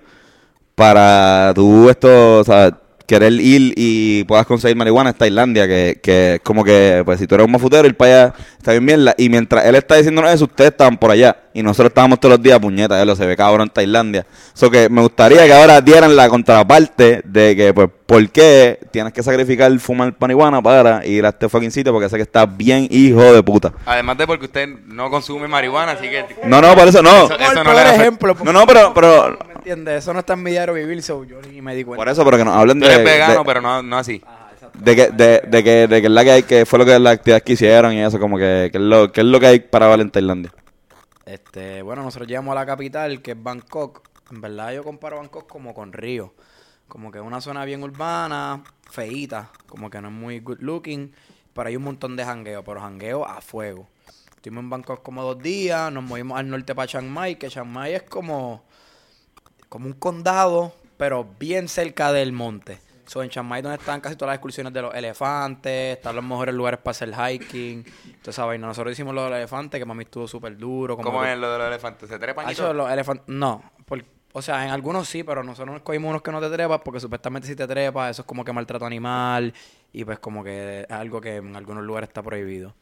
para 0.77 1.53
tú 1.57 1.89
esto, 1.91 2.39
o 2.39 2.45
sea, 2.45 2.79
querer 3.09 3.33
ir 3.33 3.73
y 3.75 4.23
puedas 4.25 4.47
conseguir 4.47 4.77
marihuana 4.77 5.11
es 5.11 5.17
Tailandia, 5.17 5.67
que, 5.67 5.99
que 6.03 6.41
como 6.45 6.63
que, 6.63 7.03
pues 7.07 7.19
si 7.19 7.27
tú 7.27 7.37
eres 7.37 7.47
un 7.47 7.53
mafutero, 7.53 7.89
ir 7.89 7.97
para 7.97 8.25
allá 8.25 8.35
está 8.59 8.73
bien 8.73 8.85
mierda. 8.85 9.15
Y 9.17 9.31
mientras 9.31 9.65
él 9.65 9.75
está 9.77 9.97
diciéndonos 9.97 10.31
eso, 10.31 10.45
ustedes 10.45 10.73
estaban 10.73 10.99
por 10.99 11.11
allá. 11.11 11.35
Y 11.55 11.63
nosotros 11.63 11.89
estábamos 11.89 12.21
todos 12.21 12.35
los 12.35 12.43
días, 12.43 12.61
puñeta, 12.61 13.03
lo 13.07 13.17
se 13.17 13.25
ve 13.25 13.35
cabrón 13.35 13.63
en 13.63 13.71
Tailandia. 13.71 14.27
Eso 14.55 14.71
que 14.71 14.91
me 14.91 15.01
gustaría 15.01 15.47
que 15.47 15.53
ahora 15.55 15.81
dieran 15.81 16.15
la 16.15 16.29
contraparte 16.29 17.23
de 17.25 17.57
que, 17.57 17.73
pues, 17.73 17.89
¿por 18.09 18.27
qué 18.31 18.79
tienes 18.91 19.13
que 19.13 19.23
sacrificar 19.23 19.71
fumar 19.81 20.15
marihuana 20.19 20.63
para 20.63 21.05
ir 21.07 21.27
a 21.27 21.29
este 21.29 21.47
fucking 21.47 21.71
sitio? 21.71 21.93
Porque 21.93 22.09
sé 22.09 22.17
que 22.17 22.23
está 22.23 22.47
bien 22.47 22.89
hijo 22.91 23.21
de 23.21 23.43
puta. 23.43 23.75
Además 23.85 24.17
de 24.17 24.27
porque 24.27 24.47
usted 24.47 24.67
no 24.87 25.11
consume 25.11 25.47
marihuana, 25.47 25.93
así 25.93 26.09
que... 26.09 26.25
No, 26.45 26.63
no, 26.63 26.75
por 26.75 26.89
eso 26.89 27.03
no. 27.03 27.27
Eso- 27.27 27.37
no 27.37 27.65
peor 27.65 27.75
le 27.87 27.95
ejemplo. 27.95 28.35
No, 28.43 28.53
no, 28.53 28.67
pero, 28.67 28.95
pero, 28.95 29.39
¿Me 29.47 29.55
entiendes? 29.57 30.03
Eso 30.03 30.15
no 30.15 30.21
está 30.21 30.33
en 30.33 30.43
mi 30.43 30.53
diario 30.53 30.73
vivir, 30.73 31.03
so 31.03 31.23
yo 31.25 31.37
ni 31.43 31.61
me 31.61 31.75
di 31.75 31.85
cuenta. 31.85 32.01
por 32.03 32.09
eso, 32.11 32.25
pero 32.25 32.39
que 32.39 32.45
nos 32.47 32.57
hablen 32.57 32.81
Tú 32.81 32.87
de... 32.87 32.95
eres 32.95 33.05
vegano, 33.05 33.41
de- 33.41 33.45
pero 33.45 33.61
no, 33.61 33.83
no 33.83 33.99
así. 33.99 34.23
de 34.73 34.97
que, 34.97 35.09
de, 35.09 35.43
de 35.47 35.63
que, 35.65 35.87
de 35.87 36.01
que 36.01 36.07
es 36.07 36.13
la 36.13 36.25
que 36.25 36.31
hay, 36.31 36.43
que 36.45 36.65
fue 36.65 36.79
lo 36.79 36.87
que 36.87 36.99
las 36.99 37.13
actividades 37.13 37.43
que 37.43 37.53
hicieron 37.53 37.93
y 37.93 38.01
eso, 38.03 38.19
como 38.19 38.39
que, 38.39 38.71
que 38.73 38.79
es 38.79 38.85
lo, 38.85 39.13
que 39.13 39.21
es 39.21 39.27
lo 39.27 39.39
que 39.39 39.47
hay 39.49 39.61
para 39.61 39.87
ver 39.89 40.01
en 40.01 40.11
Tailandia. 40.11 40.51
Este, 41.27 41.83
bueno, 41.83 42.03
nosotros 42.03 42.27
llegamos 42.27 42.53
a 42.53 42.55
la 42.61 42.65
capital, 42.67 43.21
que 43.21 43.33
es 43.33 43.43
Bangkok. 43.43 44.01
En 44.33 44.41
verdad 44.41 44.73
yo 44.73 44.83
comparo 44.83 45.19
Bangkok 45.19 45.47
como 45.47 45.75
con 45.75 45.93
Río. 45.93 46.33
Como 46.89 47.11
que 47.13 47.19
es 47.19 47.25
una 47.25 47.41
zona 47.41 47.65
bien 47.65 47.83
urbana, 47.83 48.63
feíta, 48.91 49.51
como 49.69 49.91
que 49.91 50.01
no 50.01 50.09
es 50.09 50.15
muy 50.15 50.41
good 50.41 50.59
looking, 50.61 51.13
pero 51.53 51.69
hay 51.69 51.77
un 51.77 51.83
montón 51.85 52.17
de 52.17 52.25
jangueo, 52.25 52.65
pero 52.65 52.81
jangueo 52.81 53.27
a 53.27 53.41
fuego. 53.41 53.87
Estuvimos 54.35 54.63
en 54.65 54.71
Bangkok 54.71 55.03
como 55.03 55.23
dos 55.23 55.39
días, 55.43 55.93
nos 55.93 56.03
movimos 56.05 56.39
al 56.39 56.49
norte 56.49 56.75
para 56.75 56.87
Chiang 56.87 57.09
Mai, 57.09 57.37
que 57.37 57.49
Chiang 57.49 57.69
Mai 57.69 57.95
es 57.95 58.03
como, 58.05 58.65
como 59.69 59.87
un 59.87 59.93
condado, 59.95 60.73
pero 60.97 61.27
bien 61.39 61.69
cerca 61.69 62.13
del 62.13 62.33
monte. 62.33 62.81
So, 63.07 63.23
en 63.23 63.31
Chiang 63.31 63.47
Mai 63.47 63.63
donde 63.63 63.79
están 63.79 64.01
casi 64.01 64.17
todas 64.17 64.31
las 64.33 64.37
excursiones 64.37 64.73
de 64.73 64.83
los 64.83 64.95
elefantes, 64.95 65.97
están 65.97 66.15
los 66.15 66.25
mejores 66.25 66.55
lugares 66.55 66.79
para 66.81 66.91
hacer 66.93 67.11
hiking, 67.15 67.83
toda 68.23 68.31
esa 68.31 68.45
vaina. 68.45 68.67
Nosotros 68.67 68.93
hicimos 68.93 69.15
lo 69.15 69.25
de 69.25 69.31
los 69.31 69.39
elefantes, 69.39 69.79
que 69.83 69.85
mí 69.87 70.03
estuvo 70.05 70.29
súper 70.29 70.57
duro. 70.57 70.97
como 70.97 71.11
¿Cómo 71.11 71.23
que- 71.23 71.33
es 71.33 71.39
lo 71.39 71.51
de 71.53 71.59
los 71.59 71.69
elefantes? 71.69 72.09
¿Se 72.09 72.19
trepan 72.19 72.51
y 72.51 72.55
todo? 72.55 72.73
los 72.75 72.91
elefantes, 72.91 73.25
no. 73.29 73.63
O 74.39 74.43
sea, 74.43 74.65
en 74.65 74.71
algunos 74.71 75.09
sí, 75.09 75.23
pero 75.25 75.43
nosotros 75.43 75.75
nos 75.75 75.83
cogimos 75.83 76.11
unos 76.11 76.23
que 76.23 76.33
no 76.33 76.41
te 76.41 76.49
trepas, 76.49 76.81
porque 76.85 77.01
supuestamente 77.01 77.47
si 77.47 77.57
te 77.57 77.67
trepas, 77.67 78.13
eso 78.13 78.23
es 78.23 78.27
como 78.27 78.45
que 78.45 78.53
maltrato 78.53 78.87
animal, 78.87 79.53
y 79.93 80.05
pues 80.05 80.19
como 80.19 80.43
que 80.43 80.83
es 80.83 80.91
algo 80.91 81.21
que 81.21 81.37
en 81.37 81.57
algunos 81.57 81.85
lugares 81.85 82.09
está 82.09 82.23
prohibido. 82.23 82.75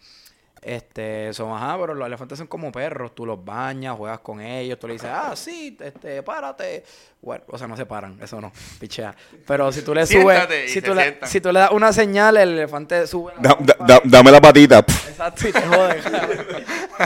Este, 0.62 1.32
son, 1.32 1.52
ajá, 1.52 1.76
pero 1.78 1.94
los 1.94 2.06
elefantes 2.06 2.38
son 2.38 2.46
como 2.48 2.72
perros, 2.72 3.14
tú 3.14 3.24
los 3.24 3.44
bañas, 3.44 3.96
juegas 3.96 4.18
con 4.20 4.40
ellos, 4.40 4.78
tú 4.78 4.86
le 4.88 4.94
dices, 4.94 5.10
ah, 5.12 5.34
sí, 5.36 5.76
este, 5.80 6.22
párate. 6.22 6.82
Bueno, 7.22 7.44
o 7.48 7.58
sea, 7.58 7.66
no 7.66 7.76
se 7.76 7.86
paran, 7.86 8.18
eso 8.22 8.40
no, 8.40 8.52
pichea. 8.80 9.14
Pero 9.46 9.70
si 9.70 9.82
tú 9.82 9.94
le 9.94 10.06
Siéntate 10.06 10.68
subes, 10.68 10.72
si 10.72 10.82
tú, 10.82 10.94
le, 10.94 11.18
si 11.26 11.40
tú 11.40 11.52
le 11.52 11.60
das 11.60 11.70
una 11.70 11.92
señal, 11.92 12.36
el 12.36 12.50
elefante 12.50 13.06
sube. 13.06 13.32
la 13.36 13.42
Da- 13.42 13.56
da- 13.60 13.74
trompa. 13.74 13.86
da- 13.94 14.00
dame 14.04 14.30
la 14.30 14.40
patita. 14.40 14.78
Exacto, 15.08 15.48
y 15.48 15.52
te 15.52 15.60
jode. 15.62 16.02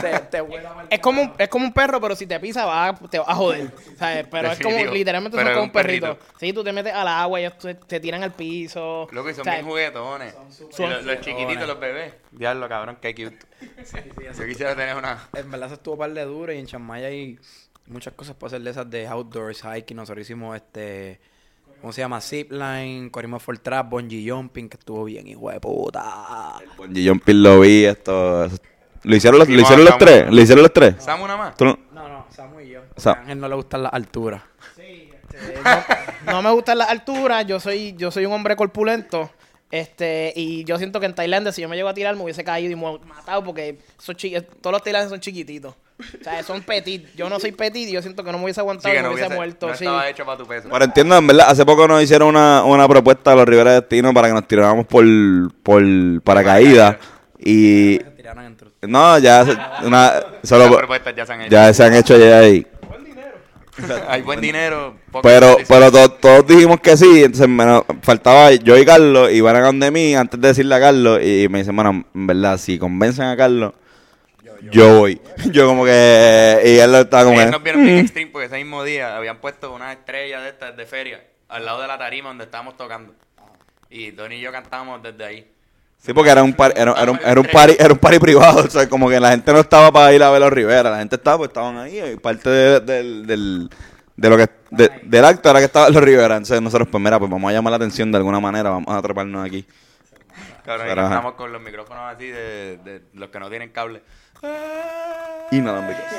te, 0.01 0.19
te. 0.19 0.43
Es 0.89 0.99
como, 0.99 1.21
un, 1.23 1.33
es 1.37 1.47
como 1.49 1.65
un 1.65 1.73
perro, 1.73 1.99
pero 2.01 2.15
si 2.15 2.25
te 2.27 2.39
pisa 2.39 2.65
va, 2.65 2.87
a- 2.89 2.95
te 2.95 3.19
va 3.19 3.25
a 3.27 3.35
joder. 3.35 3.71
¿sabes? 3.97 4.25
Pero 4.29 4.51
es 4.51 4.59
como, 4.59 4.77
literalmente 4.85 5.37
Pero 5.37 5.47
son 5.47 5.51
es 5.51 5.55
como 5.57 5.65
un 5.65 5.71
perrito. 5.71 6.07
perrito. 6.17 6.25
Sí, 6.39 6.53
tú 6.53 6.63
te 6.63 6.71
metes 6.73 6.93
al 6.93 7.07
agua, 7.07 7.39
ellos 7.39 7.57
te, 7.57 7.75
te 7.75 7.99
tiran 7.99 8.23
al 8.23 8.31
piso. 8.33 9.07
Loco, 9.11 9.29
y 9.29 9.33
son 9.33 9.43
bien 9.43 9.65
juguetones. 9.65 10.35
Son 10.71 10.89
los, 10.89 11.03
los 11.03 11.19
chiquititos, 11.21 11.67
los 11.67 11.79
bebés. 11.79 12.13
Diablo, 12.31 12.67
cabrón, 12.69 12.97
qué 13.01 13.13
cute. 13.15 13.37
Yo 14.37 14.45
quisiera 14.45 14.75
tener 14.75 14.95
una... 14.95 15.27
En 15.33 15.49
verdad 15.51 15.67
se 15.69 15.73
estuvo 15.75 15.97
par 15.97 16.13
de 16.13 16.23
duro 16.25 16.51
y 16.53 16.57
en 16.59 16.81
Mai 16.81 17.03
hay 17.05 17.39
muchas 17.87 18.13
cosas 18.13 18.35
para 18.35 18.47
hacer 18.47 18.61
de 18.61 18.71
esas 18.71 18.89
de 18.89 19.07
outdoors, 19.07 19.61
hiking. 19.63 19.97
Nosotros 19.97 20.21
hicimos 20.25 20.55
este, 20.55 21.19
¿cómo 21.81 21.91
se 21.93 22.01
llama? 22.01 22.21
Zipline, 22.21 23.09
corrimos 23.09 23.43
for 23.43 23.57
trap, 23.59 23.89
bungee 23.89 24.29
jumping, 24.29 24.69
que 24.69 24.77
estuvo 24.77 25.03
bien, 25.03 25.27
hijo 25.27 25.49
de 25.51 25.59
puta. 25.59 26.53
Bungee 26.77 27.07
jumping 27.07 27.43
lo 27.43 27.59
vi, 27.61 27.85
esto... 27.85 28.47
¿Lo 29.03 29.15
hicieron 29.15 29.39
los, 29.39 29.49
lo 29.49 29.59
hicieron 29.59 29.83
los 29.85 29.97
tres? 29.97 30.31
¿Lo 30.31 30.41
hicieron 30.41 30.61
los 30.61 30.73
tres? 30.73 30.95
¿Samu 30.99 31.25
nada 31.25 31.37
más? 31.37 31.57
¿Tú 31.57 31.65
no- 31.65 31.79
No, 31.91 32.07
no, 32.07 32.27
Samu 32.29 32.59
y 32.59 32.69
yo. 32.69 32.81
A 33.05 33.11
Ángel 33.13 33.39
no 33.39 33.47
le 33.49 33.55
gustan 33.55 33.81
las 33.81 33.93
alturas. 33.93 34.43
Eh, 34.77 35.09
no, 36.25 36.33
no 36.33 36.41
me 36.43 36.51
gustan 36.51 36.77
las 36.77 36.89
alturas, 36.89 37.45
yo 37.47 37.59
soy, 37.59 37.95
yo 37.97 38.11
soy 38.11 38.25
un 38.27 38.33
hombre 38.33 38.55
corpulento. 38.55 39.31
Este, 39.71 40.33
y 40.35 40.63
yo 40.65 40.77
siento 40.77 40.99
que 40.99 41.05
en 41.05 41.15
Tailandia, 41.15 41.51
si 41.51 41.61
yo 41.61 41.69
me 41.69 41.75
llego 41.77 41.87
a 41.89 41.93
tirar, 41.93 42.15
me 42.15 42.23
hubiese 42.23 42.43
caído 42.43 42.71
y 42.71 42.75
mu- 42.75 42.99
matado 42.99 43.43
porque 43.43 43.77
esos 43.99 44.15
todos 44.61 44.73
los 44.73 44.83
tailandeses 44.83 45.11
son 45.11 45.19
chiquititos. 45.21 45.73
O 46.19 46.23
sea, 46.23 46.43
son 46.43 46.61
petit. 46.63 47.05
Yo 47.15 47.29
no 47.29 47.39
soy 47.39 47.51
petit 47.51 47.87
y 47.87 47.91
yo 47.93 48.01
siento 48.01 48.23
que 48.23 48.31
no 48.31 48.37
me 48.39 48.45
hubiese 48.45 48.57
Sí, 48.57 48.61
aguantado 48.61 48.91
que 48.91 48.99
y 48.99 49.01
me 49.01 49.07
no, 49.07 49.13
hubiese 49.13 49.27
hubiese, 49.27 49.35
muerto. 49.37 49.67
no 49.67 49.75
sí. 49.75 49.83
estaba 49.85 50.09
hecho 50.09 50.25
para 50.25 50.37
tu 50.37 50.45
peso. 50.47 50.67
Pero 50.71 50.83
entiendo, 50.85 51.15
en 51.17 51.27
verdad, 51.27 51.45
hace 51.49 51.65
poco 51.65 51.87
nos 51.87 52.01
hicieron 52.03 52.29
una, 52.29 52.63
una 52.63 52.87
propuesta 52.87 53.31
a 53.31 53.35
los 53.35 53.45
Rivera 53.45 53.73
Destino 53.79 54.13
para 54.13 54.27
que 54.27 54.33
nos 54.33 54.47
tiráramos 54.47 54.85
por, 54.87 55.05
por 55.63 55.83
paracaídas. 56.23 56.97
Y 57.39 57.97
Se 57.97 58.11
tiraron 58.17 58.45
entre 58.45 58.69
no, 58.81 59.17
ya 59.19 59.45
se- 59.45 59.85
una, 59.85 60.13
solo, 60.43 60.65
Las 60.69 60.75
propuestas 60.77 61.15
ya 61.15 61.25
se 61.25 61.33
han 61.33 61.41
hecho. 61.41 61.51
ya 61.51 61.73
se 61.73 61.83
han 61.83 61.93
hecho 61.93 62.17
ya 62.17 62.39
ahí. 62.39 62.65
Hay 64.07 64.21
buen 64.21 64.41
dinero. 64.41 64.95
Pero, 65.23 65.57
pero 65.67 65.91
to- 65.91 66.11
todos 66.11 66.47
dijimos 66.47 66.79
que 66.81 66.97
sí, 66.97 67.23
entonces 67.23 67.47
menos- 67.47 67.83
faltaba 68.01 68.51
yo 68.51 68.77
y 68.77 68.85
Carlos, 68.85 69.31
y 69.31 69.41
van 69.41 69.55
a 69.55 69.61
donde 69.61 69.91
mí 69.91 70.15
antes 70.15 70.39
de 70.39 70.47
decirle 70.49 70.75
a 70.75 70.79
Carlos, 70.79 71.19
y 71.23 71.47
me 71.49 71.59
dicen, 71.59 71.75
bueno, 71.75 72.05
en 72.13 72.27
verdad, 72.27 72.57
si 72.57 72.77
convencen 72.77 73.25
a 73.25 73.37
Carlos, 73.37 73.73
yo, 74.71 74.99
voy. 74.99 75.19
Yo 75.51 75.65
como 75.67 75.85
que, 75.85 76.61
y 76.63 76.77
él 76.77 76.93
estaba 76.93 77.23
como, 77.23 77.37
que, 77.37 77.45
nos 77.47 77.63
vieron 77.63 77.83
bien 77.83 77.97
extreme 77.97 78.29
porque 78.31 78.45
ese 78.45 78.57
mismo 78.57 78.83
día 78.83 79.17
habían 79.17 79.39
puesto 79.41 79.73
una 79.73 79.91
estrella 79.91 80.39
de 80.41 80.49
estas 80.49 80.77
de 80.77 80.85
feria 80.85 81.23
al 81.49 81.65
lado 81.65 81.81
de 81.81 81.87
la 81.87 81.97
tarima 81.97 82.29
donde 82.29 82.43
estábamos 82.43 82.77
tocando. 82.77 83.13
Y 83.89 84.11
Tony 84.11 84.35
y 84.35 84.41
yo 84.41 84.51
cantábamos 84.51 85.01
desde 85.01 85.23
ahí. 85.25 85.51
Sí, 86.01 86.13
porque 86.13 86.29
era 86.31 86.43
un 86.43 86.53
par, 86.53 86.73
era, 86.75 86.91
era 87.01 87.11
un, 87.11 87.19
era 87.23 87.39
un 87.39 87.47
party, 87.47 87.75
era 87.79 87.93
un 87.93 87.99
party 87.99 88.19
privado, 88.19 88.63
o 88.65 88.69
sea, 88.69 88.89
como 88.89 89.09
que 89.09 89.19
la 89.19 89.31
gente 89.31 89.51
no 89.53 89.59
estaba 89.59 89.91
para 89.91 90.13
ir 90.13 90.21
a 90.23 90.29
ver 90.31 90.41
los 90.41 90.51
Rivera, 90.51 90.89
la 90.89 90.97
gente 90.99 91.15
estaba, 91.15 91.37
pues 91.37 91.49
estaban 91.49 91.77
ahí, 91.77 91.99
y 92.13 92.15
parte 92.17 92.49
de, 92.49 92.79
del- 92.81 93.25
del, 93.27 93.69
de 94.17 94.29
lo 94.29 94.37
que, 94.37 94.49
de- 94.71 94.91
del 95.03 95.25
acto 95.25 95.49
era 95.49 95.59
que 95.59 95.65
estaban 95.65 95.93
los 95.93 96.03
Rivera, 96.03 96.35
entonces 96.35 96.61
nosotros, 96.61 96.87
pues 96.91 97.01
mira, 97.03 97.17
pues 97.19 97.29
vamos 97.31 97.49
a 97.49 97.53
llamar 97.53 97.71
la 97.71 97.77
atención 97.77 98.11
de 98.11 98.17
alguna 98.17 98.39
manera, 98.39 98.69
vamos 98.71 98.89
a 98.93 98.97
atraparnos 98.97 99.45
aquí. 99.45 99.65
Cabrón, 100.65 100.85
y 100.87 100.89
Pero, 100.89 101.01
ajá. 101.01 101.09
cantamos 101.09 101.33
con 101.35 101.51
los 101.51 101.61
micrófonos 101.61 102.13
así 102.15 102.27
de, 102.27 102.77
de 102.83 103.01
los 103.15 103.29
que 103.29 103.39
no 103.39 103.49
tienen 103.49 103.69
cable. 103.69 104.01
Inalámbricos. 105.51 106.03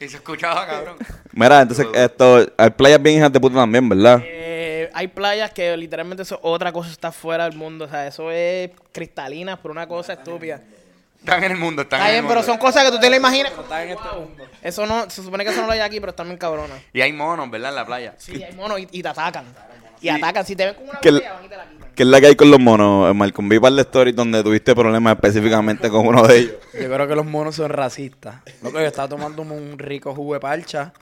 Y 0.00 0.08
se 0.08 0.16
escuchaba, 0.16 0.66
cabrón. 0.66 0.96
Mira, 1.32 1.62
entonces 1.62 1.86
esto, 1.94 2.44
hay 2.58 2.70
playas 2.70 3.00
bien 3.00 3.16
hijas 3.18 3.32
de 3.32 3.40
puta 3.40 3.54
también, 3.54 3.88
¿verdad? 3.88 4.22
Hay 4.94 5.08
playas 5.08 5.50
que 5.52 5.76
literalmente 5.76 6.22
eso, 6.22 6.38
otra 6.42 6.72
cosa 6.72 6.90
está 6.90 7.10
fuera 7.12 7.44
del 7.48 7.58
mundo. 7.58 7.84
O 7.86 7.88
sea, 7.88 8.06
eso 8.06 8.30
es 8.30 8.70
cristalina 8.92 9.56
por 9.60 9.70
una 9.70 9.86
cosa 9.86 10.12
estúpida. 10.14 10.60
Están 11.18 11.42
en 11.42 11.52
el 11.52 11.56
mundo, 11.58 11.82
están 11.82 12.00
Está 12.00 12.10
en 12.10 12.16
el 12.16 12.20
bien, 12.22 12.28
pero 12.28 12.40
mundo. 12.40 12.52
son 12.52 12.58
cosas 12.60 12.84
que 12.84 12.90
tú 12.90 12.98
te 13.00 13.08
lo 13.10 13.16
imaginas. 13.16 13.50
Eso 14.62 14.86
no, 14.86 15.08
se 15.08 15.22
supone 15.22 15.44
que 15.44 15.50
eso 15.50 15.60
no 15.60 15.66
lo 15.66 15.72
hay 15.72 15.80
aquí, 15.80 16.00
pero 16.00 16.10
están 16.10 16.26
bien 16.26 16.38
cabronas. 16.38 16.78
Y 16.92 17.00
hay 17.00 17.12
monos, 17.12 17.50
¿verdad? 17.50 17.70
En 17.70 17.76
la 17.76 17.86
playa. 17.86 18.14
Sí, 18.18 18.42
hay 18.42 18.52
monos 18.54 18.80
y, 18.80 18.88
y 18.90 19.02
te 19.02 19.08
atacan. 19.08 19.44
Y 20.00 20.08
atacan. 20.08 20.44
Si 20.44 20.54
te 20.56 20.66
ven 20.66 20.74
con 20.74 20.88
una 20.88 21.00
Que 21.00 21.08
el- 21.08 21.14
botella, 21.16 21.32
van 21.34 21.44
y 21.44 21.48
te 21.48 21.56
la 21.56 21.64
quitan. 21.64 21.88
¿Qué 21.94 22.02
es 22.02 22.08
la 22.08 22.20
que 22.20 22.26
hay 22.26 22.34
con 22.36 22.50
los 22.50 22.58
monos? 22.60 23.14
Malcolm, 23.14 23.48
vi 23.48 23.58
par 23.60 23.72
de 23.72 23.82
stories 23.82 24.16
donde 24.16 24.42
tuviste 24.42 24.74
problemas 24.74 25.14
específicamente 25.14 25.88
con 25.88 26.06
uno 26.06 26.26
de 26.26 26.38
ellos. 26.38 26.54
Yo 26.74 26.92
creo 26.92 27.06
que 27.08 27.14
los 27.14 27.24
monos 27.24 27.54
son 27.54 27.70
racistas. 27.70 28.36
Loco, 28.62 28.80
yo 28.80 28.86
estaba 28.86 29.08
tomando 29.08 29.42
un 29.42 29.78
rico 29.78 30.14
jugo 30.14 30.34
de 30.34 30.40
parcha. 30.40 30.92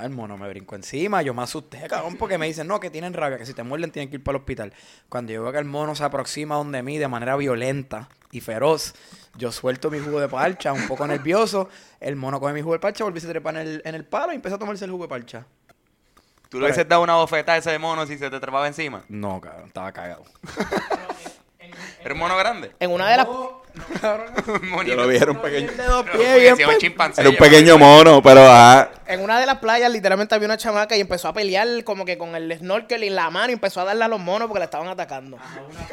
El 0.00 0.10
mono 0.10 0.38
me 0.38 0.48
brincó 0.48 0.74
encima. 0.74 1.22
Yo 1.22 1.34
me 1.34 1.42
asusté, 1.42 1.86
cabrón, 1.88 2.16
porque 2.16 2.38
me 2.38 2.46
dicen, 2.46 2.66
no, 2.66 2.80
que 2.80 2.90
tienen 2.90 3.12
rabia, 3.12 3.38
que 3.38 3.46
si 3.46 3.54
te 3.54 3.62
muerden 3.62 3.90
tienen 3.90 4.08
que 4.08 4.16
ir 4.16 4.24
para 4.24 4.36
el 4.36 4.42
hospital. 4.42 4.72
Cuando 5.08 5.32
yo 5.32 5.42
veo 5.42 5.52
que 5.52 5.58
el 5.58 5.64
mono 5.64 5.94
se 5.94 6.04
aproxima 6.04 6.56
donde 6.56 6.82
mí 6.82 6.98
de 6.98 7.08
manera 7.08 7.36
violenta 7.36 8.08
y 8.30 8.40
feroz, 8.40 8.94
yo 9.36 9.52
suelto 9.52 9.90
mi 9.90 9.98
jugo 9.98 10.20
de 10.20 10.28
parcha, 10.28 10.72
un 10.72 10.86
poco 10.88 11.06
nervioso. 11.06 11.68
El 12.00 12.16
mono 12.16 12.40
coge 12.40 12.52
mi 12.52 12.62
jugo 12.62 12.74
de 12.74 12.80
parcha, 12.80 13.04
volví 13.04 13.18
a 13.18 13.20
se 13.20 13.28
trepa 13.28 13.50
en 13.50 13.56
el, 13.56 13.82
en 13.84 13.94
el 13.94 14.04
palo 14.04 14.32
y 14.32 14.36
empieza 14.36 14.56
a 14.56 14.58
tomarse 14.58 14.84
el 14.84 14.90
jugo 14.90 15.04
de 15.04 15.08
parcha. 15.08 15.46
¿Tú 16.48 16.58
le 16.58 16.66
hubieses 16.66 16.86
dado 16.86 17.02
una 17.02 17.14
bofetada 17.14 17.56
a 17.56 17.58
ese 17.58 17.78
mono 17.78 18.06
si 18.06 18.18
se 18.18 18.28
te 18.28 18.38
trepaba 18.38 18.66
encima? 18.66 19.04
No, 19.08 19.40
cabrón, 19.40 19.68
estaba 19.68 19.90
cagado. 19.90 20.24
¿Era 22.04 22.12
un 22.12 22.20
mono 22.20 22.36
grande? 22.36 22.72
En 22.78 22.90
una 22.90 23.10
de 23.10 23.16
las. 23.16 23.26
Yo 24.86 24.96
lo 24.96 25.06
vi, 25.06 25.16
era 25.16 25.30
un 25.30 25.40
pequeño, 25.40 25.72
De 25.72 25.84
dos 25.84 26.04
Pero, 26.04 26.18
pies, 26.18 26.40
bien 26.40 26.60
es 26.60 26.66
un 26.66 26.78
chimpancé, 26.78 27.20
era 27.20 27.30
un 27.30 27.36
pequeño 27.36 27.78
mono, 27.78 28.22
pero 28.22 28.44
ajá. 28.44 28.90
En 29.06 29.20
una 29.20 29.38
de 29.38 29.46
las 29.46 29.58
playas 29.58 29.90
literalmente 29.90 30.34
había 30.34 30.46
una 30.46 30.56
chamaca 30.56 30.96
y 30.96 31.00
empezó 31.00 31.28
a 31.28 31.32
pelear 31.32 31.68
como 31.84 32.04
que 32.04 32.16
con 32.16 32.34
el 32.34 32.56
snorkel 32.58 33.02
en 33.02 33.14
la 33.14 33.28
mano 33.30 33.50
y 33.50 33.54
empezó 33.54 33.80
a 33.80 33.84
darle 33.84 34.04
a 34.04 34.08
los 34.08 34.20
monos 34.20 34.48
porque 34.48 34.60
la 34.60 34.64
estaban 34.66 34.88
atacando. 34.88 35.38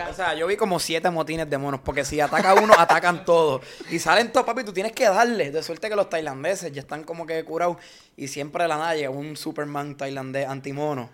O 0.10 0.14
sea, 0.14 0.34
yo 0.36 0.48
vi 0.48 0.56
como 0.56 0.80
siete 0.80 1.10
motines 1.10 1.50
de 1.50 1.58
monos, 1.58 1.82
porque 1.84 2.06
si 2.06 2.20
ataca 2.22 2.54
uno, 2.54 2.74
atacan 2.78 3.26
todos. 3.26 3.62
Y 3.90 4.00
salen 4.00 4.32
todos, 4.32 4.46
papi, 4.46 4.64
tú 4.64 4.74
tienes 4.74 4.94
que 4.94 5.06
darle. 5.06 5.52
De 5.52 5.62
suerte 5.64 5.90
que 5.90 5.96
los 5.96 6.10
tailandeses 6.10 6.72
ya 6.72 6.82
están 6.82 7.04
como 7.04 7.26
que 7.26 7.44
curados. 7.44 7.78
Y 8.16 8.28
siempre 8.28 8.64
de 8.64 8.70
la 8.70 8.78
nada 8.78 8.96
llega 8.96 9.10
un 9.10 9.36
Superman 9.36 9.96
tailandés 9.96 10.48
antimono. 10.48 11.10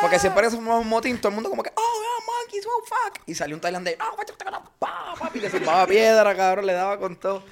Porque 0.00 0.18
siempre 0.18 0.44
que 0.44 0.50
somos 0.50 0.80
un 0.80 0.88
motín, 0.88 1.18
todo 1.18 1.28
el 1.28 1.34
mundo 1.34 1.50
como 1.50 1.62
que, 1.62 1.70
oh, 1.74 2.07
monkeys, 2.28 2.66
oh, 2.66 2.84
fuck. 2.84 3.22
Y 3.26 3.34
salió 3.34 3.56
un 3.56 3.60
tailandés, 3.60 3.96
no, 3.98 4.62
pa, 4.78 5.14
papi, 5.18 5.40
le 5.40 5.50
zumbaba 5.50 5.86
piedra, 5.88 6.34
cabrón, 6.36 6.66
le 6.66 6.72
daba 6.74 6.98
con 6.98 7.16
todo. 7.16 7.42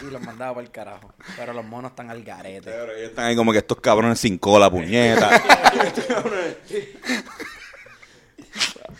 Y 0.00 0.10
los 0.10 0.20
mandaba 0.22 0.54
para 0.54 0.64
el 0.66 0.70
carajo. 0.72 1.12
Pero 1.36 1.52
los 1.52 1.64
monos 1.64 1.92
están 1.92 2.10
al 2.10 2.22
garete. 2.24 2.70
Pero 2.70 2.92
ellos 2.92 3.10
están 3.10 3.26
ahí 3.26 3.36
como 3.36 3.52
que 3.52 3.58
estos 3.58 3.80
cabrones 3.80 4.18
sin 4.18 4.38
cola, 4.38 4.70
puñeta. 4.70 5.30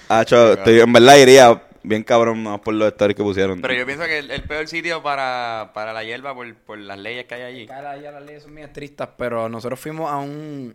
Hacho, 0.08 0.52
estoy, 0.54 0.80
en 0.80 0.92
verdad 0.92 1.16
iría 1.16 1.62
bien 1.82 2.02
cabrón 2.02 2.42
más 2.42 2.60
por 2.60 2.74
los 2.74 2.88
stories 2.88 3.16
que 3.16 3.22
pusieron. 3.22 3.60
Pero 3.60 3.74
yo 3.74 3.86
pienso 3.86 4.04
que 4.04 4.18
el, 4.18 4.30
el 4.30 4.42
peor 4.44 4.66
sitio 4.68 5.02
para, 5.02 5.70
para 5.74 5.92
la 5.92 6.04
hierba 6.04 6.34
por, 6.34 6.54
por 6.56 6.78
las 6.78 6.98
leyes 6.98 7.26
que 7.26 7.34
hay 7.34 7.42
allí. 7.42 7.66
La- 7.66 7.96
ya 7.98 8.10
las 8.10 8.22
leyes 8.22 8.42
son 8.42 8.54
bien 8.54 8.66
estrictas, 8.68 9.08
pero 9.16 9.48
nosotros 9.48 9.78
fuimos 9.80 10.10
a 10.10 10.16
un. 10.16 10.74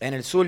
En 0.00 0.14
el 0.14 0.22
sur, 0.22 0.46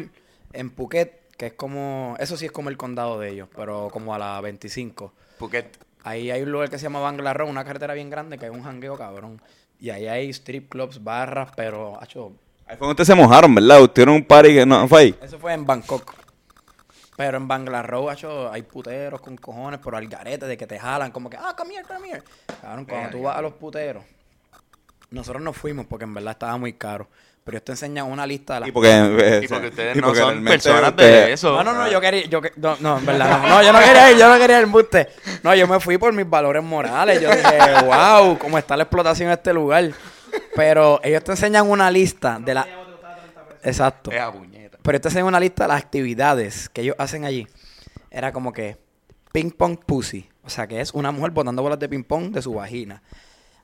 en 0.53 0.71
Phuket, 0.71 1.20
que 1.41 1.47
es 1.47 1.53
como. 1.55 2.17
Eso 2.19 2.37
sí 2.37 2.45
es 2.45 2.53
como 2.53 2.69
el 2.69 2.77
condado 2.77 3.19
de 3.19 3.31
ellos, 3.31 3.49
pero 3.57 3.89
como 3.91 4.15
a 4.15 4.19
la 4.19 4.39
25. 4.43 5.11
Phuket. 5.39 5.79
Ahí 6.05 6.31
hay 6.31 6.43
un 6.43 6.53
lugar 6.53 6.69
que 6.69 6.77
se 6.77 6.83
llama 6.83 7.01
Bangla 7.01 7.33
Road, 7.33 7.49
una 7.49 7.65
carretera 7.65 7.95
bien 7.95 8.11
grande 8.11 8.37
que 8.37 8.45
hay 8.45 8.51
un 8.51 8.63
jangueo 8.63 8.99
cabrón. 8.99 9.41
Y 9.79 9.89
ahí 9.89 10.07
hay 10.07 10.29
strip 10.29 10.69
clubs, 10.69 11.03
barras, 11.03 11.51
pero. 11.57 11.99
Acho, 11.99 12.33
Ahí 12.67 12.77
fue 12.77 12.87
donde 12.87 12.91
ustedes 12.91 13.07
se 13.07 13.15
mojaron, 13.15 13.55
¿verdad? 13.55 13.83
Ustedes 13.83 14.09
un 14.09 14.23
party 14.23 14.53
que 14.53 14.67
no 14.67 14.87
fue 14.87 15.01
ahí. 15.01 15.15
eso 15.23 15.39
fue 15.39 15.55
en 15.55 15.65
Bangkok. 15.65 16.15
Pero 17.17 17.39
en 17.39 17.49
Bangla 17.49 17.83
Road, 17.83 18.11
acho, 18.11 18.53
hay 18.53 18.61
puteros 18.61 19.23
con 19.23 19.39
cojones, 19.39 19.81
pero 19.83 19.97
al 19.97 20.09
garete 20.09 20.45
de 20.45 20.59
que 20.59 20.67
te 20.67 20.79
jalan, 20.79 21.11
como 21.11 21.31
que, 21.31 21.39
ah, 21.39 21.55
come 21.57 21.75
here, 21.75 21.85
come 21.85 22.11
here. 22.11 22.23
Cabrón, 22.61 22.85
cuando 22.85 23.11
tú 23.17 23.23
vas 23.23 23.39
a 23.39 23.41
los 23.41 23.55
puteros, 23.55 24.05
nosotros 25.09 25.43
no 25.43 25.55
fuimos 25.55 25.87
porque 25.87 26.05
en 26.05 26.13
verdad 26.13 26.33
estaba 26.33 26.59
muy 26.59 26.75
caro. 26.75 27.09
Pero 27.45 27.57
ellos 27.57 27.65
te 27.65 27.73
enseñan 27.73 28.07
una 28.07 28.27
lista 28.27 28.55
de 28.55 28.61
las 28.61 28.69
Y 28.69 28.73
porque, 28.73 28.91
eh, 28.91 29.41
Y 29.43 29.49
porque 29.49 29.69
ustedes 29.69 29.97
y 29.97 30.01
no 30.01 30.09
porque 30.09 30.21
son 30.21 30.29
realmente 30.31 30.53
personas 30.53 30.97
de 30.97 31.33
eso. 31.33 31.53
No, 31.57 31.65
no, 31.65 31.73
no, 31.73 31.91
yo 31.91 32.01
quería, 32.01 32.27
yo, 32.27 32.41
que- 32.41 32.53
no, 32.57 32.77
no, 32.81 32.99
en 32.99 33.07
verdad, 33.07 33.43
no, 33.43 33.49
no, 33.49 33.63
yo 33.63 33.73
no 33.73 33.79
quería 33.81 34.11
ir, 34.13 34.19
yo 34.19 34.29
no 34.29 34.39
quería 34.39 34.59
ir 34.59 34.65
embuste. 34.65 35.09
No, 35.43 35.55
yo 35.55 35.67
me 35.67 35.81
fui 35.81 35.97
por 35.99 36.13
mis 36.13 36.29
valores 36.29 36.63
morales. 36.63 37.21
Yo 37.21 37.31
dije, 37.31 37.59
wow, 37.85 38.39
cómo 38.39 38.59
está 38.59 38.77
la 38.77 38.85
explotación 38.85 39.29
en 39.29 39.33
este 39.35 39.53
lugar. 39.55 39.91
Pero 40.55 41.01
ellos 41.03 41.25
te 41.25 41.33
enseñan 41.33 41.69
una 41.69 41.91
lista 41.91 42.39
de 42.39 42.55
la... 42.55 42.67
Exacto. 43.63 44.11
Pero 44.11 44.97
ellos 44.97 45.03
te 45.03 45.09
enseñan 45.09 45.27
una 45.27 45.41
lista 45.41 45.65
de 45.65 45.69
las 45.69 45.83
actividades 45.83 46.69
que 46.69 46.83
ellos 46.83 46.97
hacen 46.99 47.25
allí. 47.25 47.47
Era 48.11 48.33
como 48.33 48.53
que 48.53 48.77
ping 49.33 49.51
pong 49.51 49.79
pussy. 49.85 50.29
O 50.45 50.51
sea, 50.51 50.67
que 50.67 50.81
es 50.81 50.93
una 50.93 51.11
mujer 51.11 51.31
botando 51.33 51.63
bolas 51.63 51.79
de 51.79 51.89
ping 51.89 52.03
pong 52.05 52.33
de 52.33 52.43
su 52.43 52.55
vagina. 52.55 53.03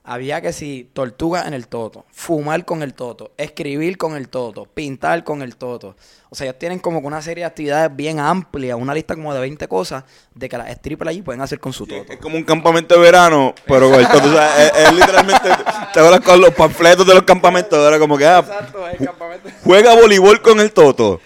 Había 0.09 0.40
que 0.40 0.52
si 0.52 0.88
tortuga 0.92 1.48
en 1.48 1.52
el 1.54 1.66
toto, 1.66 2.04
fumar 2.12 2.64
con 2.64 2.84
el 2.84 2.94
toto, 2.94 3.32
escribir 3.36 3.98
con 3.98 4.16
el 4.16 4.28
toto, 4.28 4.64
pintar 4.66 5.24
con 5.24 5.42
el 5.42 5.57
toto. 5.57 5.96
O 6.30 6.36
sea, 6.36 6.46
ellos 6.46 6.59
tienen 6.61 6.78
como 6.78 7.00
que 7.00 7.09
una 7.09 7.20
serie 7.20 7.42
de 7.42 7.46
actividades 7.46 7.94
bien 7.94 8.20
amplia, 8.20 8.76
una 8.76 8.94
lista 8.94 9.16
como 9.16 9.34
de 9.34 9.40
20 9.40 9.66
cosas 9.66 10.04
de 10.32 10.48
que 10.48 10.57
las 10.59 10.70
strippers 10.76 11.11
allí 11.11 11.22
pueden 11.22 11.40
hacer 11.40 11.59
con 11.59 11.72
su 11.72 11.88
toto. 11.88 12.12
Es 12.12 12.20
como 12.20 12.36
un 12.36 12.44
campamento 12.44 12.94
de 12.94 13.00
verano, 13.00 13.52
pero 13.66 13.90
con 13.90 13.98
el 13.98 14.07
toto. 14.07 14.28
O 14.28 14.32
sea, 14.32 14.64
es, 14.66 14.86
es 14.86 14.92
literalmente. 14.92 15.48
Te 15.92 15.98
hablas 15.98 16.20
con 16.20 16.40
los 16.40 16.54
panfletos 16.54 17.04
de 17.04 17.14
los 17.14 17.24
campamentos. 17.24 17.76
Era 17.86 17.98
como 17.98 18.16
que, 18.16 18.26
ah, 18.26 18.38
Exacto, 18.38 18.86
el 18.86 19.04
campamento. 19.04 19.48
juega 19.64 19.94
voleibol 19.94 20.40
con 20.40 20.61
el 20.61 20.72
toto. 20.72 21.20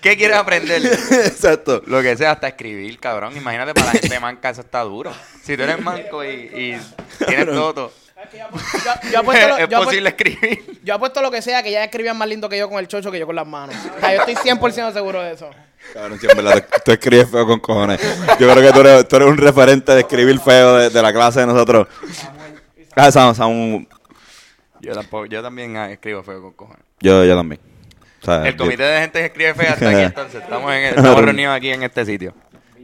¿Qué 0.00 0.16
quieres 0.16 0.36
aprender? 0.36 0.82
Exacto. 1.10 1.82
Lo 1.86 2.02
que 2.02 2.16
sea, 2.16 2.32
hasta 2.32 2.48
escribir, 2.48 2.98
cabrón. 2.98 3.36
Imagínate 3.36 3.74
para 3.74 3.86
la 3.86 3.92
gente 3.92 4.18
manca, 4.20 4.50
eso 4.50 4.60
está 4.62 4.80
duro. 4.80 5.12
Si 5.42 5.56
tú 5.56 5.62
eres 5.62 5.80
manco 5.80 6.24
y, 6.24 6.28
y 6.28 6.80
tienes 7.26 7.46
todo, 7.46 7.92
Yo, 8.32 8.38
yo 9.10 9.18
apuesto 9.20 9.48
lo, 9.48 9.56
es 9.56 9.60
yo 9.68 9.78
apuesto- 9.78 9.84
posible 9.84 10.08
escribir. 10.10 10.80
yo 10.82 10.94
apuesto 10.94 11.22
lo 11.22 11.30
que 11.30 11.42
sea, 11.42 11.62
que 11.62 11.70
ya 11.70 11.84
escribían 11.84 12.16
más 12.18 12.28
lindo 12.28 12.48
que 12.48 12.58
yo 12.58 12.68
con 12.68 12.78
el 12.78 12.88
chocho 12.88 13.10
que 13.10 13.18
yo 13.18 13.26
con 13.26 13.36
las 13.36 13.46
manos. 13.46 13.74
O 13.96 14.00
sea, 14.00 14.14
yo 14.14 14.22
estoy 14.22 14.52
100% 14.52 14.92
seguro 14.92 15.22
de 15.22 15.32
eso. 15.32 15.50
Cabrón, 15.92 16.18
sí, 16.20 16.26
en 16.30 16.36
verdad, 16.36 16.64
tú, 16.84 16.92
escribes 16.92 17.28
feo 17.28 17.44
con 17.46 17.58
cojones. 17.58 18.00
Yo 18.38 18.48
creo 18.50 18.62
que 18.62 18.72
tú 18.72 18.80
eres, 18.80 19.08
tú 19.08 19.16
eres 19.16 19.28
un 19.28 19.36
referente 19.36 19.92
de 19.92 20.00
escribir 20.00 20.38
feo 20.38 20.76
de, 20.76 20.90
de 20.90 21.02
la 21.02 21.12
clase 21.12 21.40
de 21.40 21.46
nosotros. 21.46 21.88
Ah, 22.94 23.10
Samu, 23.10 23.34
Samu, 23.34 23.86
Yo, 24.80 24.92
tampoco, 24.94 25.26
yo 25.26 25.42
también 25.42 25.76
ah, 25.76 25.90
escribo 25.90 26.22
feo 26.22 26.40
con 26.40 26.52
cojones. 26.52 26.82
yo, 27.00 27.24
yo 27.24 27.34
también. 27.36 27.60
O 28.22 28.24
sea, 28.24 28.46
El 28.46 28.52
yo- 28.56 28.64
comité 28.64 28.82
de 28.84 29.00
gente 29.00 29.18
que 29.18 29.24
escribe 29.26 29.54
fea 29.54 29.72
está 29.74 29.88
aquí 29.90 30.00
entonces. 30.02 30.42
Estamos, 30.42 30.72
en, 30.72 30.84
estamos 30.84 31.22
reunidos 31.24 31.56
aquí 31.56 31.70
en 31.70 31.82
este 31.82 32.04
sitio. 32.06 32.34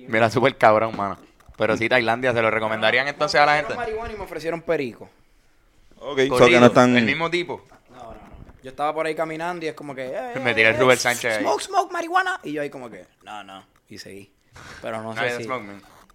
Mira, 0.08 0.30
súper 0.30 0.56
cabrón, 0.56 0.96
mano. 0.96 1.16
Pero 1.56 1.76
sí, 1.76 1.88
Tailandia, 1.88 2.32
¿se 2.32 2.40
lo 2.42 2.50
recomendarían 2.50 3.08
entonces 3.08 3.40
a 3.40 3.46
la 3.46 3.56
gente? 3.56 3.74
marihuana 3.74 4.12
y 4.12 4.16
me 4.16 4.22
ofrecieron 4.24 4.62
perico. 4.62 5.08
Ok, 6.00 6.20
so 6.20 6.28
Corrido, 6.28 6.48
que 6.48 6.60
no 6.60 6.66
están... 6.66 6.96
El 6.96 7.04
mismo 7.04 7.28
tipo. 7.30 7.66
No, 7.90 7.96
no, 7.96 8.10
no. 8.12 8.18
Yo 8.62 8.70
estaba 8.70 8.94
por 8.94 9.06
ahí 9.06 9.14
caminando 9.16 9.64
y 9.64 9.68
es 9.68 9.74
como 9.74 9.94
que... 9.94 10.06
eh, 10.06 10.38
Me 10.42 10.52
eh, 10.52 10.54
tiré 10.54 10.68
el 10.70 10.76
eh, 10.76 10.78
Rubén 10.78 10.96
Sánchez 10.96 11.38
ahí. 11.38 11.42
Smoke, 11.42 11.62
smoke, 11.62 11.92
marihuana. 11.92 12.38
Y 12.44 12.52
yo 12.52 12.62
ahí 12.62 12.70
como 12.70 12.88
que... 12.88 13.06
No, 13.24 13.42
no. 13.42 13.64
Y 13.88 13.98
seguí. 13.98 14.30
Pero 14.80 15.02
no 15.02 15.14
sé 15.16 15.36
si... 15.38 15.44
smoke. 15.44 15.64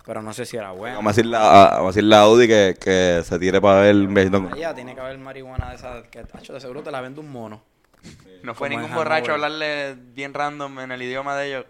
Pero 0.05 0.21
no 0.21 0.33
sé 0.33 0.45
si 0.45 0.57
era 0.57 0.71
bueno. 0.71 0.97
Vamos 0.97 1.11
a 1.11 1.15
decirle 1.15 1.37
a, 1.37 1.41
vamos 1.41 1.83
a 1.83 1.87
decirle 1.87 2.15
a 2.15 2.19
Audi 2.19 2.47
que, 2.47 2.75
que 2.79 3.21
se 3.25 3.39
tire 3.39 3.61
para 3.61 3.81
ver 3.81 3.95
Allá 4.53 4.73
tiene 4.73 4.95
que 4.95 4.99
haber 5.01 5.17
marihuana 5.17 5.69
de 5.69 5.75
esa 5.75 6.03
que 6.11 6.23
tacho, 6.23 6.53
de 6.53 6.59
seguro 6.59 6.81
te 6.83 6.91
la 6.91 6.99
vende 7.01 7.19
un 7.21 7.31
mono. 7.31 7.61
No 8.43 8.53
fue 8.53 8.69
ningún 8.69 8.89
en 8.89 8.95
borracho 8.95 9.31
a 9.31 9.35
hablarle 9.35 9.95
bien 9.97 10.33
random 10.33 10.79
en 10.81 10.91
el 10.91 11.01
idioma 11.01 11.37
de 11.37 11.47
ellos. 11.47 11.65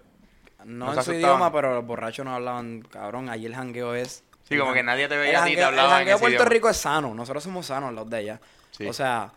No, 0.66 0.88
No 0.88 0.94
en 0.94 1.04
su 1.04 1.14
idioma, 1.14 1.52
pero 1.52 1.74
los 1.76 1.86
borrachos 1.86 2.26
no 2.26 2.34
hablaban, 2.34 2.82
cabrón. 2.82 3.30
Allí 3.30 3.46
el 3.46 3.56
jangueo 3.56 3.94
es. 3.96 4.24
Sí, 4.48 4.58
como 4.58 4.74
que 4.74 4.82
nadie 4.84 5.08
te 5.08 5.16
El 5.16 5.22
veía 5.22 5.48
y 5.50 5.54
te 5.54 5.60
el 5.60 5.66
hablaba 5.66 5.90
en 5.90 5.96
jangueo 5.98 6.16
de 6.16 6.20
Puerto 6.22 6.36
idioma. 6.36 6.50
Rico 6.50 6.70
es 6.70 6.78
sano. 6.78 7.14
Nosotros 7.14 7.44
somos 7.44 7.66
sanos 7.66 7.94
los 7.94 8.10
de 8.10 8.18
allá. 8.18 8.42
Sí. 8.72 8.88
O 8.88 8.94
sea, 8.94 9.32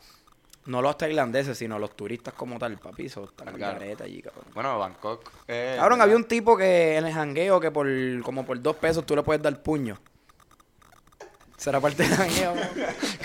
no 0.66 0.80
los 0.82 0.96
tailandeses, 0.96 1.58
sino 1.58 1.78
los 1.78 1.94
turistas 1.94 2.32
como 2.34 2.58
tal, 2.58 2.78
papi. 2.78 3.06
Eso 3.06 3.24
está 3.24 3.44
Claro. 3.44 3.78
allí, 4.02 4.22
cabrón. 4.22 4.44
Bueno, 4.54 4.78
Bangkok. 4.78 5.30
eh, 5.48 5.76
Cabrón, 5.78 6.00
había 6.00 6.16
un 6.16 6.24
tipo 6.24 6.56
que 6.56 6.96
en 6.96 7.06
el 7.06 7.12
jangueo 7.12 7.60
que 7.60 7.70
por 7.70 7.86
como 8.22 8.44
por 8.46 8.60
dos 8.62 8.76
pesos 8.76 9.04
tú 9.04 9.14
le 9.14 9.22
puedes 9.22 9.42
dar 9.42 9.62
puño. 9.62 9.98
Será 11.56 11.80
parte 11.80 12.02
del 12.02 12.14
jangueo. 12.14 12.54
¿no? 12.54 12.60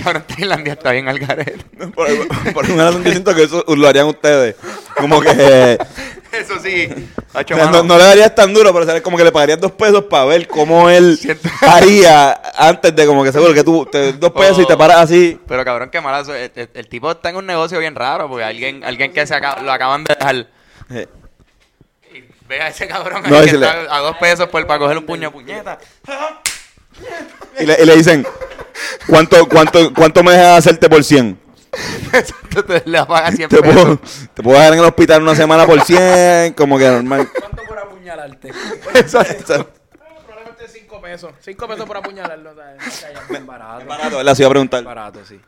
Cabrón, 0.03 0.23
Tailandia 0.27 0.73
está 0.73 0.91
bien 0.91 1.07
al 1.09 1.19
garete. 1.19 1.57
Por, 1.93 2.53
por 2.53 2.71
una 2.71 2.85
razón 2.85 3.03
yo 3.03 3.11
siento 3.11 3.35
que 3.35 3.43
eso 3.43 3.63
lo 3.67 3.87
harían 3.87 4.07
ustedes. 4.07 4.55
Como 4.95 5.19
que... 5.21 5.77
Eso 6.31 6.57
sí. 6.63 6.87
Hacho, 7.33 7.55
o 7.55 7.57
sea, 7.57 7.65
no, 7.69 7.83
no 7.83 7.97
le 7.97 8.05
darías 8.05 8.33
tan 8.33 8.53
duro, 8.53 8.71
pero 8.71 8.85
¿sabes? 8.85 9.01
como 9.01 9.17
que 9.17 9.23
le 9.25 9.33
pagarías 9.33 9.59
dos 9.59 9.73
pesos 9.73 10.05
para 10.05 10.23
ver 10.23 10.47
cómo 10.47 10.89
él 10.89 11.17
Siento- 11.21 11.49
haría 11.59 12.31
antes 12.55 12.95
de 12.95 13.05
como 13.05 13.21
que 13.25 13.33
seguro 13.33 13.53
que 13.53 13.65
tú 13.65 13.85
te 13.91 14.13
dos 14.13 14.31
pesos 14.31 14.59
y 14.59 14.65
te 14.65 14.71
Oh. 14.75 14.77
paras 14.77 15.01
así. 15.01 15.37
Pero 15.45 15.65
cabrón, 15.65 15.89
qué 15.89 15.99
malazo. 15.99 16.33
El, 16.33 16.49
el- 16.55 16.69
el 16.73 16.87
tipo 16.87 17.11
está 17.11 17.31
en 17.31 17.35
un 17.35 17.45
negocio 17.45 17.77
bien 17.79 17.95
raro 17.95 18.29
porque 18.29 18.45
alguien, 18.45 18.81
alguien 18.85 19.11
que 19.11 19.27
se 19.27 19.35
aca- 19.35 19.61
lo 19.61 19.73
acaban 19.73 20.05
de 20.05 20.15
dejar. 20.17 20.47
Eh, 20.89 21.07
Y 22.13 22.23
ve 22.47 22.61
a 22.61 22.69
ese 22.69 22.87
cabrón 22.87 23.23
No, 23.27 23.37
ahí 23.37 23.47
que 23.47 23.57
le- 23.57 23.65
está 23.67 23.93
a 23.93 23.99
dos 23.99 24.15
pesos 24.15 24.47
por, 24.47 24.65
para 24.65 24.79
coger 24.79 24.97
un 24.99 25.05
puño 25.05 25.27
de 25.27 25.31
puñeta. 25.31 25.79
Y 27.59 27.65
le, 27.65 27.77
y 27.81 27.85
le 27.85 27.95
dicen, 27.95 28.25
¿cuánto, 29.07 29.47
cuánto, 29.47 29.93
¿cuánto 29.93 30.23
me 30.23 30.31
dejas 30.31 30.59
hacerte 30.59 30.89
por 30.89 31.03
100? 31.03 31.39
Entonces 32.13 32.83
le 32.85 33.05
paga 33.05 33.31
100 33.31 33.49
Te 33.49 33.61
pesos. 33.61 33.73
puedo, 33.73 33.99
te 34.33 34.43
puedo 34.43 34.57
dejar 34.57 34.73
en 34.73 34.79
el 34.79 34.85
hospital 34.85 35.21
una 35.21 35.35
semana 35.35 35.65
por 35.65 35.81
100, 35.81 36.53
como 36.53 36.77
que 36.77 36.87
normal. 36.87 37.29
¿Cuánto 37.39 37.63
por 37.63 37.79
apuñalarte? 37.79 38.49
Exacto. 38.95 39.69
Probablemente 40.25 40.67
5 40.67 41.01
pesos. 41.01 41.31
5 41.39 41.67
pesos 41.67 41.85
por 41.85 41.97
apuñalarlo, 41.97 42.53
¿sabes? 42.55 43.05
Es 43.29 43.45
barato. 43.45 43.85
Barato, 43.85 44.17
¿verdad? 44.17 44.35
Se 44.35 44.41
iba 44.43 44.47
a 44.47 44.51
preguntar. 44.51 44.83
Barato, 44.83 45.19
sí. 45.25 45.39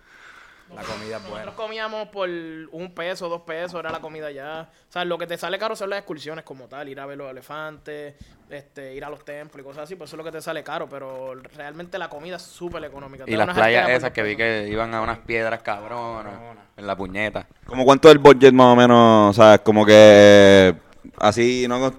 La 0.76 0.84
comida 0.84 1.18
es 1.18 1.24
buena. 1.24 1.46
Nosotros 1.46 1.56
comíamos 1.56 2.08
por 2.10 2.30
un 2.30 2.94
peso, 2.94 3.30
dos 3.30 3.42
pesos, 3.42 3.80
era 3.80 3.92
la 3.92 4.00
comida 4.00 4.32
ya. 4.32 4.70
O 4.90 4.92
sea, 4.92 5.06
lo 5.06 5.18
que 5.18 5.28
te 5.28 5.38
sale 5.38 5.60
caro 5.60 5.76
son 5.76 5.90
las 5.90 6.00
excursiones 6.00 6.44
como 6.44 6.68
tal, 6.68 6.90
ir 6.90 7.00
a 7.00 7.06
ver 7.06 7.18
los 7.18 7.30
elefantes, 7.30 8.16
este, 8.50 8.94
ir 8.94 9.04
a 9.06 9.10
los 9.10 9.24
templos 9.24 9.62
y 9.62 9.64
cosas 9.64 9.84
así, 9.84 9.96
pues 9.96 10.10
eso 10.10 10.16
es 10.16 10.18
lo 10.18 10.24
que 10.24 10.32
te 10.32 10.42
sale 10.42 10.64
caro, 10.64 10.88
pero 10.90 11.36
realmente 11.56 11.98
la 11.98 12.10
comida 12.10 12.38
es 12.38 12.44
súper 12.44 12.84
económica. 12.84 13.24
Y 13.28 13.36
las 13.36 13.54
playas 13.54 13.90
esas 13.90 14.12
que 14.12 14.24
vi 14.24 14.36
que 14.36 14.68
iban 14.70 14.94
a 14.94 15.02
unas 15.02 15.20
piedras 15.20 15.62
cabronas 15.62 16.34
en 16.76 16.88
la 16.88 16.96
puñeta. 16.96 17.48
¿Como 17.66 17.86
cuánto 17.86 18.10
es 18.10 18.14
el 18.14 18.20
budget 18.20 18.54
más 18.54 18.68
o 18.68 18.76
menos? 18.76 19.36
¿Sabes? 19.36 19.60
Como 19.62 19.86
que 19.86 19.94
eh, 19.96 20.74
así, 21.18 21.66
no 21.68 21.94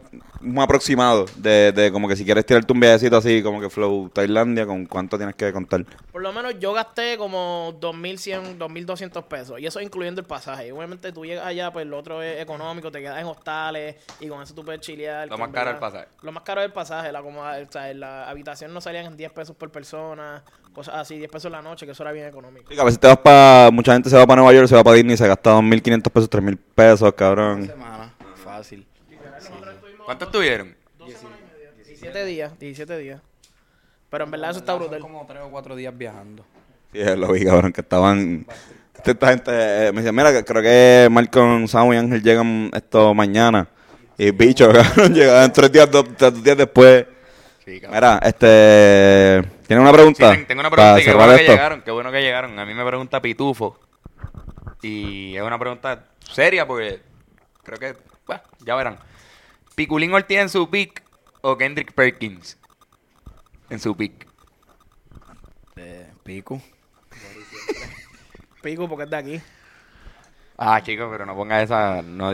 un 0.45 0.59
aproximado 0.61 1.27
de, 1.37 1.73
de 1.73 1.91
como 1.91 2.07
que 2.09 2.17
si 2.17 2.25
quieres 2.25 2.45
tirarte 2.47 2.73
un 2.73 2.81
viajecito 2.81 3.17
así, 3.17 3.43
como 3.43 3.61
que 3.61 3.71
Flow 3.71 4.09
Tailandia, 4.11 4.67
¿con 4.67 4.87
cuánto 4.87 5.17
tienes 5.17 5.35
que 5.35 5.53
contar? 5.53 5.85
Por 6.13 6.23
lo 6.23 6.33
menos 6.33 6.59
yo 6.61 6.73
gasté 6.73 7.17
como 7.19 7.73
2.100, 7.81 8.59
2.200 8.59 9.23
pesos. 9.25 9.59
Y 9.61 9.67
eso 9.67 9.81
incluyendo 9.81 10.21
el 10.21 10.27
pasaje. 10.27 10.69
Y 10.69 10.71
obviamente 10.71 11.13
tú 11.13 11.25
llegas 11.25 11.47
allá, 11.47 11.73
pues 11.73 11.87
lo 11.87 11.99
otro 11.99 12.23
es 12.23 12.41
económico, 12.41 12.91
te 12.93 13.01
quedas 13.01 13.19
en 13.21 13.27
hostales 13.27 13.97
y 14.21 14.29
con 14.29 14.43
eso 14.43 14.55
tú 14.55 14.65
puedes 14.65 14.81
chilear. 14.81 15.29
Lo 15.29 15.39
más 15.39 15.51
caro 15.51 15.71
es 15.71 15.75
el 15.75 15.81
pasaje. 15.81 16.07
Lo 16.23 16.33
más 16.33 16.43
caro 16.43 16.61
es 16.61 16.67
el 16.67 16.73
pasaje. 16.73 17.11
La, 17.13 17.19
acomoda- 17.21 17.63
o 17.67 17.73
sea, 17.73 17.93
la 17.95 18.29
habitación 18.29 18.73
no 18.73 18.81
salían 18.81 19.07
en 19.07 19.17
10 19.17 19.33
pesos 19.33 19.57
por 19.57 19.71
persona, 19.71 20.43
cosas 20.73 20.97
así, 20.97 21.17
10 21.19 21.31
pesos 21.31 21.51
la 21.51 21.63
noche, 21.63 21.87
que 21.87 21.93
eso 21.93 22.03
era 22.03 22.13
bien 22.13 22.27
económico. 22.27 22.73
Sí, 22.73 22.79
a 22.79 22.85
veces 22.85 23.01
te 23.01 23.07
vas 23.07 23.19
para, 23.19 23.71
mucha 23.73 23.93
gente 23.93 24.11
se 24.11 24.17
va 24.17 24.27
para 24.27 24.43
Nueva 24.43 24.55
York, 24.55 24.69
se 24.69 24.75
va 24.75 24.85
para 24.85 24.97
Disney, 24.97 25.17
se 25.17 25.27
gasta 25.29 25.55
2.500 25.55 26.03
pesos, 26.11 26.31
3.000 26.31 26.59
pesos, 26.75 27.15
cabrón. 27.15 27.67
semana. 27.67 28.13
Fácil. 28.43 28.87
¿Cuántos 30.05 30.31
tuvieron? 30.31 30.75
17 31.77 32.25
días, 32.25 32.59
17 32.59 32.99
días. 32.99 33.21
Pero 34.11 34.25
en 34.25 34.31
verdad 34.31 34.51
eso 34.51 34.61
está 34.61 34.75
brutal. 34.75 35.01
como 35.01 35.27
tres 35.27 35.41
o 35.43 35.51
cuatro 35.51 35.75
días 35.75 35.97
viajando. 35.97 36.45
Sí, 36.93 37.01
lo 37.17 37.33
vi, 37.33 37.45
cabrón, 37.45 37.73
que 37.73 37.81
estaban... 37.81 38.47
Esta 39.05 39.29
gente 39.29 39.51
eh, 39.89 39.93
me 39.93 40.01
dice, 40.01 40.13
mira, 40.13 40.33
que 40.33 40.45
creo 40.45 40.63
que 40.63 41.09
Malcolm, 41.11 41.67
Samu 41.69 41.93
y 41.93 41.97
Ángel 41.97 42.23
llegan 42.23 42.71
esto 42.73 43.13
mañana. 43.13 43.69
Y 44.17 44.31
bicho, 44.31 44.69
cabrón, 44.73 45.13
llegaban 45.15 45.53
tres 45.53 45.73
días, 45.73 45.91
dos, 45.91 46.07
tres 46.17 46.43
días 46.43 46.57
después. 46.57 47.05
Sí, 47.65 47.81
cabrón. 47.81 47.97
Mira, 47.97 48.21
este... 48.23 49.43
¿Tienes 49.67 49.83
una 49.83 49.93
pregunta? 49.93 50.31
ten- 50.33 50.47
tengo 50.47 50.61
una 50.61 50.71
pregunta 50.71 51.01
y 51.01 51.05
qué 51.05 51.13
bueno 51.15 51.37
que 51.37 51.43
llegaron, 51.43 51.83
qué 51.83 51.91
bueno 51.91 52.13
que 52.13 52.21
llegaron. 52.23 52.59
A 52.59 52.65
mí 52.65 52.73
me 52.75 52.85
pregunta 52.87 53.21
Pitufo. 53.21 53.79
Y 54.83 55.37
es 55.37 55.43
una 55.43 55.59
pregunta 55.59 56.05
seria 56.33 56.67
porque 56.67 57.01
creo 57.63 57.79
que, 57.79 57.95
bueno, 58.27 58.43
ya 58.65 58.75
verán. 58.77 58.99
¿Piculín 59.75 60.15
Ortiz 60.15 60.39
en 60.39 60.49
su 60.49 60.71
pick 60.71 61.03
o 61.41 61.57
Kendrick 61.57 61.93
Perkins 61.93 62.57
en 63.71 63.81
su 63.81 63.97
pick? 63.97 64.27
Eh, 65.77 66.13
pico. 66.23 66.63
Pico 68.63 68.89
porque 68.89 69.05
es 69.05 69.11
de 69.11 69.17
aquí. 69.17 69.41
Ah, 70.57 70.81
chicos, 70.85 71.09
pero 71.11 71.27
no 71.27 71.35
ponga 71.35 71.61
esa, 71.63 72.01
no, 72.01 72.33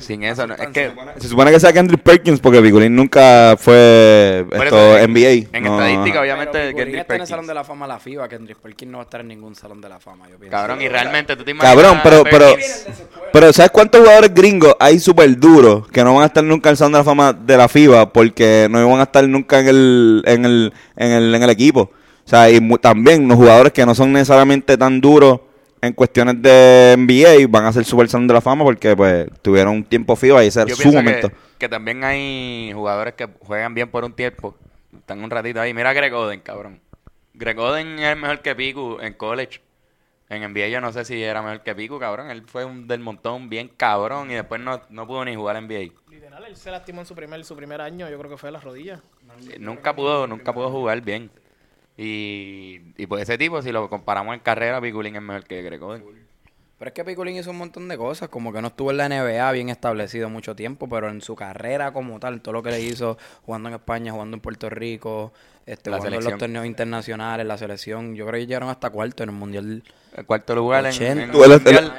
sin 0.00 0.24
eso, 0.24 0.48
no- 0.48 0.54
es 0.54 0.66
que 0.70 0.90
Se 1.18 1.28
supone 1.28 1.52
que 1.52 1.60
sea 1.60 1.72
Kendrick 1.72 2.00
Perkins 2.02 2.40
porque 2.40 2.60
Piculín 2.60 2.96
nunca 2.96 3.54
fue 3.56 4.44
esto, 4.50 4.64
eso, 4.96 4.98
NBA. 5.08 5.46
en 5.52 5.62
no- 5.62 5.74
estadística 5.78 6.20
obviamente 6.22 6.50
Pero 6.58 6.76
Kendrick 6.76 7.00
está 7.02 7.14
en 7.14 7.20
el 7.20 7.26
Salón 7.28 7.40
Perkins. 7.44 7.48
de 7.48 7.54
la 7.54 7.64
Fama 7.64 7.86
la 7.86 8.00
FIBA. 8.00 8.28
Kendrick 8.28 8.58
Perkins 8.58 8.90
no 8.90 8.98
va 8.98 9.02
a 9.02 9.04
estar 9.04 9.20
en 9.20 9.28
ningún 9.28 9.54
Salón 9.54 9.80
de 9.80 9.88
la 9.88 10.00
Fama, 10.00 10.28
yo 10.28 10.38
pienso. 10.38 10.50
Cabrón, 10.56 10.82
y 10.82 10.88
realmente 10.88 11.36
tú 11.36 11.44
te 11.44 11.52
imaginas 11.52 11.72
Cabrón, 11.76 12.00
pero, 12.02 12.24
pero, 12.24 12.46
Perkins? 12.46 12.86
pero 13.32 13.52
¿sabes 13.52 13.70
cuántos 13.70 14.00
jugadores 14.00 14.34
gringos 14.34 14.74
hay 14.80 14.98
súper 14.98 15.38
duros 15.38 15.86
que 15.86 16.02
no 16.02 16.14
van 16.14 16.24
a 16.24 16.26
estar 16.26 16.42
nunca 16.42 16.68
en 16.68 16.72
el 16.72 16.76
Salón 16.78 16.92
de 16.92 16.98
la 16.98 17.04
Fama 17.04 17.32
de 17.32 17.56
la 17.56 17.68
FIBA 17.68 18.12
porque 18.12 18.66
no 18.68 18.88
van 18.90 18.98
a 18.98 19.04
estar 19.04 19.26
nunca 19.28 19.60
en 19.60 19.68
el, 19.68 20.22
en 20.26 20.44
el, 20.44 20.72
en 20.96 21.12
el, 21.12 21.32
en 21.36 21.42
el 21.44 21.50
equipo? 21.50 21.92
O 22.24 22.28
sea, 22.28 22.50
y 22.50 22.60
mu- 22.60 22.78
también 22.78 23.28
los 23.28 23.36
jugadores 23.36 23.72
que 23.72 23.86
no 23.86 23.94
son 23.94 24.12
necesariamente 24.12 24.76
tan 24.76 25.00
duros 25.00 25.40
en 25.82 25.92
cuestiones 25.94 26.40
de 26.40 26.94
NBA 26.96 27.48
van 27.48 27.66
a 27.66 27.72
ser 27.72 27.84
super 27.84 28.08
Salón 28.08 28.28
de 28.28 28.34
la 28.34 28.40
Fama 28.40 28.62
porque 28.64 28.96
pues 28.96 29.26
tuvieron 29.42 29.74
un 29.74 29.84
tiempo 29.84 30.14
ese 30.14 30.60
era 30.60 30.68
Yo 30.68 30.76
su 30.76 30.92
momento. 30.92 31.28
que, 31.28 31.34
que 31.58 31.68
también 31.68 32.04
hay 32.04 32.70
jugadores 32.72 33.14
que 33.14 33.28
juegan 33.40 33.74
bien 33.74 33.90
por 33.90 34.04
un 34.04 34.12
tiempo. 34.12 34.56
Están 34.96 35.24
un 35.24 35.30
ratito 35.30 35.60
ahí. 35.60 35.74
Mira 35.74 35.90
a 35.90 35.92
Greg 35.92 36.14
Oden, 36.14 36.40
cabrón. 36.40 36.80
Greg 37.34 37.58
Oden 37.58 37.98
es 37.98 38.16
mejor 38.16 38.40
que 38.40 38.54
Piku 38.54 38.98
en 39.00 39.14
college. 39.14 39.60
En 40.28 40.50
NBA 40.50 40.68
yo 40.68 40.80
no 40.80 40.92
sé 40.92 41.04
si 41.04 41.20
era 41.20 41.42
mejor 41.42 41.62
que 41.62 41.74
Piku, 41.74 41.98
cabrón. 41.98 42.30
Él 42.30 42.44
fue 42.46 42.64
un 42.64 42.86
del 42.86 43.00
montón 43.00 43.48
bien 43.48 43.68
cabrón 43.76 44.30
y 44.30 44.34
después 44.34 44.60
no, 44.60 44.80
no 44.88 45.06
pudo 45.08 45.24
ni 45.24 45.34
jugar 45.34 45.60
NBA. 45.60 45.92
Literal, 46.08 46.44
él 46.46 46.56
se 46.56 46.70
lastimó 46.70 47.00
en 47.00 47.06
su 47.06 47.16
primer, 47.16 47.44
su 47.44 47.56
primer 47.56 47.80
año, 47.80 48.08
yo 48.08 48.16
creo 48.18 48.30
que 48.30 48.36
fue 48.36 48.48
de 48.48 48.52
las 48.52 48.62
rodillas. 48.62 49.00
Eh, 49.50 49.56
Nunca 49.58 49.96
pudo, 49.96 50.28
nunca 50.28 50.52
pudo 50.54 50.70
jugar 50.70 51.00
bien. 51.00 51.28
Y, 51.96 52.80
y 52.96 53.06
pues 53.06 53.22
ese 53.22 53.36
tipo, 53.38 53.60
si 53.62 53.70
lo 53.70 53.88
comparamos 53.88 54.34
en 54.34 54.40
carrera, 54.40 54.80
Piculín 54.80 55.16
es 55.16 55.22
mejor 55.22 55.44
que 55.44 55.62
Greg 55.62 55.82
Oden. 55.82 56.02
Pero 56.78 56.88
es 56.88 56.94
que 56.94 57.04
Piculín 57.04 57.36
hizo 57.36 57.50
un 57.50 57.58
montón 57.58 57.86
de 57.86 57.96
cosas, 57.96 58.28
como 58.28 58.52
que 58.52 58.60
no 58.60 58.68
estuvo 58.68 58.90
en 58.90 58.96
la 58.96 59.08
NBA 59.08 59.52
bien 59.52 59.68
establecido 59.68 60.28
mucho 60.28 60.56
tiempo, 60.56 60.88
pero 60.88 61.08
en 61.10 61.20
su 61.20 61.36
carrera 61.36 61.92
como 61.92 62.18
tal, 62.18 62.40
todo 62.40 62.54
lo 62.54 62.62
que 62.62 62.70
le 62.70 62.80
hizo, 62.80 63.18
jugando 63.44 63.68
en 63.68 63.76
España, 63.76 64.10
jugando 64.10 64.36
en 64.36 64.40
Puerto 64.40 64.68
Rico, 64.68 65.32
este, 65.64 65.90
La 65.90 65.98
jugando 65.98 66.18
en 66.18 66.24
los 66.24 66.38
torneos 66.38 66.66
internacionales, 66.66 67.46
la 67.46 67.56
selección, 67.56 68.16
yo 68.16 68.26
creo 68.26 68.40
que 68.40 68.46
llegaron 68.48 68.68
hasta 68.68 68.90
cuarto 68.90 69.22
en 69.22 69.28
el 69.28 69.34
Mundial. 69.36 69.84
El 70.16 70.26
cuarto 70.26 70.56
lugar 70.56 70.84
en, 70.84 70.90
80. 70.90 71.22
en 71.22 71.30
Tú, 71.30 71.44
él- 71.44 71.50
mundial. 71.52 71.92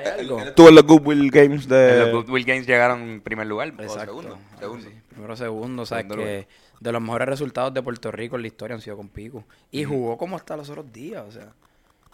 estuvo 0.47 0.67
en 0.69 0.75
los 0.75 0.83
Goodwill 0.83 1.31
Games 1.31 1.63
En 1.63 1.69
de... 1.69 1.99
los 1.99 2.11
Goodwill 2.25 2.43
Games 2.45 2.67
llegaron 2.67 3.01
en 3.03 3.21
primer 3.21 3.47
lugar. 3.47 3.73
O 3.79 3.81
Exacto. 3.81 4.05
segundo. 4.05 4.37
segundo. 4.59 4.87
Primero, 5.09 5.35
segundo, 5.37 5.81
o 5.83 5.85
sea, 5.85 5.99
Segundo 5.99 6.17
que 6.17 6.47
de 6.83 6.91
los 6.91 7.01
mejores 7.01 7.27
resultados 7.29 7.73
de 7.73 7.81
Puerto 7.81 8.11
Rico 8.11 8.35
en 8.35 8.41
la 8.41 8.47
historia 8.47 8.75
han 8.75 8.81
sido 8.81 8.97
con 8.97 9.07
Pico. 9.09 9.43
Y 9.71 9.83
jugó 9.85 10.17
como 10.17 10.35
hasta 10.35 10.57
los 10.57 10.69
otros 10.69 10.91
días, 10.91 11.23
o 11.27 11.31
sea. 11.31 11.47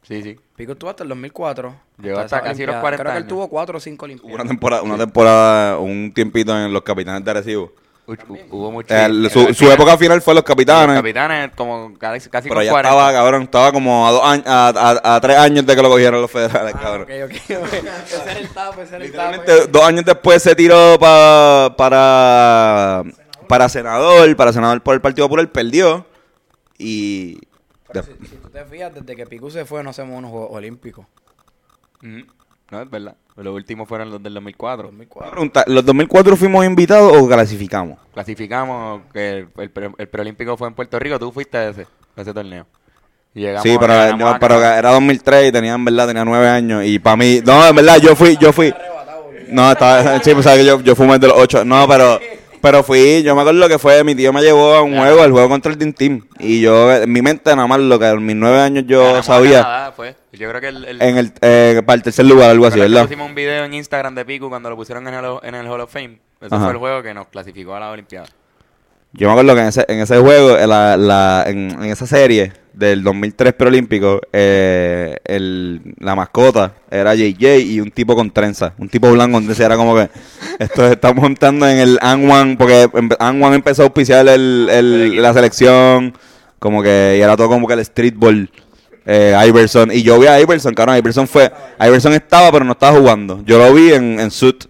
Sí, 0.03 0.21
sí. 0.23 0.39
Pico 0.55 0.71
estuvo 0.73 0.89
hasta 0.89 1.03
el 1.03 1.09
2004. 1.09 1.75
Llegó 2.01 2.19
hasta 2.19 2.37
casi 2.41 2.49
los 2.65 2.75
Olimpiada. 2.75 2.81
40 2.81 3.03
Creo 3.03 3.11
que 3.13 3.17
él 3.17 3.23
años. 3.23 3.29
tuvo 3.29 3.47
cuatro 3.49 3.77
o 3.77 3.81
cinco 3.81 4.05
Hubo 4.23 4.33
una 4.35 4.45
temporada, 4.45 4.81
una 4.83 4.97
temporada, 4.97 5.77
un 5.79 6.11
tiempito 6.13 6.57
en 6.57 6.71
los 6.71 6.83
Capitanes 6.83 7.25
de 7.25 7.31
Arecibo. 7.31 7.73
Hu- 8.07 8.17
Hubo 8.49 8.71
mucho. 8.71 8.95
El- 8.95 9.29
su, 9.29 9.53
su 9.53 9.71
época 9.71 9.95
final 9.97 10.19
fue 10.21 10.33
los 10.33 10.41
capitanes. 10.43 10.95
Capitanes, 10.95 11.51
como 11.55 11.93
casi, 11.97 12.27
casi 12.29 12.47
Pero 12.49 12.55
con 12.59 12.65
ya 12.65 12.71
40. 12.71 12.89
estaba, 12.89 13.11
cabrón, 13.13 13.41
estaba 13.43 13.71
como 13.71 14.07
a, 14.07 14.11
dos 14.11 14.23
años, 14.23 14.45
a, 14.47 14.69
a- 14.69 15.15
a 15.15 15.21
tres 15.21 15.37
años 15.37 15.63
de 15.65 15.75
que 15.75 15.81
lo 15.83 15.89
cogieron 15.89 16.19
los 16.21 16.31
federales, 16.31 16.73
cabrón. 16.73 17.03
Ok, 17.03 17.09
ok, 17.25 17.31
ok. 17.61 17.73
Ese 17.73 18.15
era 18.31 18.39
el 18.39 18.49
tapo, 18.49 18.81
ese 18.81 18.95
era 18.95 19.05
el 19.05 19.11
tapo. 19.11 19.31
Literalmente, 19.33 19.67
dos 19.71 19.83
años 19.83 20.05
después 20.05 20.41
se 20.41 20.55
tiró 20.55 20.97
pa- 20.99 21.75
para, 21.77 23.03
para 23.49 23.67
senador, 23.67 24.33
para 24.37 24.53
senador 24.53 24.81
por 24.81 24.93
el 24.93 25.01
Partido 25.01 25.25
Popular, 25.27 25.51
perdió. 25.51 26.05
Y... 26.77 27.39
Pero 27.91 28.03
si, 28.05 28.11
si 28.27 28.35
tú 28.37 28.49
te 28.49 28.63
fijas, 28.65 28.93
desde 28.93 29.15
que 29.15 29.25
Picu 29.25 29.49
se 29.49 29.65
fue 29.65 29.83
no 29.83 29.89
hacemos 29.89 30.15
unos 30.17 30.29
Juegos 30.31 30.49
Olímpicos. 30.51 31.05
No, 32.01 32.81
es 32.81 32.89
verdad. 32.89 33.15
Los 33.35 33.53
últimos 33.55 33.87
fueron 33.87 34.11
los 34.11 34.21
del 34.21 34.33
2004. 34.35 34.87
2004. 34.89 35.31
Pregunta, 35.31 35.63
¿los 35.67 35.83
2004 35.85 36.35
fuimos 36.35 36.65
invitados 36.65 37.11
o 37.17 37.27
clasificamos? 37.27 37.97
Clasificamos 38.13 39.01
que 39.11 39.29
el, 39.39 39.47
el, 39.57 39.71
pre- 39.71 39.91
el 39.97 40.07
preolímpico 40.07 40.55
fue 40.55 40.67
en 40.67 40.73
Puerto 40.75 40.99
Rico. 40.99 41.17
Tú 41.17 41.31
fuiste 41.31 41.57
a 41.57 41.69
ese, 41.69 41.87
a 42.15 42.21
ese 42.21 42.33
torneo. 42.33 42.67
Y 43.33 43.41
llegamos, 43.41 43.63
Sí, 43.63 43.75
pero, 43.79 43.93
a- 44.27 44.37
pero 44.39 44.63
era 44.63 44.91
2003 44.91 45.49
y 45.49 45.51
tenía, 45.51 45.73
en 45.73 45.85
verdad, 45.85 46.07
tenía 46.07 46.25
nueve 46.25 46.47
años. 46.47 46.83
Y 46.85 46.99
para 46.99 47.15
mí, 47.15 47.41
no, 47.45 47.65
en 47.67 47.75
verdad, 47.75 47.97
yo 47.97 48.15
fui, 48.15 48.37
yo 48.37 48.53
fui. 48.53 48.73
No, 49.47 49.71
estaba, 49.71 50.19
sí, 50.21 50.31
pues 50.33 50.43
sabes 50.43 50.59
que 50.59 50.65
yo, 50.65 50.79
yo 50.81 50.95
fui 50.95 51.07
más 51.07 51.19
de 51.19 51.27
los 51.27 51.37
ocho. 51.37 51.65
No, 51.65 51.87
pero, 51.87 52.19
pero 52.61 52.83
fui, 52.83 53.23
yo 53.23 53.35
me 53.35 53.41
acuerdo 53.41 53.59
lo 53.59 53.67
que 53.69 53.79
fue, 53.79 54.03
mi 54.03 54.15
tío 54.15 54.31
me 54.33 54.41
llevó 54.41 54.73
a 54.75 54.81
un 54.81 54.97
juego, 54.97 55.21
al 55.21 55.31
juego 55.31 55.49
contra 55.49 55.71
el 55.71 55.77
Team 55.77 55.93
Team. 55.93 56.27
Y 56.39 56.61
yo, 56.61 56.91
en 56.93 57.11
mi 57.11 57.21
mente, 57.21 57.55
nada 57.55 57.67
más, 57.67 57.79
lo 57.79 57.97
que 57.99 58.07
en 58.07 58.25
mis 58.25 58.35
nueve 58.35 58.59
años 58.59 58.85
yo 58.87 58.99
ganamos 58.99 59.29
a 59.29 59.33
sabía, 59.33 59.61
Canadá, 59.63 59.91
fue. 59.93 60.15
Yo 60.33 60.49
creo 60.49 60.61
que 60.61 60.67
el, 60.67 60.85
el- 60.85 61.01
en 61.01 61.17
el, 61.17 61.33
eh, 61.41 61.81
para 61.85 61.95
el 61.95 62.03
tercer 62.03 62.25
lugar, 62.25 62.49
algo 62.51 62.65
así, 62.67 62.79
¿verdad? 62.79 63.03
Pusimos 63.03 63.27
un 63.29 63.35
video 63.35 63.63
en 63.65 63.73
Instagram 63.73 64.15
de 64.15 64.25
Pico 64.25 64.49
cuando 64.49 64.69
lo 64.69 64.75
pusieron 64.75 65.07
en 65.07 65.13
el, 65.13 65.25
en 65.43 65.55
el 65.55 65.67
Hall 65.67 65.81
of 65.81 65.91
Fame. 65.91 66.19
Ese 66.41 66.53
Ajá. 66.55 66.63
fue 66.65 66.73
el 66.73 66.77
juego 66.79 67.01
que 67.03 67.13
nos 67.13 67.27
clasificó 67.27 67.75
a 67.75 67.79
la 67.79 67.89
Olimpiada. 67.91 68.27
Yo 69.11 69.25
me 69.27 69.31
acuerdo 69.33 69.55
que 69.55 69.61
en 69.61 69.67
ese, 69.67 69.85
en 69.87 69.99
ese 70.01 70.17
juego, 70.19 70.57
en, 70.57 70.69
la, 70.69 70.95
la- 70.95 71.43
en, 71.47 71.71
en 71.71 71.85
esa 71.85 72.05
serie 72.05 72.53
del 72.79 73.03
2003 73.03 73.53
preolímpico, 73.53 74.21
eh, 74.31 75.17
el, 75.25 75.81
la 75.99 76.15
mascota 76.15 76.73
era 76.89 77.13
JJ 77.13 77.59
y 77.59 77.79
un 77.81 77.91
tipo 77.91 78.15
con 78.15 78.31
trenza, 78.31 78.73
un 78.77 78.87
tipo 78.89 79.11
blanco, 79.11 79.37
entonces 79.37 79.63
era 79.65 79.75
como 79.75 79.95
que 79.95 80.09
esto 80.59 80.87
estamos 80.87 81.21
montando 81.21 81.67
en 81.67 81.77
el 81.77 81.99
An 82.01 82.55
porque 82.57 82.87
empe- 82.89 83.17
An 83.19 83.41
empezó 83.53 83.81
a 83.81 83.85
auspiciar 83.85 84.27
el, 84.27 84.67
el- 84.71 85.21
la 85.21 85.33
selección, 85.33 86.13
como 86.57 86.81
que 86.81 87.15
y 87.17 87.21
era 87.21 87.35
todo 87.37 87.49
como 87.49 87.67
que 87.67 87.73
el 87.73 87.85
streetball. 87.85 88.49
Eh, 89.05 89.35
Iverson, 89.47 89.91
y 89.91 90.03
yo 90.03 90.19
vi 90.19 90.27
a 90.27 90.39
Iverson, 90.39 90.73
cabrón, 90.75 90.97
Iverson 90.97 91.27
fue, 91.27 91.51
Iverson 91.79 92.13
estaba 92.13 92.51
pero 92.51 92.63
no 92.63 92.73
estaba 92.73 92.97
jugando, 92.99 93.41
yo 93.43 93.57
lo 93.57 93.73
vi 93.73 93.91
en, 93.93 94.19
en 94.19 94.29
suit, 94.29 94.65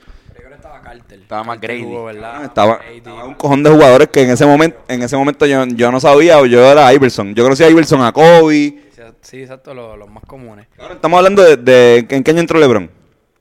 estaba 1.29 1.43
Carter. 1.43 1.43
Estaba 1.43 1.43
más 1.43 1.61
Grady. 1.61 1.83
jugó, 1.83 2.05
¿verdad? 2.05 2.43
estaba, 2.45 2.77
Grady. 2.77 2.97
estaba 2.97 3.23
un 3.25 3.33
cojón 3.35 3.63
de 3.63 3.69
jugadores 3.69 4.07
que 4.09 4.21
en 4.23 4.29
ese 4.31 4.45
momento, 4.45 4.77
en 4.87 5.03
ese 5.03 5.15
momento 5.15 5.45
yo, 5.45 5.65
yo 5.65 5.91
no 5.91 5.99
sabía, 5.99 6.43
yo 6.47 6.65
era 6.71 6.91
Iverson. 6.93 7.35
Yo 7.35 7.43
conocía 7.43 7.67
a 7.67 7.69
Iverson, 7.69 8.01
a 8.01 8.11
Kobe. 8.11 8.79
Sí, 9.21 9.41
exacto, 9.41 9.73
los, 9.73 9.97
los 9.97 10.09
más 10.09 10.23
comunes. 10.25 10.67
Ahora 10.79 10.93
estamos 10.95 11.17
hablando 11.17 11.43
de, 11.43 11.57
de- 11.57 12.05
¿en 12.09 12.23
qué 12.23 12.31
año 12.31 12.39
entró 12.39 12.57
LeBron? 12.59 12.89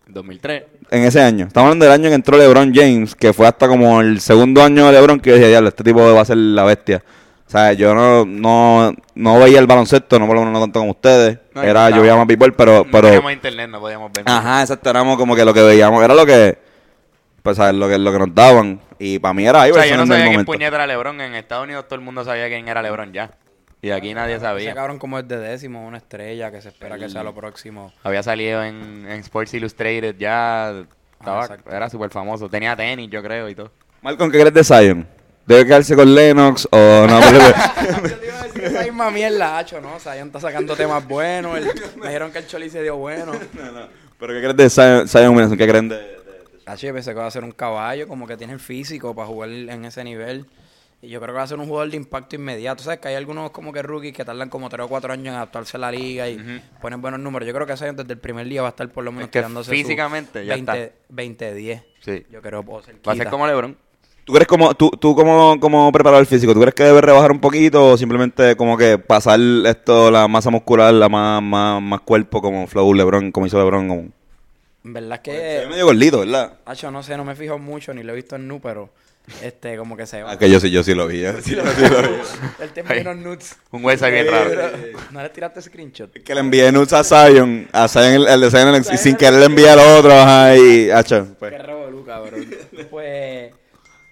2003. 0.09 0.63
En 0.91 1.05
ese 1.05 1.21
año. 1.21 1.47
Estamos 1.47 1.69
hablando 1.69 1.85
del 1.85 1.93
año 1.95 2.09
que 2.09 2.15
entró 2.15 2.37
LeBron 2.37 2.73
James, 2.75 3.15
que 3.15 3.33
fue 3.33 3.47
hasta 3.47 3.69
como 3.69 4.01
el 4.01 4.21
segundo 4.21 4.63
año 4.63 4.87
de 4.87 4.93
LeBron 4.93 5.21
que 5.21 5.31
yo 5.31 5.37
dije, 5.37 5.49
diablo, 5.49 5.69
este 5.69 5.85
tipo 5.85 6.01
va 6.01 6.21
a 6.21 6.25
ser 6.25 6.37
la 6.39 6.65
bestia. 6.65 7.03
O 7.47 7.51
sea, 7.51 7.73
yo 7.75 7.95
no, 7.95 8.25
no, 8.27 8.93
no 9.15 9.39
veía 9.39 9.59
el 9.59 9.67
baloncesto, 9.67 10.19
no 10.19 10.27
por 10.27 10.35
lo 10.37 10.41
menos 10.43 10.55
no 10.55 10.61
tanto 10.61 10.81
como 10.81 10.91
ustedes. 10.93 11.39
No, 11.55 11.63
era, 11.63 11.89
no. 11.91 11.97
yo 11.97 12.03
veía 12.03 12.17
más 12.17 12.27
béisbol, 12.27 12.53
pero, 12.55 12.85
No 12.85 12.91
pero, 12.91 13.07
teníamos 13.09 13.33
internet, 13.33 13.71
no 13.71 13.81
podíamos 13.81 14.13
ver. 14.13 14.25
ajá, 14.27 14.61
exacto, 14.63 14.91
éramos 14.91 15.17
como 15.17 15.35
que 15.37 15.45
lo 15.45 15.55
que 15.55 15.63
veíamos, 15.63 16.03
era 16.03 16.15
lo 16.15 16.27
que, 16.27 16.59
pues, 17.49 17.57
¿sabes? 17.57 17.75
Lo 17.75 17.89
que, 17.89 17.99
lo 17.99 18.13
que 18.13 18.19
nos 18.19 18.35
daban. 18.35 18.81
Y 18.99 19.19
para 19.19 19.33
mí 19.35 19.47
era 19.47 19.61
O 19.63 19.67
Iverson 19.67 19.83
sea, 19.83 19.91
yo 19.91 19.97
no 19.97 20.07
sabía 20.07 20.23
quién 20.25 20.33
momento. 20.33 20.53
puñeta 20.53 20.77
era 20.77 20.87
LeBron. 20.87 21.21
En 21.21 21.35
Estados 21.35 21.65
Unidos 21.65 21.85
todo 21.87 21.95
el 21.97 22.01
mundo 22.05 22.25
sabía 22.25 22.49
quién 22.49 22.69
era 22.69 22.83
LeBron 22.83 23.13
ya. 23.13 23.31
Y 23.81 23.91
aquí 23.91 24.13
nadie 24.13 24.35
Ese 24.35 24.45
sabía. 24.45 24.75
cabrón 24.75 24.99
como 24.99 25.19
es 25.21 25.29
de 25.29 25.39
décimo, 25.39 25.87
una 25.87 25.99
estrella 25.99 26.51
que 26.51 26.61
se 26.61 26.69
espera 26.69 26.99
que 26.99 27.09
sea 27.09 27.23
lo 27.23 27.33
próximo. 27.35 27.93
Había 28.03 28.23
salido 28.23 28.63
en, 28.65 29.07
en 29.09 29.21
Sports 29.21 29.55
Illustrated 29.55 30.17
ya. 30.19 30.83
Estaba, 31.21 31.43
exacto. 31.43 31.71
era 31.71 31.89
súper 31.89 32.11
famoso. 32.11 32.49
Tenía 32.49 32.75
tenis, 32.77 33.09
yo 33.11 33.23
creo, 33.23 33.49
y 33.49 33.55
todo. 33.55 33.71
Malcolm, 34.03 34.31
¿qué 34.31 34.41
crees 34.41 34.55
de 34.55 34.65
Zion? 34.65 35.07
¿Debe 35.47 35.65
quedarse 35.65 35.97
con 35.97 36.15
Lennox 36.15 36.69
o 36.71 36.77
no? 37.09 37.21
Yo 38.03 38.17
te 38.19 38.27
iba 38.27 38.41
a 38.41 38.45
decir 38.47 38.65
esa 38.65 38.83
misma 38.83 39.11
mierda, 39.11 39.59
hacho, 39.59 39.81
¿no? 39.81 39.99
Zion 39.99 40.27
está 40.27 40.41
sacando 40.41 40.77
temas 40.77 41.07
buenos. 41.09 41.57
el- 41.57 41.73
me 41.97 42.07
dijeron 42.09 42.31
que 42.31 42.39
el 42.39 42.47
Choli 42.47 42.69
se 42.69 42.83
dio 42.83 42.97
bueno. 42.97 43.33
¿Pero 44.21 44.33
qué 44.35 44.41
crees 44.41 44.57
de 44.57 44.69
Zion, 44.71 45.09
Zion? 45.09 45.57
¿Qué 45.57 45.67
creen 45.69 45.89
de, 45.89 46.18
Hacho, 46.69 46.87
yo 46.87 46.95
pensé 46.95 47.13
que 47.13 47.19
va 47.19 47.27
a 47.27 47.31
ser 47.31 47.45
un 47.45 47.53
caballo, 47.53 48.07
como 48.07 48.27
que 48.27 48.37
tiene 48.37 48.53
el 48.53 48.61
físico 48.61 49.15
para 49.15 49.29
jugar 49.29 49.51
en 49.51 49.85
ese 49.85 50.05
nivel. 50.05 50.47
Y 51.01 51.09
yo 51.09 51.21
creo 51.21 51.33
que 51.33 51.39
va 51.39 51.45
a 51.45 51.47
ser 51.47 51.59
un 51.59 51.67
jugador 51.67 51.91
de 51.91 51.97
impacto 51.97 52.35
inmediato. 52.35 52.83
¿Sabes? 52.83 52.99
Que 52.99 53.09
hay 53.09 53.15
algunos 53.15 53.51
como 53.53 53.73
que 53.73 53.83
rookies 53.83 54.13
que 54.13 54.25
tardan 54.25 54.49
como 54.49 54.69
3 54.69 54.85
o 54.85 54.89
4 54.89 55.13
años 55.13 55.29
en 55.29 55.35
adaptarse 55.35 55.77
a 55.77 55.81
la 55.81 55.93
liga 55.93 56.29
y 56.29 56.61
ponen 56.81 57.01
buenos 57.01 57.21
números. 57.21 57.47
Yo 57.47 57.55
creo 57.55 57.67
que 57.67 57.77
Zion 57.77 57.95
desde 57.95 58.13
el 58.13 58.19
primer 58.19 58.47
día 58.49 58.63
va 58.63 58.69
a 58.69 58.71
estar 58.71 58.89
por 58.89 59.05
lo 59.05 59.13
menos 59.13 59.27
Es 59.27 59.31
que 59.31 59.39
tirándose 59.39 59.71
físicamente 59.71 60.45
ya 60.45 60.55
20, 60.55 60.93
20-10. 61.13 61.85
Sí. 62.01 62.27
Yo 62.31 62.43
creo 62.43 62.65
Va 62.65 63.13
a 63.13 63.17
ser 63.17 63.29
como 63.29 63.47
LeBron. 63.47 63.77
¿Tú 64.25 64.35
crees 64.35 64.47
como, 64.47 64.75
tú, 64.75 64.91
tú 64.91 65.15
como, 65.15 65.59
como 65.59 65.91
preparador 65.91 66.27
físico, 66.27 66.53
¿tú 66.53 66.61
crees 66.61 66.75
que 66.75 66.83
debe 66.83 67.01
rebajar 67.01 67.33
un 67.33 67.41
poquito 67.41 67.93
o 67.93 67.97
simplemente 67.97 68.57
como 68.57 68.77
que 68.77 68.99
pasar 68.99 69.41
esto, 69.65 70.11
la 70.11 70.29
masa 70.29 70.51
muscular, 70.51 70.93
la 70.93 71.09
más, 71.09 71.43
más, 71.43 71.81
más 71.81 72.01
cuerpo 72.03 72.43
como 72.43 72.67
Flow 72.67 72.93
LeBron, 72.93 73.33
como 73.33 73.47
hizo 73.47 73.57
LeBron? 73.57 73.89
Como... 73.89 74.09
En 74.85 74.93
verdad 74.93 75.21
es 75.25 75.33
Se 75.35 75.39
ve 75.59 75.63
que... 75.65 75.69
medio 75.69 75.87
gordito, 75.87 76.21
¿verdad? 76.21 76.59
Hacho, 76.65 76.91
no 76.91 77.03
sé, 77.03 77.17
no 77.17 77.25
me 77.25 77.35
fijo 77.35 77.59
mucho, 77.59 77.93
ni 77.95 78.03
lo 78.03 78.13
he 78.13 78.17
visto 78.17 78.37
en 78.37 78.47
nu, 78.49 78.61
pero... 78.61 78.91
Este, 79.43 79.77
como 79.77 79.95
que 79.95 80.07
se 80.07 80.23
va. 80.23 80.33
Ah, 80.33 80.39
que 80.39 80.49
yo 80.49 80.59
sí, 80.59 80.71
yo 80.71 80.83
sí 80.83 80.95
lo 80.95 81.07
vi. 81.07 81.21
yo 81.21 81.39
sí 81.43 81.55
lo- 81.55 81.63
sí 81.67 81.83
lo 81.83 82.01
vi. 82.01 83.01
Unos 83.03 83.17
nudes. 83.19 83.57
Un 83.71 83.85
website 83.85 84.11
bien 84.15 84.27
raro. 84.27 84.51
¿No 85.11 85.23
le 85.23 85.29
tiraste 85.29 85.61
screenshot? 85.61 86.11
que 86.11 86.35
le 86.35 86.41
envié 86.41 86.73
nudes 86.73 86.95
a 86.95 87.05
Zion, 87.05 87.69
a 87.73 87.89
Zion 87.89 88.05
el, 88.07 88.27
el 88.27 88.41
de 88.41 88.51
Zion 88.51 88.75
y 88.91 88.97
sin 88.97 89.17
querer 89.17 89.39
le 89.41 89.45
envié 89.45 89.69
al 89.69 89.81
otro, 89.81 90.13
ajá, 90.13 90.57
y, 90.57 90.91
hacho, 90.91 91.27
pues. 91.39 91.53
Qué 91.53 91.59
revolú, 91.59 92.07
cabrón. 92.07 92.47
pues, 92.91 93.53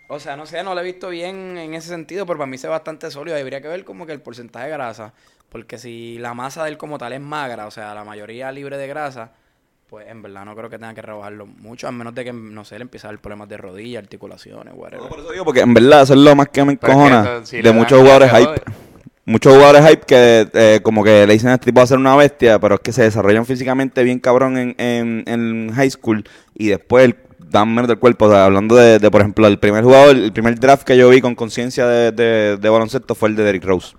o 0.09 0.21
sea, 0.21 0.37
no 0.37 0.45
sé, 0.45 0.63
no 0.63 0.75
lo 0.75 0.83
he 0.83 0.85
visto 0.85 1.09
bien 1.09 1.57
en 1.57 1.73
ese 1.73 1.89
sentido, 1.89 2.27
pero 2.27 2.39
para 2.39 2.51
mí 2.51 2.59
se 2.59 2.67
ve 2.67 2.73
bastante 2.73 3.11
sólido. 3.11 3.39
Habría 3.39 3.63
que 3.63 3.69
ver 3.69 3.85
como 3.87 4.05
que 4.05 4.13
el 4.13 4.21
porcentaje 4.21 4.67
de 4.67 4.73
grasa, 4.73 5.15
porque 5.49 5.79
si 5.79 6.19
la 6.19 6.35
masa 6.35 6.63
de 6.65 6.69
él 6.71 6.77
como 6.77 6.99
tal 6.99 7.15
es 7.15 7.21
magra, 7.23 7.67
o 7.67 7.71
sea, 7.71 7.95
la 7.95 8.05
mayoría 8.05 8.53
libre 8.53 8.77
de 8.77 8.87
grasa, 8.87 9.33
pues 9.89 10.07
en 10.09 10.21
verdad 10.23 10.45
no 10.45 10.57
creo 10.57 10.69
que 10.69 10.79
tenga 10.79 10.95
que 10.95 11.03
rebajarlo 11.03 11.47
mucho, 11.47 11.87
a 11.89 11.93
menos 11.93 12.15
de 12.15 12.25
que, 12.25 12.33
no 12.33 12.65
sé, 12.65 12.79
le 12.79 12.83
empiece 12.83 13.07
a 13.07 13.11
dar 13.11 13.19
problemas 13.21 13.49
de 13.49 13.57
rodilla, 13.57 13.99
articulaciones, 14.01 14.75
whatever. 14.77 15.05
No, 15.05 15.09
por 15.09 15.21
eso 15.21 15.31
digo, 15.33 15.45
porque 15.45 15.61
en 15.61 15.75
verdad 15.75 16.03
eso 16.03 16.15
es 16.15 16.21
lo 16.21 16.35
más 16.35 16.49
que 16.49 16.65
me 16.65 16.73
encojona 16.73 17.45
si 17.45 17.63
de 17.63 17.73
muchos 17.73 17.99
jugadores 18.01 18.31
hype. 18.33 18.63
Muchos 19.29 19.55
jugadores 19.55 19.85
hype 19.89 20.03
que 20.07 20.49
eh, 20.55 20.81
como 20.83 21.03
que 21.03 21.27
le 21.27 21.33
dicen 21.33 21.51
a 21.51 21.55
este 21.55 21.67
tipo 21.67 21.79
va 21.81 21.85
a 21.85 21.87
ser 21.89 21.99
una 21.99 22.15
bestia, 22.15 22.61
pero 22.61 22.77
es 22.77 22.81
que 22.81 22.93
se 22.93 23.03
desarrollan 23.03 23.45
físicamente 23.45 24.05
bien 24.05 24.21
cabrón 24.21 24.57
en, 24.57 24.75
en, 24.79 25.25
en 25.27 25.73
high 25.75 25.91
school 25.91 26.25
y 26.55 26.69
después 26.69 27.05
el- 27.07 27.17
dan 27.49 27.73
menos 27.75 27.89
del 27.89 27.99
cuerpo. 27.99 28.27
O 28.27 28.31
sea, 28.31 28.45
hablando 28.45 28.77
de, 28.77 28.99
de, 29.01 29.11
por 29.11 29.21
ejemplo, 29.21 29.47
el 29.49 29.59
primer 29.59 29.83
jugador, 29.83 30.15
el 30.17 30.33
primer 30.33 30.59
draft 30.61 30.85
que 30.85 30.97
yo 30.97 31.09
vi 31.09 31.21
con 31.21 31.35
conciencia 31.35 31.87
de, 31.87 32.13
de, 32.13 32.57
de 32.57 32.69
baloncesto 32.69 33.15
fue 33.17 33.29
el 33.29 33.37
de 33.37 33.43
Derrick 33.45 33.65
Rose. 33.65 33.97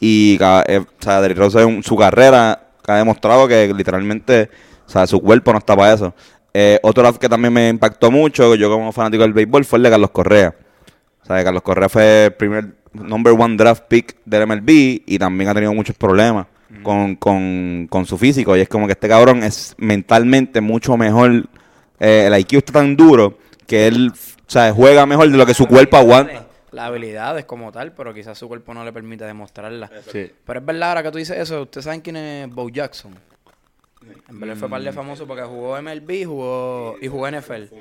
Y 0.00 0.38
eh, 0.40 0.78
o 0.78 1.02
sea, 1.02 1.20
Derrick 1.20 1.38
Rose 1.38 1.60
en 1.62 1.82
su 1.82 1.96
carrera 1.96 2.68
ha 2.86 2.96
demostrado 2.96 3.46
que 3.46 3.72
literalmente 3.74 4.50
o 4.86 4.88
sea, 4.90 5.06
su 5.06 5.20
cuerpo 5.20 5.52
no 5.52 5.58
está 5.58 5.76
para 5.76 5.94
eso. 5.94 6.14
Eh, 6.54 6.78
otro 6.82 7.02
draft 7.02 7.18
que 7.18 7.28
también 7.28 7.52
me 7.52 7.68
impactó 7.68 8.10
mucho, 8.10 8.54
yo 8.54 8.70
como 8.70 8.92
fanático 8.92 9.22
del 9.22 9.32
béisbol, 9.32 9.64
fue 9.64 9.78
el 9.78 9.84
de 9.84 9.90
Carlos 9.90 10.10
Correa. 10.10 10.54
O 11.22 11.26
sea, 11.26 11.42
Carlos 11.44 11.62
Correa 11.62 11.88
fue 11.88 12.26
el 12.26 12.32
primer 12.34 12.74
number 12.92 13.32
one 13.32 13.56
draft 13.56 13.84
pick 13.88 14.16
del 14.24 14.46
MLB 14.46 14.68
y 15.06 15.18
también 15.18 15.48
ha 15.50 15.54
tenido 15.54 15.72
muchos 15.72 15.96
problemas 15.96 16.46
con, 16.82 17.16
con, 17.16 17.86
con 17.88 18.06
su 18.06 18.18
físico. 18.18 18.56
Y 18.56 18.60
es 18.60 18.68
como 18.68 18.86
que 18.86 18.92
este 18.92 19.08
cabrón 19.08 19.42
es 19.42 19.74
mentalmente 19.78 20.60
mucho 20.60 20.96
mejor. 20.96 21.48
eh, 22.00 22.24
el 22.26 22.38
IQ 22.40 22.54
está 22.58 22.72
tan 22.74 22.96
duro 22.96 23.38
que 23.66 23.86
él 23.86 24.12
o 24.12 24.50
sea, 24.52 24.70
juega 24.74 25.06
mejor 25.06 25.30
de 25.30 25.38
lo 25.38 25.46
que 25.46 25.54
su 25.54 25.66
cuerpo 25.66 25.96
aguanta. 25.96 26.46
La 26.72 26.86
habilidad 26.86 27.38
es 27.38 27.46
como 27.46 27.72
tal, 27.72 27.92
pero 27.92 28.12
quizás 28.12 28.36
su 28.36 28.48
cuerpo 28.48 28.74
no 28.74 28.84
le 28.84 28.92
permite 28.92 29.24
demostrarla. 29.24 29.90
Sí. 30.10 30.30
Pero 30.44 30.60
es 30.60 30.66
verdad, 30.66 30.90
ahora 30.90 31.02
que 31.02 31.10
tú 31.10 31.18
dices 31.18 31.38
eso, 31.38 31.62
¿ustedes 31.62 31.84
saben 31.84 32.00
quién 32.00 32.16
es 32.16 32.50
Bo 32.50 32.68
Jackson? 32.68 33.14
En 34.28 34.40
verdad 34.40 34.56
fue 34.56 34.68
par 34.68 34.82
de 34.82 34.92
famoso 34.92 35.26
porque 35.26 35.42
jugó 35.42 35.80
MLB 35.80 36.24
jugó, 36.26 36.96
y 37.00 37.08
jugó 37.08 37.30
NFL. 37.30 37.74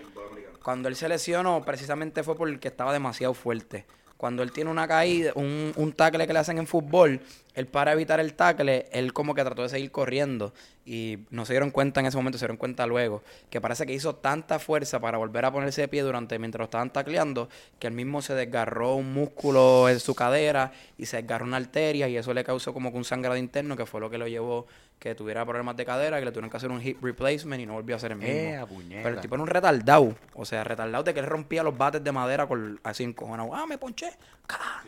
Cuando 0.64 0.90
él 0.90 0.96
se 0.96 1.10
lesionó, 1.10 1.64
precisamente 1.64 2.24
fue 2.24 2.36
porque 2.36 2.68
estaba 2.68 2.94
demasiado 2.94 3.34
fuerte. 3.34 3.86
Cuando 4.18 4.44
él 4.44 4.52
tiene 4.52 4.70
una 4.70 4.88
caída, 4.88 5.32
un, 5.36 5.74
un 5.76 5.94
tackle 5.94 6.28
que 6.28 6.34
le 6.34 6.40
hacen 6.40 6.60
en 6.60 6.68
fútbol, 6.68 7.22
él 7.54 7.68
para 7.68 7.94
evitar 7.94 8.20
el 8.20 8.34
tackle, 8.34 8.88
él 8.92 9.14
como 9.14 9.36
que 9.36 9.44
trató 9.44 9.64
de 9.64 9.70
seguir 9.70 9.92
corriendo. 9.92 10.54
y 10.84 11.20
no 11.30 11.46
se 11.46 11.54
dieron 11.54 11.70
cuenta 11.70 12.00
en 12.00 12.08
ese 12.08 12.18
momento, 12.18 12.40
se 12.40 12.46
dieron 12.46 12.58
cuenta 12.58 12.88
luego, 12.88 13.22
que 13.52 13.62
parece 13.62 13.86
que 13.86 13.94
hizo 13.94 14.16
tanta 14.16 14.58
fuerza 14.58 15.00
para 15.00 15.18
volver 15.20 15.46
a 15.46 15.52
ponerse 15.52 15.82
de 15.82 15.88
pie 15.88 16.02
durante 16.02 16.40
mientras 16.40 16.60
lo 16.60 16.66
estaban 16.66 16.92
tacleando, 16.92 17.50
que 17.78 17.88
él 17.88 17.94
mismo 17.94 18.22
se 18.22 18.34
desgarró 18.34 18.96
un 18.96 19.14
músculo 19.14 19.90
en 19.90 20.00
su 20.00 20.16
cadera 20.16 20.72
y 20.98 21.06
se 21.06 21.18
desgarró 21.18 21.46
una 21.46 21.58
arteria 21.58 22.08
y 22.10 22.18
eso 22.18 22.34
le 22.34 22.44
causó 22.44 22.74
como 22.74 22.92
que 22.92 22.98
un 22.98 23.06
sangrado 23.06 23.38
interno, 23.38 23.78
que 23.78 23.86
fue 23.86 24.02
lo 24.02 24.10
que 24.10 24.18
lo 24.18 24.28
llevó 24.28 24.66
que 25.02 25.16
tuviera 25.16 25.44
problemas 25.44 25.76
de 25.76 25.84
cadera, 25.84 26.20
que 26.20 26.26
le 26.26 26.32
tuvieron 26.32 26.52
que 26.52 26.58
hacer 26.58 26.70
un 26.70 26.80
hip 26.80 27.04
replacement 27.04 27.60
y 27.60 27.66
no 27.66 27.74
volvió 27.74 27.96
a 27.96 28.00
ser 28.00 28.12
el 28.12 28.20
mismo. 28.20 28.34
Eh. 28.34 28.66
Pero 29.02 29.10
el 29.10 29.20
tipo 29.20 29.34
era 29.34 29.42
un 29.42 29.50
retardado, 29.50 30.16
o 30.36 30.46
sea, 30.46 30.64
retardado 30.64 31.04
de 31.04 31.12
que 31.16 31.20
él 31.22 31.26
rompía 31.26 31.64
los 31.64 31.76
bates 31.76 32.04
de 32.04 32.12
madera 32.12 32.46
con 32.46 32.80
así 32.84 33.04
encojonado. 33.04 33.56
Ah, 33.56 33.66
me 33.66 33.80
ponché. 33.80 34.12
¡Ca! 34.46 34.84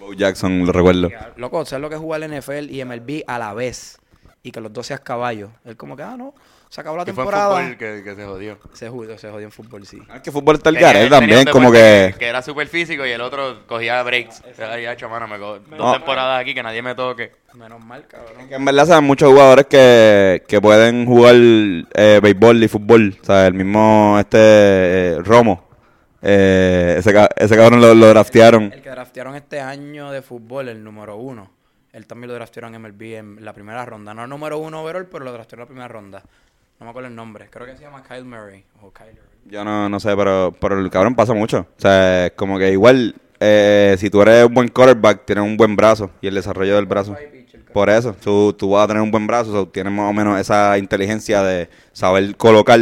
Bo 0.00 0.12
Jackson, 0.14 0.64
lo 0.66 0.72
recuerdo. 0.72 1.10
Loco, 1.36 1.64
¿sabes 1.64 1.82
lo 1.82 1.88
que 1.88 1.94
es 1.96 2.00
jugar 2.00 2.20
NFL 2.28 2.70
y 2.70 2.84
MLB 2.84 3.22
a 3.26 3.38
la 3.38 3.54
vez? 3.54 3.98
Y 4.42 4.50
que 4.52 4.60
los 4.60 4.72
dos 4.72 4.86
seas 4.86 5.00
caballos. 5.00 5.50
Él 5.66 5.76
como 5.76 5.94
que, 5.96 6.02
ah, 6.02 6.16
no, 6.16 6.32
se 6.70 6.80
acabó 6.80 6.96
la 6.96 7.04
Que 7.04 7.12
fue 7.12 7.24
en 7.24 7.28
temporada. 7.28 7.60
fútbol 7.60 7.76
que, 7.76 8.02
que 8.02 8.14
se 8.14 8.24
jodió. 8.24 8.58
Se 8.72 8.88
jodió, 8.88 9.18
se 9.18 9.30
jodió 9.30 9.44
en 9.46 9.52
fútbol, 9.52 9.86
sí. 9.86 9.98
Ah, 10.08 10.22
que 10.22 10.32
fútbol 10.32 10.56
está 10.56 10.70
el 10.70 10.76
garete 10.78 11.04
él 11.04 11.10
también, 11.10 11.44
como 11.52 11.70
que... 11.70 12.14
Que 12.18 12.26
era 12.26 12.40
súper 12.40 12.66
físico 12.68 13.04
y 13.04 13.10
el 13.10 13.20
otro 13.20 13.66
cogía 13.66 14.02
breaks. 14.02 14.42
O 14.50 14.54
sea, 14.54 14.80
ya, 14.80 14.92
hecho, 14.94 15.10
mano, 15.10 15.28
me 15.28 15.38
co- 15.38 15.58
No. 15.68 15.76
dos 15.76 15.92
temporadas 15.98 16.40
aquí 16.40 16.54
que 16.54 16.62
nadie 16.62 16.80
me 16.80 16.94
toque. 16.94 17.32
Menos 17.52 17.84
mal, 17.84 18.06
cabrón. 18.06 18.48
que 18.48 18.54
en 18.54 18.64
verdad 18.64 18.86
saben 18.86 19.04
muchos 19.04 19.28
jugadores 19.30 19.66
que, 19.66 20.42
que 20.48 20.60
pueden 20.60 21.04
jugar 21.04 21.34
eh, 21.34 22.20
béisbol 22.22 22.62
y 22.64 22.68
fútbol. 22.68 23.18
O 23.20 23.24
sea, 23.26 23.46
el 23.48 23.52
mismo 23.54 24.16
este 24.18 24.38
eh, 24.38 25.18
Romo. 25.22 25.68
Eh, 26.22 26.96
ese, 26.98 27.14
ese 27.36 27.56
cabrón 27.56 27.80
lo, 27.80 27.94
lo 27.94 28.08
draftearon. 28.08 28.72
El 28.72 28.82
que 28.82 28.90
draftearon 28.90 29.36
este 29.36 29.60
año 29.60 30.10
de 30.10 30.22
fútbol, 30.22 30.68
el 30.68 30.82
número 30.84 31.16
uno. 31.16 31.50
Él 31.92 32.06
también 32.06 32.28
lo 32.28 32.34
draftearon 32.34 32.74
en 32.74 32.82
MLB 32.82 33.02
en 33.14 33.44
la 33.44 33.52
primera 33.52 33.84
ronda. 33.84 34.14
No 34.14 34.24
el 34.24 34.30
número 34.30 34.58
uno 34.58 34.82
overall, 34.82 35.06
pero 35.06 35.24
lo 35.24 35.32
draftearon 35.32 35.62
en 35.62 35.64
la 35.64 35.68
primera 35.68 35.88
ronda. 35.88 36.22
No 36.78 36.84
me 36.84 36.90
acuerdo 36.90 37.08
el 37.08 37.14
nombre. 37.14 37.48
Creo 37.50 37.66
que 37.66 37.76
se 37.76 37.82
llama 37.82 38.02
Kyle 38.02 38.24
Murray. 38.24 38.64
O 38.82 38.90
Kyler. 38.90 39.30
Yo 39.46 39.64
no, 39.64 39.88
no 39.88 39.98
sé, 39.98 40.14
pero, 40.16 40.54
pero 40.60 40.78
el 40.78 40.90
cabrón 40.90 41.14
pasa 41.14 41.34
mucho. 41.34 41.66
O 41.76 41.80
sea, 41.80 42.26
es 42.26 42.32
como 42.32 42.58
que 42.58 42.70
igual, 42.70 43.14
eh, 43.40 43.96
si 43.98 44.10
tú 44.10 44.22
eres 44.22 44.46
un 44.46 44.54
buen 44.54 44.68
quarterback, 44.68 45.24
tienes 45.24 45.44
un 45.44 45.56
buen 45.56 45.74
brazo 45.74 46.10
y 46.20 46.28
el 46.28 46.34
desarrollo 46.34 46.76
del 46.76 46.86
brazo. 46.86 47.16
Por 47.72 47.88
eso, 47.88 48.14
tú, 48.14 48.52
tú 48.52 48.70
vas 48.70 48.84
a 48.84 48.88
tener 48.88 49.02
un 49.02 49.10
buen 49.10 49.26
brazo, 49.26 49.52
so, 49.52 49.68
tienes 49.68 49.92
más 49.92 50.10
o 50.10 50.12
menos 50.12 50.38
esa 50.40 50.76
inteligencia 50.76 51.42
de 51.42 51.68
saber 51.92 52.36
colocar 52.36 52.80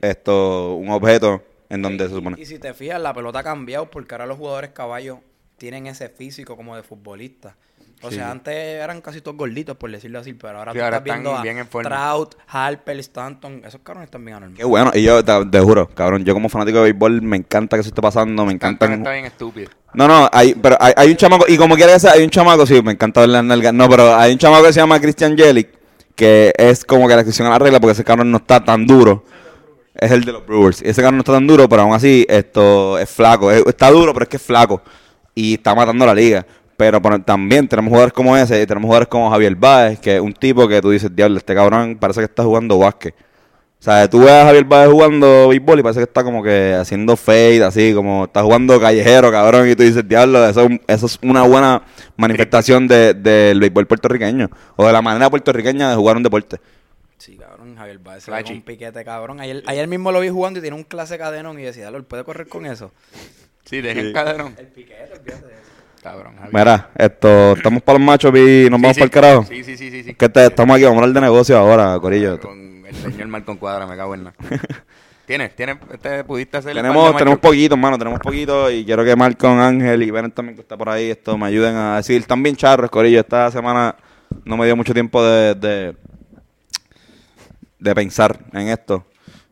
esto, 0.00 0.74
un 0.74 0.90
objeto 0.90 1.42
en 1.72 1.82
donde 1.82 2.08
se 2.08 2.14
supone. 2.14 2.36
Y 2.40 2.46
si 2.46 2.58
te 2.58 2.74
fijas, 2.74 3.00
la 3.00 3.12
pelota 3.14 3.40
ha 3.40 3.42
cambiado 3.42 3.90
porque 3.90 4.14
ahora 4.14 4.26
los 4.26 4.38
jugadores 4.38 4.70
caballos 4.70 5.18
tienen 5.56 5.86
ese 5.86 6.08
físico 6.08 6.56
como 6.56 6.76
de 6.76 6.82
futbolista. 6.82 7.56
O 8.04 8.10
Sí. 8.10 8.16
sea, 8.16 8.32
antes 8.32 8.52
eran 8.52 9.00
casi 9.00 9.20
todos 9.20 9.36
gorditos, 9.36 9.76
por 9.76 9.88
decirlo 9.88 10.18
así, 10.18 10.32
pero 10.32 10.58
ahora 10.58 10.72
Sí, 10.72 10.78
tú 10.78 10.84
ahora 10.84 10.96
estás 10.96 11.06
están 11.08 11.22
viendo 11.22 11.38
a 11.38 11.42
bien 11.42 11.58
en 11.58 11.68
forma. 11.68 11.88
Trout, 11.88 12.34
Harper, 12.48 12.98
Stanton. 12.98 13.62
Esos 13.64 13.80
cabrones 13.82 14.08
están 14.08 14.24
bien 14.24 14.36
anormales. 14.38 14.58
Qué 14.58 14.64
bueno, 14.64 14.90
y 14.92 15.02
yo 15.04 15.24
te, 15.24 15.32
te 15.46 15.60
juro, 15.60 15.88
cabrón, 15.88 16.24
yo 16.24 16.34
como 16.34 16.48
fanático 16.48 16.78
de 16.78 16.84
béisbol 16.90 17.22
me 17.22 17.36
encanta 17.36 17.76
que 17.76 17.82
eso 17.82 17.90
esté 17.90 18.02
pasando, 18.02 18.44
me 18.44 18.58
Cantan 18.58 18.72
encantan... 18.90 18.98
está 18.98 19.12
bien 19.12 19.24
estúpido. 19.26 19.70
No, 19.94 20.08
no, 20.08 20.28
hay, 20.32 20.54
pero 20.54 20.76
hay, 20.80 20.92
hay 20.96 21.10
un 21.10 21.16
chamaco, 21.16 21.44
y 21.46 21.56
como 21.56 21.76
quiera 21.76 21.92
que 21.92 22.00
sea, 22.00 22.12
hay 22.12 22.24
un 22.24 22.30
chamaco, 22.30 22.66
sí, 22.66 22.82
me 22.82 22.90
encanta 22.92 23.20
ver 23.20 23.28
las 23.28 23.44
nalgas, 23.44 23.72
no, 23.72 23.88
pero 23.88 24.16
hay 24.16 24.32
un 24.32 24.38
chamaco 24.38 24.64
que 24.64 24.72
se 24.72 24.80
llama 24.80 24.98
Christian 25.00 25.36
Jelic, 25.38 25.68
que 26.16 26.52
es 26.58 26.84
como 26.84 27.06
que 27.06 27.14
la 27.14 27.20
excepción 27.20 27.46
a 27.46 27.50
la 27.50 27.58
regla, 27.60 27.78
porque 27.78 27.92
ese 27.92 28.02
cabrón 28.04 28.32
no 28.32 28.38
está 28.38 28.64
tan 28.64 28.84
duro. 28.84 29.24
Es 29.94 30.10
el 30.10 30.24
de 30.24 30.32
los 30.32 30.46
Brewers. 30.46 30.80
Ese 30.82 31.00
cabrón 31.02 31.16
no 31.18 31.20
está 31.20 31.32
tan 31.32 31.46
duro, 31.46 31.68
pero 31.68 31.82
aún 31.82 31.94
así, 31.94 32.24
esto 32.28 32.98
es 32.98 33.10
flaco. 33.10 33.50
Es- 33.50 33.64
está 33.66 33.90
duro, 33.90 34.12
pero 34.12 34.24
es 34.24 34.28
que 34.28 34.36
es 34.36 34.42
flaco. 34.42 34.80
Y 35.34 35.54
está 35.54 35.74
matando 35.74 36.06
la 36.06 36.14
liga. 36.14 36.46
Pero 36.76 37.00
también 37.24 37.68
tenemos 37.68 37.90
jugadores 37.90 38.12
como 38.12 38.36
ese, 38.36 38.60
y 38.62 38.66
tenemos 38.66 38.88
jugadores 38.88 39.08
como 39.08 39.30
Javier 39.30 39.54
Báez, 39.54 40.00
que 40.00 40.16
es 40.16 40.20
un 40.20 40.32
tipo 40.32 40.66
que 40.66 40.80
tú 40.80 40.90
dices, 40.90 41.14
diablo, 41.14 41.36
este 41.38 41.54
cabrón 41.54 41.96
parece 42.00 42.20
que 42.20 42.24
está 42.24 42.42
jugando 42.42 42.78
básquet. 42.78 43.14
O 43.14 43.84
sea, 43.84 44.08
tú 44.08 44.20
ves 44.20 44.30
a 44.30 44.44
Javier 44.46 44.64
Báez 44.64 44.90
jugando 44.90 45.48
béisbol 45.48 45.78
y 45.80 45.82
parece 45.82 46.00
que 46.00 46.04
está 46.04 46.24
como 46.24 46.42
que 46.42 46.72
haciendo 46.74 47.16
fade, 47.16 47.62
así, 47.64 47.92
como 47.92 48.24
está 48.24 48.42
jugando 48.42 48.80
callejero, 48.80 49.30
cabrón, 49.30 49.68
y 49.68 49.74
tú 49.76 49.82
dices, 49.82 50.08
diablo, 50.08 50.44
eso, 50.48 50.68
eso 50.86 51.06
es 51.06 51.18
una 51.22 51.42
buena 51.42 51.82
manifestación 52.16 52.88
de- 52.88 53.12
del 53.14 53.60
béisbol 53.60 53.86
puertorriqueño, 53.86 54.48
o 54.76 54.86
de 54.86 54.92
la 54.92 55.02
manera 55.02 55.28
puertorriqueña 55.30 55.90
de 55.90 55.96
jugar 55.96 56.16
un 56.16 56.22
deporte. 56.22 56.58
Sí, 57.18 57.36
cabrón, 57.36 57.61
Javier 57.82 57.98
Baez 57.98 58.22
se 58.24 58.30
un 58.52 58.62
piquete, 58.62 59.04
cabrón. 59.04 59.40
Ayer, 59.40 59.62
ayer 59.66 59.88
mismo 59.88 60.12
lo 60.12 60.20
vi 60.20 60.28
jugando 60.28 60.58
y 60.60 60.62
tiene 60.62 60.76
un 60.76 60.84
clase 60.84 61.18
cadenón 61.18 61.58
y 61.58 61.62
decía, 61.62 61.88
¿él 61.88 62.04
puede 62.04 62.22
correr 62.24 62.46
con 62.46 62.64
eso? 62.64 62.92
Sí, 63.64 63.80
dejen 63.80 64.12
caderón. 64.12 64.54
El 64.58 64.66
piquete, 64.68 65.12
olvídate 65.18 65.46
de 65.46 65.52
eso. 65.52 65.62
Cabrón, 66.02 66.34
Javi. 66.36 66.50
Mira, 66.52 66.90
esto, 66.96 67.52
estamos 67.52 67.82
para 67.82 67.98
los 67.98 68.06
machos 68.06 68.30
y 68.36 68.68
nos 68.70 68.78
Sí, 68.78 68.82
vamos 68.82 68.94
sí. 68.94 69.00
para 69.00 69.04
el 69.04 69.10
carajo. 69.10 69.44
Sí, 69.48 69.64
sí, 69.64 69.76
sí, 69.76 69.90
sí. 69.90 70.02
sí. 70.04 70.14
Que 70.14 70.28
te- 70.28 70.46
estamos 70.46 70.74
aquí, 70.76 70.84
vamos 70.84 70.98
a 70.98 71.04
hablar 71.04 71.14
de 71.14 71.20
negocio 71.20 71.56
ahora, 71.56 71.98
Corillo. 72.00 72.38
Con 72.40 72.84
el 72.86 72.94
señor 72.94 73.26
Malcon 73.28 73.56
Cuadra, 73.56 73.86
me 73.86 73.96
cago 73.96 74.14
en 74.14 74.24
nada. 74.24 74.36
¿Tienes? 75.26 75.54
¿Tienes? 75.56 75.76
Este, 75.92 76.24
¿Pudiste 76.24 76.56
hacer 76.58 76.74
Tenemos, 76.74 77.16
tenemos 77.16 77.38
poquito, 77.38 77.74
hermano, 77.74 77.96
tenemos 77.98 78.18
poquito 78.20 78.70
y 78.70 78.84
quiero 78.84 79.04
que 79.04 79.14
Marcon, 79.16 79.60
Ángel 79.60 80.02
y 80.02 80.10
Bennett 80.10 80.34
también 80.34 80.56
que 80.56 80.62
está 80.62 80.76
por 80.76 80.88
ahí, 80.88 81.10
esto 81.10 81.38
me 81.38 81.46
ayuden 81.46 81.74
a 81.76 81.96
decir. 81.96 82.20
Están 82.20 82.42
bien 82.42 82.56
charros, 82.56 82.90
Corillo. 82.90 83.20
Esta 83.20 83.50
semana 83.52 83.94
no 84.44 84.56
me 84.56 84.66
dio 84.66 84.74
mucho 84.76 84.92
tiempo 84.92 85.24
de, 85.24 85.54
de, 85.54 85.94
de 87.82 87.94
pensar 87.94 88.38
en 88.52 88.68
esto. 88.68 89.04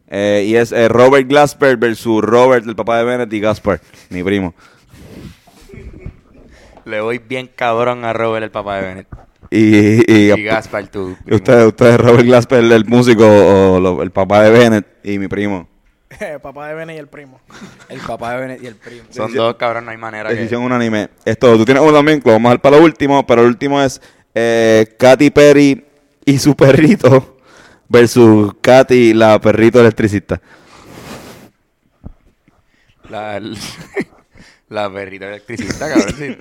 Eh, 0.09 0.45
y 0.49 0.57
es 0.57 0.73
eh, 0.73 0.89
Robert 0.89 1.29
Glasper 1.29 1.77
versus 1.77 2.23
Robert, 2.23 2.67
el 2.67 2.75
papá 2.75 2.99
de 2.99 3.05
Bennett, 3.05 3.33
y 3.33 3.41
Gaspar, 3.41 3.81
mi 4.09 4.23
primo. 4.23 4.55
Le 6.85 7.01
voy 7.01 7.19
bien 7.19 7.49
cabrón 7.55 8.05
a 8.05 8.13
Robert, 8.13 8.43
el 8.45 8.51
papá 8.51 8.77
de 8.77 8.83
Bennett. 8.83 9.07
Y, 9.51 10.13
y, 10.13 10.33
Y 10.33 10.43
Gaspar, 10.45 10.89
tú. 10.89 11.17
y 11.27 11.35
usted, 11.35 11.67
usted, 11.67 11.97
Robert 11.99 12.25
Glasper, 12.25 12.65
el 12.65 12.85
músico, 12.87 13.25
o 13.27 13.81
lo- 13.81 14.03
el 14.03 14.11
papá 14.11 14.43
de 14.43 14.51
Bennett, 14.51 14.87
y 15.05 15.19
mi 15.19 15.29
primo. 15.29 15.69
Papá 16.43 16.69
de 16.69 16.75
Bene 16.75 16.95
y 16.97 16.99
el 16.99 17.07
primo. 17.07 17.41
El 17.89 18.01
papá 18.01 18.33
de 18.35 18.41
Bennett 18.41 18.63
y 18.65 18.67
el 18.67 18.75
primo. 18.75 19.05
Son 19.11 19.33
dos 19.33 19.55
cabrón, 19.55 19.85
no 19.85 19.93
hay 19.93 19.97
manera 19.97 20.29
que... 20.31 20.35
Decisión 20.35 20.63
unánime. 20.65 21.09
Esto, 21.25 21.57
tú 21.57 21.65
tienes 21.65 21.83
uno 21.83 21.93
también, 21.93 22.21
lo 22.25 22.33
vamos 22.33 22.49
a 22.49 22.51
dejar 22.51 22.63
para 22.63 22.77
lo 22.79 22.83
último, 22.85 23.25
pero 23.27 23.43
el 23.43 23.47
último 23.49 23.81
es 23.81 24.03
eh, 24.35 24.97
Katy 24.99 25.31
Perry 25.31 25.85
y 26.25 26.39
su 26.39 26.57
perrito 26.57 27.37
versus 27.91 28.53
Katy, 28.63 29.13
la 29.13 29.39
perrito 29.39 29.81
electricista. 29.81 30.41
La, 33.11 33.41
la 34.69 34.91
perrita 34.91 35.27
electricista, 35.29 35.89
cabrón, 35.89 36.15
sí. 36.17 36.37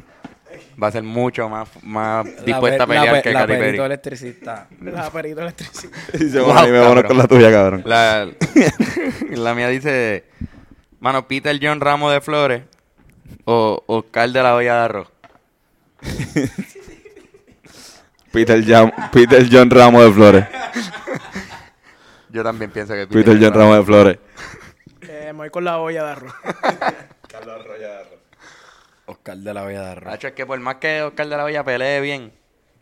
Va 0.81 0.87
a 0.87 0.91
ser 0.91 1.03
mucho 1.03 1.49
más, 1.49 1.67
más 1.83 2.25
dispuesta 2.45 2.83
a 2.83 2.87
pe- 2.87 2.93
la 2.95 3.01
pelear 3.01 3.15
pe- 3.17 3.21
que 3.21 3.31
la 3.33 3.39
Katy 3.41 3.51
perito 3.53 3.65
Perry. 3.71 3.85
electricista. 3.85 4.67
La 4.81 5.09
perito. 5.11 5.41
Dice, 6.13 6.39
Wow, 6.39 6.53
bueno, 6.53 6.67
y 6.67 6.71
me 6.71 6.79
voy 6.87 7.03
con 7.03 7.17
la 7.17 7.27
tuya, 7.27 7.51
cabrón. 7.51 7.83
La, 7.85 8.29
la 9.31 9.55
mía 9.55 9.67
dice, 9.67 10.23
mano, 11.01 11.27
Peter 11.27 11.59
John 11.61 11.81
Ramos 11.81 12.13
de 12.13 12.21
Flores 12.21 12.61
o 13.45 13.83
Oscar 13.87 14.29
de 14.29 14.41
la 14.43 14.55
Olla 14.55 14.73
de 14.75 14.79
Arroz. 14.79 15.07
Peter, 18.31 18.63
Jam- 18.63 18.93
Peter 19.11 19.47
John 19.51 19.69
Ramos 19.69 20.05
de 20.05 20.11
Flores. 20.13 20.45
Yo 22.29 22.43
también 22.43 22.71
pienso 22.71 22.93
que 22.93 23.07
Peter 23.07 23.37
John 23.41 23.53
Ramos 23.53 23.77
de 23.77 23.83
Flores. 23.83 24.17
Eh, 25.01 25.27
me 25.27 25.39
voy 25.39 25.49
con 25.49 25.63
la 25.63 25.79
olla 25.79 26.03
de 26.03 26.11
arroz. 26.11 26.33
Oscar 29.05 29.37
de 29.37 29.53
la 29.53 29.63
Olla 29.63 29.81
de 29.81 29.91
Arroz. 29.91 30.11
Nacho, 30.11 30.27
es 30.27 30.33
que 30.33 30.45
por 30.45 30.59
más 30.59 30.75
que 30.75 31.01
Oscar 31.01 31.27
de 31.27 31.37
la 31.37 31.45
Olla 31.45 31.63
pelee 31.63 32.01
bien, 32.01 32.31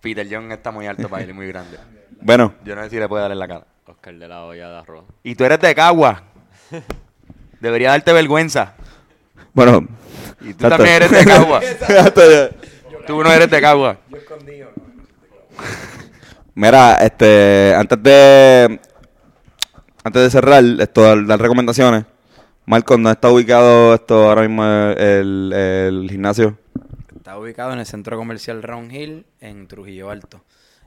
Peter 0.01 0.27
John 0.29 0.51
está 0.51 0.71
muy 0.71 0.87
alto 0.87 1.07
para 1.07 1.23
él 1.23 1.29
y 1.29 1.33
muy 1.33 1.47
grande. 1.47 1.77
Bueno, 2.21 2.55
Yo 2.65 2.75
no 2.75 2.83
sé 2.83 2.89
si 2.89 2.97
le 2.97 3.07
puede 3.07 3.21
dar 3.21 3.31
en 3.31 3.39
la 3.39 3.47
cara. 3.47 3.65
Oscar 3.85 4.15
de 4.15 4.27
la 4.27 4.43
olla 4.43 4.69
de 4.69 4.77
arroz. 4.79 5.05
Y 5.23 5.35
tú 5.35 5.45
eres 5.45 5.59
de 5.59 5.73
Cagua. 5.73 6.23
Debería 7.61 7.91
darte 7.91 8.11
vergüenza. 8.11 8.73
bueno. 9.53 9.87
Y 10.41 10.53
tú 10.53 10.67
también 10.67 10.95
eres 10.95 11.11
de 11.11 11.25
Cagua. 11.25 11.61
Tú 13.05 13.23
no 13.23 13.31
eres 13.31 13.49
de 13.49 13.61
Cagua. 13.61 13.97
Mira, 16.55 16.95
este, 16.95 17.73
antes 17.75 18.01
de 18.01 18.79
antes 20.07 20.21
de 20.23 20.29
cerrar, 20.29 20.63
esto, 20.79 21.01
dar, 21.01 21.25
dar 21.25 21.39
recomendaciones. 21.39 22.05
Marco, 22.65 22.93
¿dónde 22.93 23.11
está 23.11 23.29
ubicado 23.29 23.93
esto 23.93 24.29
ahora 24.29 24.41
mismo 24.41 24.63
el, 24.63 25.53
el 25.53 26.07
gimnasio? 26.09 26.57
Está 27.15 27.37
ubicado 27.37 27.73
en 27.73 27.79
el 27.79 27.85
centro 27.85 28.17
comercial 28.17 28.63
Round 28.63 28.91
Hill, 28.91 29.25
en 29.41 29.67
Trujillo 29.67 30.09
Alto. 30.09 30.43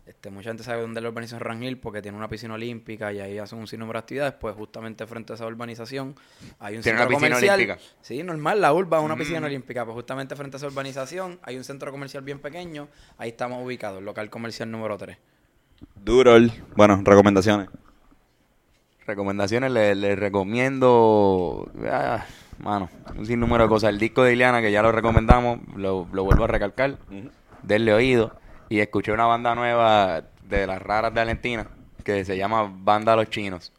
Este, 0.07 0.31
mucha 0.31 0.51
gente 0.51 0.65
sabe 0.65 0.81
dónde 0.81 0.99
es 0.99 1.03
la 1.05 1.11
urbanización 1.11 1.41
Round 1.41 1.63
Hill 1.63 1.79
porque 1.79 2.03
tiene 2.03 2.17
una 2.17 2.29
piscina 2.29 2.55
olímpica 2.55 3.13
y 3.13 3.21
ahí 3.21 3.39
hacen 3.39 3.59
un 3.59 3.67
sinnúmero 3.67 3.99
de 3.99 4.01
actividades. 4.01 4.35
Pues 4.41 4.55
justamente 4.57 5.07
frente 5.07 5.33
a 5.33 5.37
esa 5.37 5.47
urbanización 5.47 6.15
hay 6.59 6.77
un 6.77 6.83
¿Tiene 6.83 6.99
centro 6.99 7.07
una 7.07 7.09
piscina 7.09 7.37
comercial. 7.37 7.55
olímpica? 7.61 7.75
Mm. 7.77 7.97
Sí, 8.01 8.23
normal, 8.23 8.61
la 8.61 8.73
urba 8.73 8.99
es 8.99 9.05
una 9.05 9.17
piscina 9.17 9.47
olímpica. 9.47 9.85
Pues 9.85 9.95
justamente 9.95 10.35
frente 10.35 10.57
a 10.57 10.59
esa 10.59 10.67
urbanización 10.67 11.39
hay 11.43 11.57
un 11.57 11.65
centro 11.65 11.93
comercial 11.93 12.23
bien 12.25 12.39
pequeño. 12.41 12.89
Ahí 13.19 13.29
estamos 13.31 13.65
ubicados, 13.65 14.03
local 14.03 14.31
comercial 14.31 14.71
número 14.71 14.97
3. 14.97 15.17
Duro. 16.03 16.37
Bueno, 16.75 17.01
recomendaciones. 17.05 17.69
Recomendaciones, 19.11 19.73
les 19.73 19.97
les 19.97 20.17
recomiendo, 20.17 21.69
ah, 21.91 22.25
mano, 22.59 22.89
un 23.17 23.27
sinnúmero 23.27 23.65
de 23.65 23.69
cosas. 23.69 23.91
El 23.91 23.99
disco 23.99 24.23
de 24.23 24.35
Ileana, 24.35 24.61
que 24.61 24.71
ya 24.71 24.83
lo 24.83 24.93
recomendamos, 24.93 25.59
lo, 25.75 26.07
lo 26.13 26.25
vuelvo 26.25 26.45
a 26.45 26.47
recalcar, 26.47 26.97
denle 27.63 27.93
oído. 27.93 28.33
Y 28.69 28.79
escuché 28.79 29.11
una 29.11 29.27
banda 29.27 29.53
nueva 29.57 30.23
de 30.49 30.65
las 30.65 30.81
raras 30.81 31.13
de 31.13 31.21
Argentina, 31.23 31.67
que 32.05 32.25
se 32.25 32.37
llama 32.37 32.73
Banda 32.73 33.17
Los 33.17 33.29
Chinos. 33.29 33.73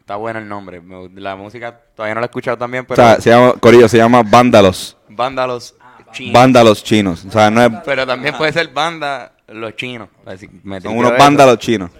Está 0.00 0.16
bueno 0.16 0.40
el 0.40 0.48
nombre. 0.48 0.82
La 1.14 1.36
música 1.36 1.80
todavía 1.94 2.14
no 2.14 2.20
la 2.20 2.26
he 2.26 2.30
escuchado 2.30 2.58
también, 2.58 2.82
O 2.82 2.86
pero 2.88 2.96
sea, 2.96 3.20
se 3.20 3.30
llama, 3.30 3.52
Corillo, 3.60 3.88
se 3.88 3.98
llama 3.98 4.22
Vándalos. 4.24 4.96
Banda 5.08 5.46
Los 5.46 5.76
Chinos. 6.12 6.32
Vándalos 6.32 6.82
chinos. 6.82 7.24
O 7.24 7.30
sea, 7.30 7.50
no 7.50 7.62
es, 7.62 7.70
Pero 7.84 8.06
también 8.06 8.34
puede 8.36 8.52
ser 8.52 8.68
Banda 8.68 9.32
Los 9.48 9.76
Chinos. 9.76 10.08
Así, 10.24 10.48
me 10.64 10.80
son 10.80 10.96
unos 10.96 11.12
vándalos 11.16 11.58
chinos. 11.58 11.90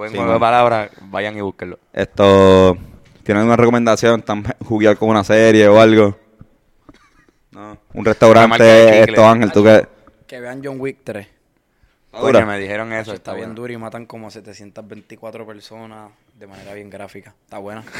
Buen 0.00 0.12
Sí, 0.12 0.16
juego 0.16 0.32
de 0.32 0.40
palabras, 0.40 0.90
vayan 1.10 1.36
y 1.36 1.42
búsquenlo. 1.42 1.78
Esto, 1.92 2.74
¿tienen 3.22 3.44
una 3.44 3.54
recomendación? 3.54 4.20
¿Están 4.20 4.42
juguear 4.64 4.96
con 4.96 5.10
una 5.10 5.22
serie 5.22 5.68
o 5.68 5.78
algo? 5.78 6.16
No. 7.50 7.76
Un 7.92 8.06
restaurante, 8.06 9.02
esto 9.02 9.28
Ángel, 9.28 9.52
tú 9.52 9.62
que... 9.62 9.86
Que 10.26 10.40
vean 10.40 10.62
John 10.64 10.80
Wick 10.80 11.00
3. 11.04 11.28
Oye, 12.12 12.46
me 12.46 12.58
dijeron 12.58 12.94
eso. 12.94 13.12
Está 13.12 13.34
bien 13.34 13.54
duro 13.54 13.74
y 13.74 13.76
matan 13.76 14.06
como 14.06 14.30
724 14.30 15.46
personas 15.46 16.12
de 16.34 16.46
manera 16.46 16.72
bien 16.72 16.88
gráfica. 16.88 17.34
Está 17.44 17.58
buena. 17.58 17.84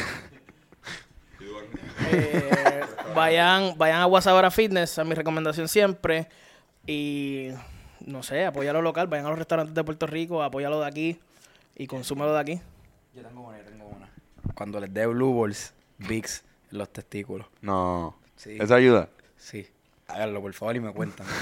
Eh, 2.11 2.81
vayan, 3.15 3.77
vayan 3.77 4.01
a 4.01 4.05
Guasabara 4.05 4.51
Fitness, 4.51 4.97
a 4.99 5.03
mi 5.03 5.13
recomendación 5.13 5.67
siempre. 5.67 6.27
Y 6.85 7.49
no 8.05 8.21
sé, 8.23 8.45
apoya 8.45 8.73
lo 8.73 8.81
local, 8.81 9.07
vayan 9.07 9.25
a 9.27 9.29
los 9.29 9.39
restaurantes 9.39 9.73
de 9.75 9.83
Puerto 9.83 10.07
Rico, 10.07 10.43
apóyalo 10.43 10.79
de 10.81 10.87
aquí 10.87 11.19
y 11.81 11.87
consúmelo 11.87 12.31
de 12.33 12.39
aquí. 12.39 12.61
Yo 13.15 13.23
tengo 13.23 13.41
una, 13.41 13.57
yo 13.57 13.63
tengo 13.63 13.85
una. 13.87 14.07
Cuando 14.53 14.79
les 14.79 14.93
dé 14.93 15.07
Blue 15.07 15.41
Balls, 15.41 15.73
Bigs 15.97 16.43
en 16.71 16.77
los 16.77 16.93
testículos. 16.93 17.47
No. 17.59 18.15
Sí. 18.35 18.55
¿Eso 18.59 18.75
ayuda? 18.75 19.09
Sí. 19.35 19.67
Háganlo, 20.07 20.41
por 20.41 20.53
favor, 20.53 20.75
y 20.75 20.79
me 20.79 20.93
cuentan. 20.93 21.25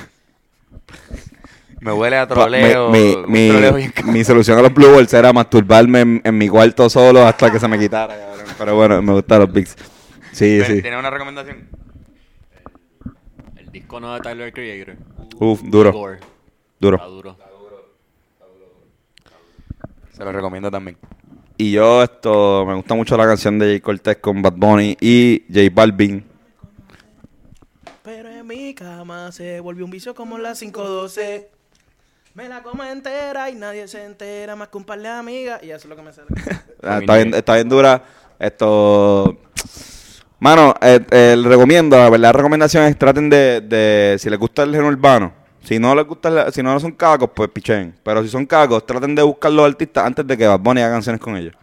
Me 1.81 1.93
huele 1.93 2.17
a 2.17 2.27
troleo. 2.27 2.89
mi, 2.89 3.13
un 3.15 3.31
mi, 3.31 3.49
troleo 3.49 3.73
mi, 3.73 4.11
mi 4.11 4.23
solución 4.25 4.57
a 4.59 4.61
los 4.61 4.73
Blue 4.73 4.91
Balls 4.91 5.13
era 5.13 5.31
masturbarme 5.31 6.01
en, 6.01 6.21
en 6.25 6.37
mi 6.37 6.49
cuarto 6.49 6.89
solo 6.89 7.25
hasta 7.25 7.49
que 7.49 7.57
se 7.57 7.69
me 7.69 7.79
quitara, 7.79 8.17
cabrón. 8.17 8.45
Pero 8.57 8.75
bueno, 8.75 9.01
me 9.01 9.13
gustan 9.13 9.39
los 9.39 9.51
Bigs. 9.51 9.75
Sí, 10.33 10.61
sí. 10.65 10.81
¿Tiene 10.81 10.99
una 10.99 11.09
recomendación? 11.09 11.69
El 13.55 13.71
disco 13.71 13.99
nuevo 13.99 14.15
de 14.15 14.21
Tyler 14.21 14.53
Creator. 14.53 14.97
Uf, 15.37 15.61
duro, 15.63 15.89
Igor. 15.89 16.19
Está 16.81 17.05
duro. 17.05 17.48
Se 20.19 20.25
lo 20.25 20.33
recomiendo 20.33 20.69
también. 20.69 20.97
Y 21.55 21.71
yo, 21.71 22.03
esto, 22.03 22.65
me 22.67 22.73
gusta 22.73 22.93
mucho 22.93 23.15
la 23.15 23.25
canción 23.25 23.57
de 23.57 23.67
Jay 23.67 23.79
Cortez 23.79 24.17
con 24.17 24.41
Bad 24.41 24.51
Bunny 24.57 24.97
y 24.99 25.45
J 25.47 25.69
Balvin. 25.71 26.25
Pero 28.03 28.29
en 28.29 28.45
mi 28.45 28.73
cama 28.73 29.31
se 29.31 29.61
volvió 29.61 29.85
un 29.85 29.91
vicio 29.91 30.13
como 30.13 30.37
las 30.37 30.59
512. 30.59 31.49
Me 32.33 32.49
la 32.49 32.61
como 32.61 32.83
entera 32.83 33.49
y 33.49 33.55
nadie 33.55 33.87
se 33.87 34.03
entera 34.03 34.57
más 34.57 34.67
que 34.67 34.77
un 34.77 34.83
par 34.83 34.99
de 34.99 35.07
amigas. 35.07 35.63
Y 35.63 35.67
eso 35.67 35.77
es 35.77 35.85
lo 35.85 35.95
que 35.95 36.01
me 36.01 36.11
sale. 36.11 36.27
Ah, 36.83 36.99
está, 36.99 37.15
bien, 37.15 37.33
está 37.33 37.55
bien 37.55 37.69
dura. 37.69 38.03
Esto. 38.39 39.37
Mano, 40.39 40.73
eh, 40.81 40.99
eh, 41.11 41.41
recomiendo, 41.41 41.95
la 41.95 42.09
verdad, 42.09 42.19
la 42.19 42.31
recomendación 42.33 42.83
es 42.83 42.97
traten 42.97 43.29
de, 43.29 43.61
de, 43.61 44.17
si 44.19 44.29
les 44.29 44.39
gusta 44.39 44.63
el 44.63 44.71
género 44.71 44.87
urbano, 44.87 45.33
si 45.63 45.77
no 45.79 45.93
les 45.95 46.05
gusta, 46.05 46.29
la- 46.29 46.51
si 46.51 46.63
no 46.63 46.79
son 46.79 46.91
cagos, 46.93 47.29
pues 47.35 47.49
pichen. 47.49 47.95
Pero 48.03 48.23
si 48.23 48.29
son 48.29 48.45
cagos, 48.45 48.85
traten 48.85 49.13
de 49.15 49.21
buscar 49.23 49.51
los 49.51 49.65
artistas 49.65 50.05
antes 50.05 50.25
de 50.25 50.37
que 50.37 50.47
Bad 50.47 50.59
Bunny 50.59 50.81
haga 50.81 50.93
canciones 50.95 51.21
con 51.21 51.35
ellos. 51.37 51.53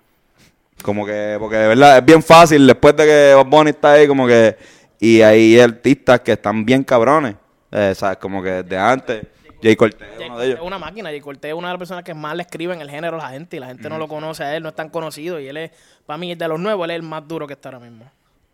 Como 0.83 1.05
que, 1.07 1.37
porque 1.41 1.57
de 1.57 1.69
verdad 1.69 1.99
es 1.99 2.05
bien 2.05 2.23
fácil 2.23 2.67
después 2.67 2.95
de 2.97 3.05
que 3.05 3.33
Bad 3.35 3.47
Bunny 3.47 3.71
está 3.71 3.93
ahí, 3.93 4.07
como 4.07 4.27
que, 4.27 4.57
y 5.01 5.21
hay 5.23 5.59
artistas 5.59 6.21
que 6.21 6.33
están 6.33 6.65
bien 6.65 6.85
cabrones, 6.85 7.35
eh, 7.73 7.95
¿sabes? 7.97 8.19
Como 8.19 8.43
que 8.43 8.63
desde 8.63 8.79
antes, 8.79 9.27
Jay 9.63 9.75
Cortez 9.75 10.07
es 10.21 10.27
uno 10.29 10.39
de 10.39 10.45
es 10.47 10.53
ellos. 10.55 10.67
una 10.67 10.79
máquina. 10.79 11.13
Y 11.13 11.21
Cortés 11.21 11.49
es 11.51 11.55
una 11.57 11.69
de 11.69 11.75
las 11.75 11.79
personas 11.79 12.05
que 12.05 12.13
más 12.15 12.37
le 12.37 12.43
escriben 12.43 12.81
el 12.83 12.91
género 12.91 13.19
a 13.19 13.25
la 13.25 13.29
gente. 13.31 13.57
Y 13.57 13.61
la 13.61 13.67
gente 13.69 13.89
no 13.89 13.97
lo 13.99 14.07
conoce 14.07 14.45
a 14.45 14.55
él, 14.55 14.63
no 14.63 14.69
es 14.69 14.75
tan 14.75 14.91
conocido. 14.91 15.41
Y 15.41 15.49
él 15.49 15.57
es, 15.57 15.71
para 16.05 16.19
mí, 16.19 16.35
de 16.35 16.47
los 16.47 16.61
nuevos, 16.61 16.85
él 16.85 16.91
es 16.91 16.97
el 16.97 17.03
más 17.03 17.27
duro 17.27 17.47
que 17.47 17.55
está 17.55 17.71
ahora 17.71 17.81
mismo. 17.81 18.05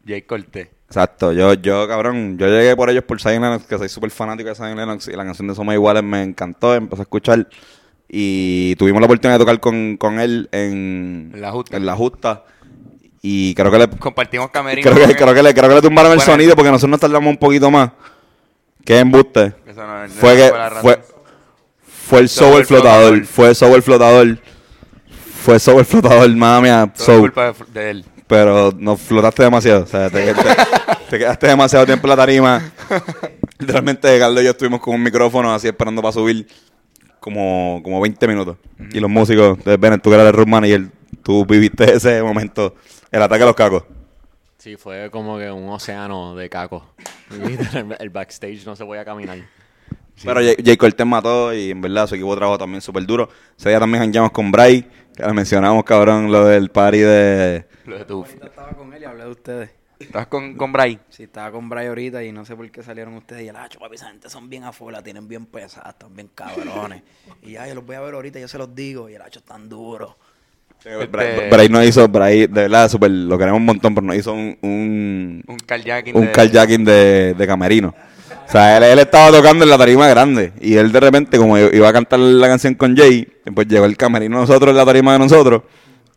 Jay 0.07 0.23
Cortés. 0.23 0.69
Exacto, 0.89 1.33
yo, 1.33 1.55
yo, 1.55 1.89
cabrón, 1.89 2.37
yo 2.39 2.47
llegué 2.49 2.77
por 2.77 2.91
ellos 2.91 3.05
por 3.05 3.19
Zion 3.21 3.41
Lennox, 3.43 3.65
que 3.65 3.79
soy 3.79 3.89
súper 3.89 4.11
fanático 4.11 4.51
de 4.51 4.55
Zion 4.55 4.77
Lennox, 4.77 5.09
y 5.09 5.13
la 5.13 5.25
canción 5.25 5.49
de 5.49 5.55
Somos 5.55 5.73
Iguales 5.75 6.03
me 6.03 6.23
encantó, 6.23 6.75
empecé 6.75 7.01
a 7.01 7.05
escuchar, 7.05 7.49
y 8.09 8.77
tuvimos 8.77 9.01
la 9.01 9.07
oportunidad 9.07 9.39
de 9.39 9.45
tocar 9.45 9.59
con, 9.59 9.97
con 9.97 10.21
él 10.21 10.51
en, 10.53 11.33
La 11.37 11.51
Justa. 11.51 11.77
en 11.79 11.87
la 11.87 11.97
justa, 11.97 12.45
y 13.23 13.55
creo 13.55 13.71
que 13.71 13.79
le, 13.79 13.89
Compartimos 13.89 14.51
camerino. 14.51 14.91
creo 14.91 15.09
que, 15.09 15.15
creo 15.17 15.33
que 15.35 15.43
le, 15.43 15.55
creo 15.55 15.69
que 15.71 15.75
le 15.77 15.81
tumbaron 15.81 16.13
el 16.13 16.21
sonido 16.21 16.55
porque 16.57 16.71
nosotros 16.71 16.91
nos 16.91 17.01
tardamos 17.01 17.31
un 17.31 17.39
poquito 17.39 17.71
más, 17.71 17.91
que 18.85 18.99
embuste, 18.99 19.55
Eso 19.67 19.87
no- 19.87 20.03
no 20.03 20.09
fue 20.11 20.37
que, 20.37 20.53
fue, 20.83 21.01
fue 21.87 22.19
el 22.21 22.29
soul 22.29 22.67
flotador, 22.67 23.15
flotador. 23.15 23.25
fue 23.27 23.49
el 23.49 23.55
soul 23.55 23.83
flotador, 23.83 24.39
fue 25.43 25.59
soul 25.59 25.85
flotador, 25.87 26.29
mami, 26.37 26.69
soul. 26.97 27.21
culpa 27.21 27.53
de, 27.53 27.81
de 27.81 27.91
él. 27.91 28.05
Pero 28.33 28.73
no 28.79 28.97
flotaste 28.97 29.43
demasiado. 29.43 29.83
O 29.83 29.87
sea, 29.87 30.09
te, 30.09 30.33
te- 30.33 30.43
te 31.11 31.19
quedaste 31.19 31.49
demasiado 31.49 31.85
tiempo 31.85 32.07
en 32.07 32.09
la 32.09 32.17
tarima. 32.17 32.73
Literalmente, 33.59 34.19
Carlos 34.19 34.41
y 34.41 34.45
yo 34.47 34.53
estuvimos 34.53 34.81
con 34.81 34.95
un 34.95 35.03
micrófono 35.03 35.53
así 35.53 35.69
esperando 35.69 36.01
para 36.01 36.13
subir 36.13 36.47
como, 37.21 37.83
como 37.85 38.01
20 38.01 38.27
minutos. 38.29 38.57
Y 38.91 39.01
los 39.01 39.11
músicos, 39.11 39.63
de 39.65 39.77
Bennett, 39.77 40.01
tú 40.03 40.09
que 40.09 40.15
eras 40.15 40.29
el 40.29 40.33
room 40.33 40.49
manager, 40.49 40.87
tú 41.23 41.45
viviste 41.45 41.93
ese 41.95 42.23
momento, 42.23 42.75
el 43.11 43.21
ataque 43.23 43.43
a 43.43 43.47
los 43.47 43.55
cacos. 43.55 43.85
Sí, 44.57 44.77
fue 44.77 45.11
como 45.11 45.37
que 45.37 45.51
un 45.51 45.69
océano 45.69 46.35
de 46.35 46.49
cacos. 46.49 46.85
El 47.99 48.09
backstage 48.09 48.65
no 48.65 48.75
se 48.77 48.87
podía 48.87 49.05
caminar. 49.05 49.41
Pero 50.25 50.41
Jay, 50.65 50.77
Cortez 50.79 51.07
mató 51.07 51.53
y 51.53 51.71
en 51.73 51.83
verdad 51.83 52.07
su 52.07 52.15
equipo 52.15 52.35
trabajó 52.35 52.57
también 52.57 52.81
súper 52.81 53.05
duro. 53.05 53.29
Ese 53.59 53.69
día 53.69 53.79
también 53.79 54.03
jangueamos 54.03 54.31
con 54.33 54.51
Bray, 54.51 54.87
que 55.15 55.23
le 55.23 55.33
mencionamos, 55.35 55.85
cabrón, 55.85 56.33
lo 56.33 56.47
del 56.47 56.71
party 56.71 56.99
de... 57.01 57.67
Lo 57.87 57.99
de 57.99 58.05
tu. 58.05 58.25
Ahorita 58.25 58.47
estaba 58.47 58.69
con 58.73 58.93
él 58.93 59.03
y 59.03 59.05
hablé 59.05 59.25
de 59.25 59.31
ustedes. 59.31 59.71
¿Estás 59.99 60.27
con, 60.27 60.55
con 60.57 60.73
Bray? 60.73 60.99
Sí, 61.11 61.25
estaba 61.25 61.53
con 61.53 61.69
Bray 61.69 61.87
ahorita 61.87 62.25
y 62.25 62.33
no 62.33 62.45
sé 62.45 62.57
por 62.57 62.69
qué 62.71 62.83
salieron 62.83 63.15
ustedes. 63.15 63.45
Y 63.45 63.49
él, 63.49 63.55
ah, 63.57 63.69
papi, 63.79 63.95
esa 63.95 64.09
gente 64.09 64.29
son 64.29 64.49
bien 64.51 64.65
afuera, 64.65 65.01
tienen 65.03 65.29
bien 65.29 65.47
pesadas, 65.47 65.91
están 65.91 66.15
bien 66.15 66.29
cabrones. 66.35 67.03
y 67.43 67.53
ya, 67.53 67.69
yo 67.69 67.75
los 67.77 67.87
voy 67.87 67.97
a 67.97 68.01
ver 68.01 68.15
ahorita, 68.15 68.41
yo 68.41 68.49
se 68.49 68.59
los 68.59 68.75
digo. 68.75 69.09
Y 69.09 69.15
el 69.15 69.23
hacho 69.23 69.39
están 69.39 69.69
duro. 69.69 70.17
Este- 70.85 71.07
Bray, 71.07 71.49
Bray 71.49 71.69
nos 71.69 71.85
hizo, 71.87 72.09
Bray, 72.09 72.41
de 72.49 72.63
verdad, 72.63 72.89
súper, 72.89 73.11
lo 73.13 73.39
queremos 73.39 73.61
un 73.61 73.67
montón, 73.67 73.95
pero 73.95 74.05
nos 74.05 74.17
hizo 74.17 74.33
un, 74.33 74.59
un, 74.63 75.45
Un 75.47 75.57
carjacking. 75.59 76.17
un 76.17 76.27
de- 76.27 76.33
carjacking 76.33 76.85
de, 76.85 77.35
de 77.35 77.47
camerino. 77.47 77.95
O 78.49 78.51
sea, 78.51 78.79
él, 78.79 78.83
él 78.83 78.99
estaba 78.99 79.31
tocando 79.31 79.63
en 79.63 79.71
la 79.71 79.79
tarima 79.79 80.09
grande 80.09 80.53
y 80.61 80.75
él 80.75 80.91
de 80.91 80.99
repente, 80.99 81.39
como 81.39 81.57
iba 81.57 81.89
a 81.89 81.93
cantar 81.93 82.19
la 82.19 82.49
canción 82.49 82.75
con 82.75 82.97
Jay, 82.97 83.27
pues 83.55 83.69
llegó 83.69 83.85
el 83.85 83.97
camerino 83.97 84.37
de 84.39 84.41
nosotros 84.43 84.71
en 84.71 84.77
la 84.77 84.85
tarima 84.85 85.13
de 85.13 85.21
nosotros 85.21 85.63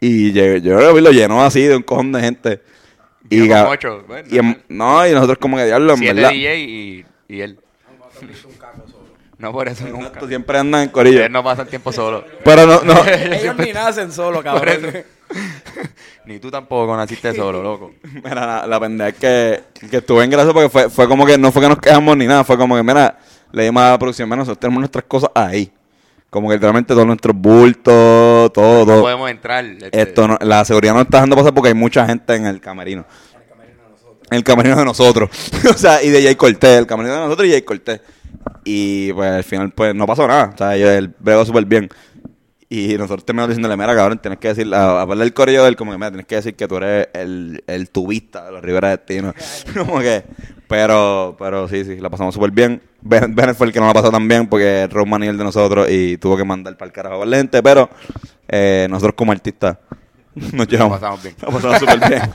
y 0.07 0.61
yo 0.61 0.99
lo 1.01 1.11
llenó 1.11 1.43
así 1.43 1.61
de 1.63 1.75
un 1.75 1.83
cojón 1.83 2.11
de 2.11 2.21
gente. 2.21 2.61
Y, 3.29 3.39
con 3.39 3.49
ca- 3.49 3.69
ocho, 3.69 4.03
bueno, 4.07 4.27
y 4.31 4.37
en- 4.37 4.61
no, 4.69 5.07
y 5.07 5.11
nosotros 5.11 5.37
como 5.39 5.57
que 5.57 5.65
diablo, 5.65 5.93
en 5.93 5.99
Siete 5.99 6.13
verdad. 6.13 6.29
DJ 6.29 6.55
y, 6.59 7.05
y 7.29 7.41
él. 7.41 7.59
No 9.37 9.51
por 9.51 9.67
eso 9.67 9.85
nunca. 9.85 10.05
Exacto, 10.07 10.27
siempre 10.29 10.57
andan 10.57 10.83
en 10.83 10.89
corillo. 10.89 11.23
Él 11.25 11.29
no 11.31 11.43
pasa 11.43 11.63
el 11.63 11.67
tiempo 11.67 11.91
solo. 11.91 12.23
Pero 12.45 12.65
no, 12.65 12.81
no. 12.83 13.05
Ellos 13.05 13.55
ni 13.57 13.73
nacen 13.73 14.09
solo, 14.11 14.41
cabrón. 14.41 14.77
Ni 16.25 16.39
tú 16.39 16.49
tampoco 16.49 16.95
naciste 16.95 17.33
solo, 17.35 17.61
loco. 17.61 17.93
Mira, 18.23 18.45
la, 18.61 18.65
la 18.67 18.79
pendeja 18.79 19.09
es 19.09 19.15
que, 19.15 19.87
que 19.89 19.97
estuve 19.97 20.23
en 20.23 20.29
gracia 20.29 20.53
porque 20.53 20.69
fue, 20.69 20.89
fue 20.89 21.07
como 21.07 21.25
que 21.25 21.37
no 21.37 21.51
fue 21.51 21.61
que 21.63 21.67
nos 21.67 21.79
quejamos 21.79 22.15
ni 22.15 22.25
nada, 22.27 22.43
fue 22.45 22.57
como 22.57 22.75
que, 22.77 22.83
mira, 22.83 23.19
le 23.51 23.63
dimos 23.65 23.83
a 23.83 23.91
la 23.91 23.99
producción, 23.99 24.27
mira, 24.29 24.37
nosotros 24.37 24.59
tenemos 24.59 24.79
nuestras 24.79 25.03
cosas 25.05 25.29
ahí. 25.35 25.69
Como 26.35 26.49
que 26.49 26.55
literalmente 26.55 26.93
todos 26.93 27.07
nuestros 27.07 27.33
bultos, 27.33 28.51
todo. 28.51 28.85
No 28.97 29.01
podemos 29.03 29.31
entrar. 29.31 29.63
este, 29.63 30.01
Esto 30.01 30.27
no- 30.27 30.37
la 30.41 30.65
seguridad 30.65 30.93
no 30.93 30.99
está 30.99 31.19
dejando 31.19 31.37
pasar 31.37 31.53
porque 31.53 31.69
hay 31.69 31.73
mucha 31.73 32.05
gente 32.05 32.35
en 32.35 32.45
el 32.45 32.59
camerino. 32.59 33.05
En 34.29 34.39
el 34.39 34.43
camerino 34.43 34.75
de 34.75 34.83
nosotros. 34.83 35.29
o 35.69 35.77
sea, 35.77 36.03
y 36.03 36.09
de 36.09 36.21
Jay 36.21 36.35
Cortés, 36.35 36.77
el 36.77 36.85
camerino 36.85 37.15
de 37.15 37.21
nosotros 37.21 37.47
y 37.47 37.51
Jay 37.51 37.61
Cortés. 37.61 38.01
Y 38.65 39.13
pues 39.13 39.31
al 39.31 39.43
final 39.45 39.71
pues 39.71 39.95
no 39.95 40.05
pasó 40.05 40.27
nada. 40.27 40.51
O 40.53 40.57
sea, 40.57 40.75
yo, 40.75 40.91
él 40.91 41.15
bregó 41.19 41.45
súper 41.45 41.63
bien. 41.63 41.87
Y 42.67 42.97
nosotros 42.97 43.23
terminamos 43.25 43.49
diciéndole, 43.49 43.77
mira, 43.77 43.95
cabrón, 43.95 44.17
tienes 44.19 44.39
que 44.39 44.47
decir, 44.49 44.73
a, 44.73 45.01
a 45.03 45.05
del 45.05 45.33
corillo 45.33 45.61
de 45.63 45.69
él, 45.69 45.75
como 45.75 45.91
que, 45.91 45.97
mira, 45.97 46.09
tienes 46.09 46.25
que 46.25 46.35
decir 46.35 46.55
que 46.55 46.67
tú 46.67 46.77
eres 46.77 47.09
el, 47.13 47.63
el 47.67 47.89
tubista 47.91 48.43
de 48.45 48.51
los 48.53 48.61
Rivera 48.63 48.89
Destino. 48.89 49.33
como 49.77 49.99
que, 49.99 50.23
pero, 50.67 51.35
pero 51.37 51.67
sí, 51.67 51.85
sí, 51.85 51.97
la 51.97 52.09
pasamos 52.09 52.33
súper 52.33 52.49
bien. 52.51 52.81
Ben, 53.01 53.35
Bennett 53.35 53.55
fue 53.55 53.67
el 53.67 53.73
que 53.73 53.79
no 53.79 53.85
la 53.85 53.93
pasó 53.93 54.09
tan 54.09 54.27
bien 54.27 54.47
porque 54.47 54.87
Roman 54.91 55.23
y 55.23 55.27
el 55.27 55.37
de 55.37 55.43
nosotros 55.43 55.87
y 55.91 56.17
tuvo 56.17 56.35
que 56.35 56.43
mandar 56.43 56.75
para 56.75 56.87
el 56.87 56.91
carajo 56.91 57.21
a 57.21 57.25
la 57.27 57.37
gente, 57.37 57.61
pero 57.61 57.87
eh, 58.47 58.87
nosotros 58.89 59.13
como 59.15 59.31
artistas 59.31 59.77
nos 60.53 60.67
llevamos. 60.67 60.99
pasamos 60.99 61.21
bien. 61.21 61.35
La 61.41 61.47
pasamos 61.49 61.79
súper 61.79 61.99
bien. 62.09 62.21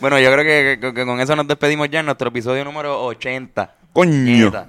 Bueno, 0.00 0.18
yo 0.18 0.32
creo 0.32 0.42
que, 0.44 0.78
que- 0.80 0.94
que 0.94 1.04
con 1.04 1.20
eso 1.20 1.36
nos 1.36 1.46
despedimos 1.46 1.90
ya 1.90 2.00
en 2.00 2.06
nuestro 2.06 2.28
episodio 2.28 2.64
número 2.64 3.04
80. 3.04 3.74
Coño. 3.92 4.10
Nieta. 4.10 4.66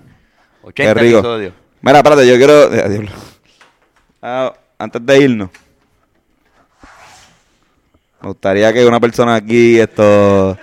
Qué 0.76 0.90
80 0.90 0.94
rico. 0.96 1.18
episodios. 1.20 1.54
Mira, 1.82 2.00
espérate, 2.00 2.28
yo 2.28 2.36
quiero. 2.36 2.70
Ah, 4.22 4.54
antes 4.82 5.06
de 5.06 5.20
irnos, 5.20 5.50
me 8.22 8.28
gustaría 8.30 8.72
que 8.74 8.86
una 8.86 9.00
persona 9.00 9.36
aquí 9.36 9.80
esto 9.80 10.58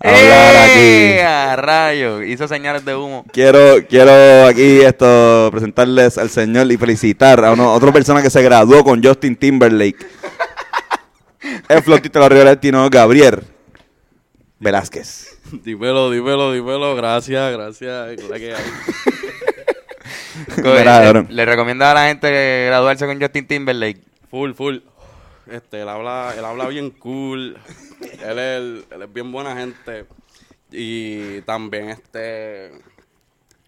hablar 0.00 0.56
aquí. 0.56 0.78
¡Eh! 0.80 1.22
a 1.22 1.56
rayo! 1.56 2.22
Hizo 2.22 2.48
señales 2.48 2.84
de 2.84 2.94
humo. 2.94 3.24
Quiero, 3.32 3.86
quiero 3.88 4.46
aquí 4.46 4.80
esto 4.80 5.48
presentarles 5.50 6.18
al 6.18 6.30
señor 6.30 6.70
y 6.72 6.76
felicitar 6.76 7.44
a 7.44 7.52
uno, 7.52 7.72
otra 7.72 7.92
persona 7.92 8.22
que 8.22 8.30
se 8.30 8.42
graduó 8.42 8.82
con 8.84 9.02
Justin 9.02 9.36
Timberlake. 9.36 10.06
El 11.68 11.82
flautista 11.82 12.18
de 12.18 12.24
la 12.24 12.28
Rivera 12.28 12.60
Tino, 12.60 12.88
Gabriel 12.90 13.42
Velázquez. 14.58 15.38
Dímelo, 15.52 16.10
dímelo, 16.10 16.52
dímelo. 16.52 16.94
Gracias, 16.96 17.52
gracias. 17.52 18.16
¿Qué 18.16 18.22
es 18.22 18.28
la 18.28 18.38
que 18.38 18.54
hay? 18.54 18.62
Le, 20.56 21.26
le 21.28 21.44
recomienda 21.44 21.90
a 21.90 21.94
la 21.94 22.06
gente 22.08 22.66
graduarse 22.66 23.06
con 23.06 23.20
Justin 23.20 23.46
Timberlake. 23.46 24.00
Full, 24.30 24.52
full. 24.54 24.78
Este, 25.50 25.82
él 25.82 25.88
habla, 25.88 26.34
él 26.36 26.44
habla 26.44 26.68
bien 26.68 26.90
cool. 26.90 27.56
Él 28.24 28.38
es, 28.38 28.84
él 28.90 29.02
es 29.02 29.12
bien 29.12 29.30
buena 29.32 29.54
gente. 29.56 30.06
Y 30.70 31.40
también, 31.42 31.90
este, 31.90 32.70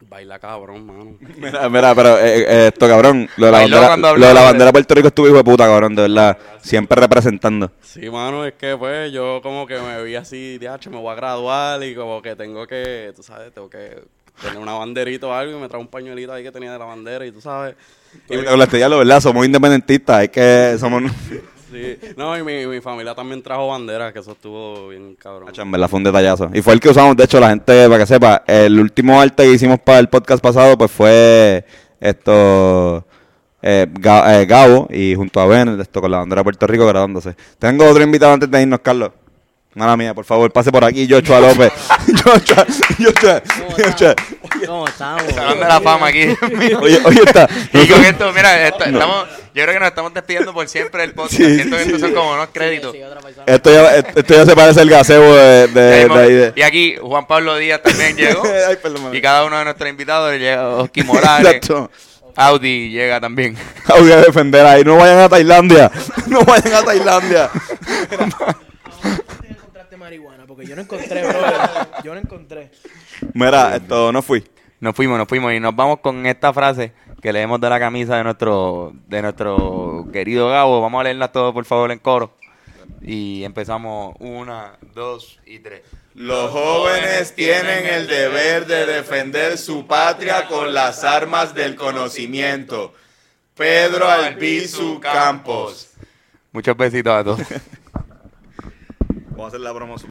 baila 0.09 0.39
cabrón, 0.39 0.87
mano. 0.87 1.17
Mira, 1.37 1.69
mira, 1.69 1.95
pero 1.95 2.19
eh, 2.19 2.41
eh, 2.49 2.67
esto, 2.73 2.89
cabrón, 2.89 3.29
lo 3.37 3.47
de 3.47 3.53
la 3.53 3.59
Bailó 3.59 3.81
bandera, 3.81 4.13
lo 4.17 4.27
de 4.27 4.35
la 4.35 4.41
de- 4.41 4.47
bandera 4.47 4.65
de 4.67 4.73
Puerto 4.73 4.95
Rico 4.95 5.09
estuvo 5.09 5.27
hijo 5.27 5.37
de 5.37 5.45
puta, 5.45 5.65
cabrón, 5.67 5.95
de 5.95 6.03
verdad. 6.03 6.39
Siempre 6.63 7.01
representando. 7.01 7.71
Sí, 7.83 8.09
mano, 8.09 8.47
es 8.47 8.55
que 8.55 8.77
pues 8.77 9.13
yo 9.13 9.41
como 9.43 9.67
que 9.67 9.79
me 9.79 10.03
vi 10.03 10.15
así, 10.15 10.57
diacho, 10.59 10.91
me 10.91 10.97
voy 10.97 11.13
a 11.13 11.17
graduar 11.17 11.83
y 11.83 11.95
como 11.95 12.23
que 12.23 12.35
tengo 12.37 12.67
que, 12.67 13.13
tú 13.15 13.23
sabes, 13.23 13.53
tengo 13.53 13.69
que 13.69 14.03
tener 14.41 14.59
una 14.59 14.73
banderita 14.73 15.27
o 15.27 15.33
algo 15.33 15.59
y 15.59 15.61
me 15.61 15.69
trae 15.69 15.81
un 15.81 15.89
pañuelito 15.89 16.33
ahí 16.33 16.43
que 16.43 16.53
tenía 16.53 16.73
de 16.73 16.79
la 16.79 16.85
bandera 16.85 17.25
y 17.27 17.33
tú 17.33 17.41
sabes. 17.41 17.75
Y 18.29 18.37
la 18.37 18.65
estrella, 18.65 18.89
lo 18.89 18.99
verdad, 18.99 19.21
somos 19.21 19.45
independentistas, 19.45 20.25
es 20.25 20.31
que 20.31 20.77
somos... 20.79 21.03
Sí. 21.73 21.99
No, 22.17 22.39
y 22.39 22.45
mi, 22.45 22.69
mi 22.69 22.81
familia 22.81 23.17
también 23.17 23.43
trajo 23.43 23.67
banderas, 23.67 24.13
que 24.13 24.21
eso 24.21 24.31
estuvo 24.31 24.91
bien 24.91 25.17
cabrón. 25.17 25.47
Nacho, 25.47 25.63
en 25.63 25.73
verdad 25.73 25.89
fue 25.89 25.97
un 25.97 26.05
detallazo. 26.05 26.49
Y 26.55 26.63
fue 26.63 26.73
el 26.73 26.79
que 26.79 26.89
usamos, 26.91 27.17
de 27.17 27.25
hecho, 27.25 27.41
la 27.41 27.49
gente, 27.49 27.89
para 27.89 27.99
que 27.99 28.07
sepa, 28.07 28.45
el 28.47 28.79
último 28.79 29.21
arte 29.21 29.43
que 29.43 29.51
hicimos 29.55 29.81
para 29.81 29.99
el 29.99 30.09
podcast 30.09 30.41
pasado, 30.41 30.79
pues 30.79 30.93
fue 30.93 31.65
esto, 31.99 33.05
eh, 33.61 33.89
eh, 33.89 34.47
Gabo 34.47 34.87
y 34.91 35.15
junto 35.15 35.41
a 35.41 35.47
Ben, 35.47 35.81
esto 35.81 36.01
con 36.01 36.11
la 36.11 36.19
bandera 36.19 36.41
de 36.41 36.45
Puerto 36.45 36.67
Rico 36.67 36.87
graduándose. 36.87 37.35
Tengo 37.59 37.89
otro 37.89 38.05
invitado 38.05 38.35
antes 38.35 38.51
de 38.51 38.63
irnos, 38.63 38.81
Carlos. 38.81 39.11
Mala 39.75 39.97
mía, 39.97 40.15
por 40.15 40.25
favor, 40.25 40.53
pase 40.53 40.71
por 40.71 40.85
aquí, 40.85 41.07
Joshua 41.11 41.41
López. 41.41 41.73
Joshua, 42.25 42.65
Joshua, 42.99 43.43
Joshua. 43.77 44.15
¿Cómo 44.67 44.87
estamos? 44.87 45.23
Salón 45.35 45.59
de 45.61 45.67
la 45.67 45.81
fama 45.81 46.07
aquí. 46.07 46.29
Oye, 46.81 47.01
oye, 47.05 47.23
está. 47.25 47.49
y 47.73 47.87
con 47.89 48.05
esto, 48.05 48.33
mira, 48.33 48.69
esto- 48.69 48.85
estamos, 48.85 49.27
yo 49.53 49.63
creo 49.63 49.73
que 49.75 49.79
nos 49.81 49.89
estamos 49.89 50.15
despidiendo 50.15 50.53
por 50.55 50.69
siempre 50.69 51.01
del 51.03 51.13
podcast. 51.13 51.35
Sí, 51.37 51.55
Siento 51.57 51.77
que 51.77 51.83
sí, 51.83 51.89
estos 51.89 52.01
son 52.03 52.11
sí. 52.11 52.15
como 52.15 52.33
unos 52.35 52.49
créditos. 52.53 52.95
Esto 53.47 53.73
ya, 53.73 53.97
esto 53.97 54.35
ya 54.35 54.47
se 54.47 54.55
parece 54.55 54.81
al 54.81 54.89
gazebo 54.91 55.35
de, 55.35 55.67
de, 55.69 56.09
de 56.09 56.21
ahí 56.21 56.33
de- 56.33 56.53
y 56.55 56.63
aquí 56.63 56.97
Juan 57.01 57.27
Pablo 57.27 57.57
Díaz 57.57 57.83
también 57.83 58.17
llegó. 58.17 58.43
Ay, 58.69 58.77
perdón, 58.81 59.15
y 59.15 59.21
cada 59.21 59.45
uno 59.45 59.59
de 59.59 59.65
nuestros 59.65 59.91
invitados 59.91 60.33
llega 60.35 60.69
Oski 60.69 61.03
Morales. 61.03 61.47
Exacto. 61.55 61.91
Audi 62.37 62.91
llega 62.91 63.21
también. 63.21 63.57
Voy 63.89 64.11
a 64.13 64.17
defender 64.19 64.65
ahí. 64.67 64.83
No 64.85 64.97
vayan 64.97 65.19
a 65.19 65.29
Tailandia. 65.29 65.91
No 66.27 66.43
vayan 66.45 66.75
a 66.75 66.83
Tailandia. 66.83 67.51
Marihuana? 70.15 70.47
Porque 70.47 70.67
yo 70.67 70.77
no 70.77 70.83
encontré, 70.83 71.27
bro. 71.27 71.41
Yo 72.05 72.15
no 72.15 72.21
encontré. 72.21 72.71
Mira, 73.33 73.77
esto 73.77 74.13
no 74.13 74.23
fui. 74.23 74.45
Nos 74.81 74.95
fuimos, 74.95 75.19
nos 75.19 75.29
fuimos 75.29 75.53
y 75.53 75.61
nos 75.61 75.75
vamos 75.75 76.01
con 76.01 76.27
esta 76.27 76.53
frase 76.53 76.93
que 77.23 77.33
leemos 77.33 77.61
de 77.61 77.71
la 77.71 77.79
camisa 77.79 78.17
de 78.17 78.25
nuestro 78.25 78.93
de 79.09 79.23
nuestro 79.23 80.07
querido 80.13 80.49
Gabo. 80.49 80.81
Vamos 80.81 81.01
a 81.01 81.05
leerla 81.05 81.33
todo 81.33 81.53
por 81.53 81.65
favor 81.65 81.91
en 81.91 81.99
coro. 81.99 82.37
Y 83.01 83.45
empezamos 83.45 84.15
una, 84.21 84.79
dos 84.95 85.41
y 85.47 85.59
tres. 85.59 85.83
Los 86.15 86.51
jóvenes 86.51 87.35
tienen 87.35 87.87
el 87.87 88.07
deber 88.07 88.67
de 88.67 88.87
defender 88.87 89.59
su 89.59 89.87
patria 89.87 90.47
con 90.47 90.73
las 90.73 91.03
armas 91.03 91.55
del 91.55 91.75
conocimiento. 91.77 92.95
Pedro 93.55 94.09
Albizu 94.09 95.01
Campos. 95.01 95.91
Muchos 96.53 96.77
besitos 96.77 97.13
a 97.13 97.25
todos. 97.25 97.41
Vamos 99.37 99.47
a 99.47 99.49
hacer 99.49 99.61
la 99.63 99.75
promoción. 99.75 100.03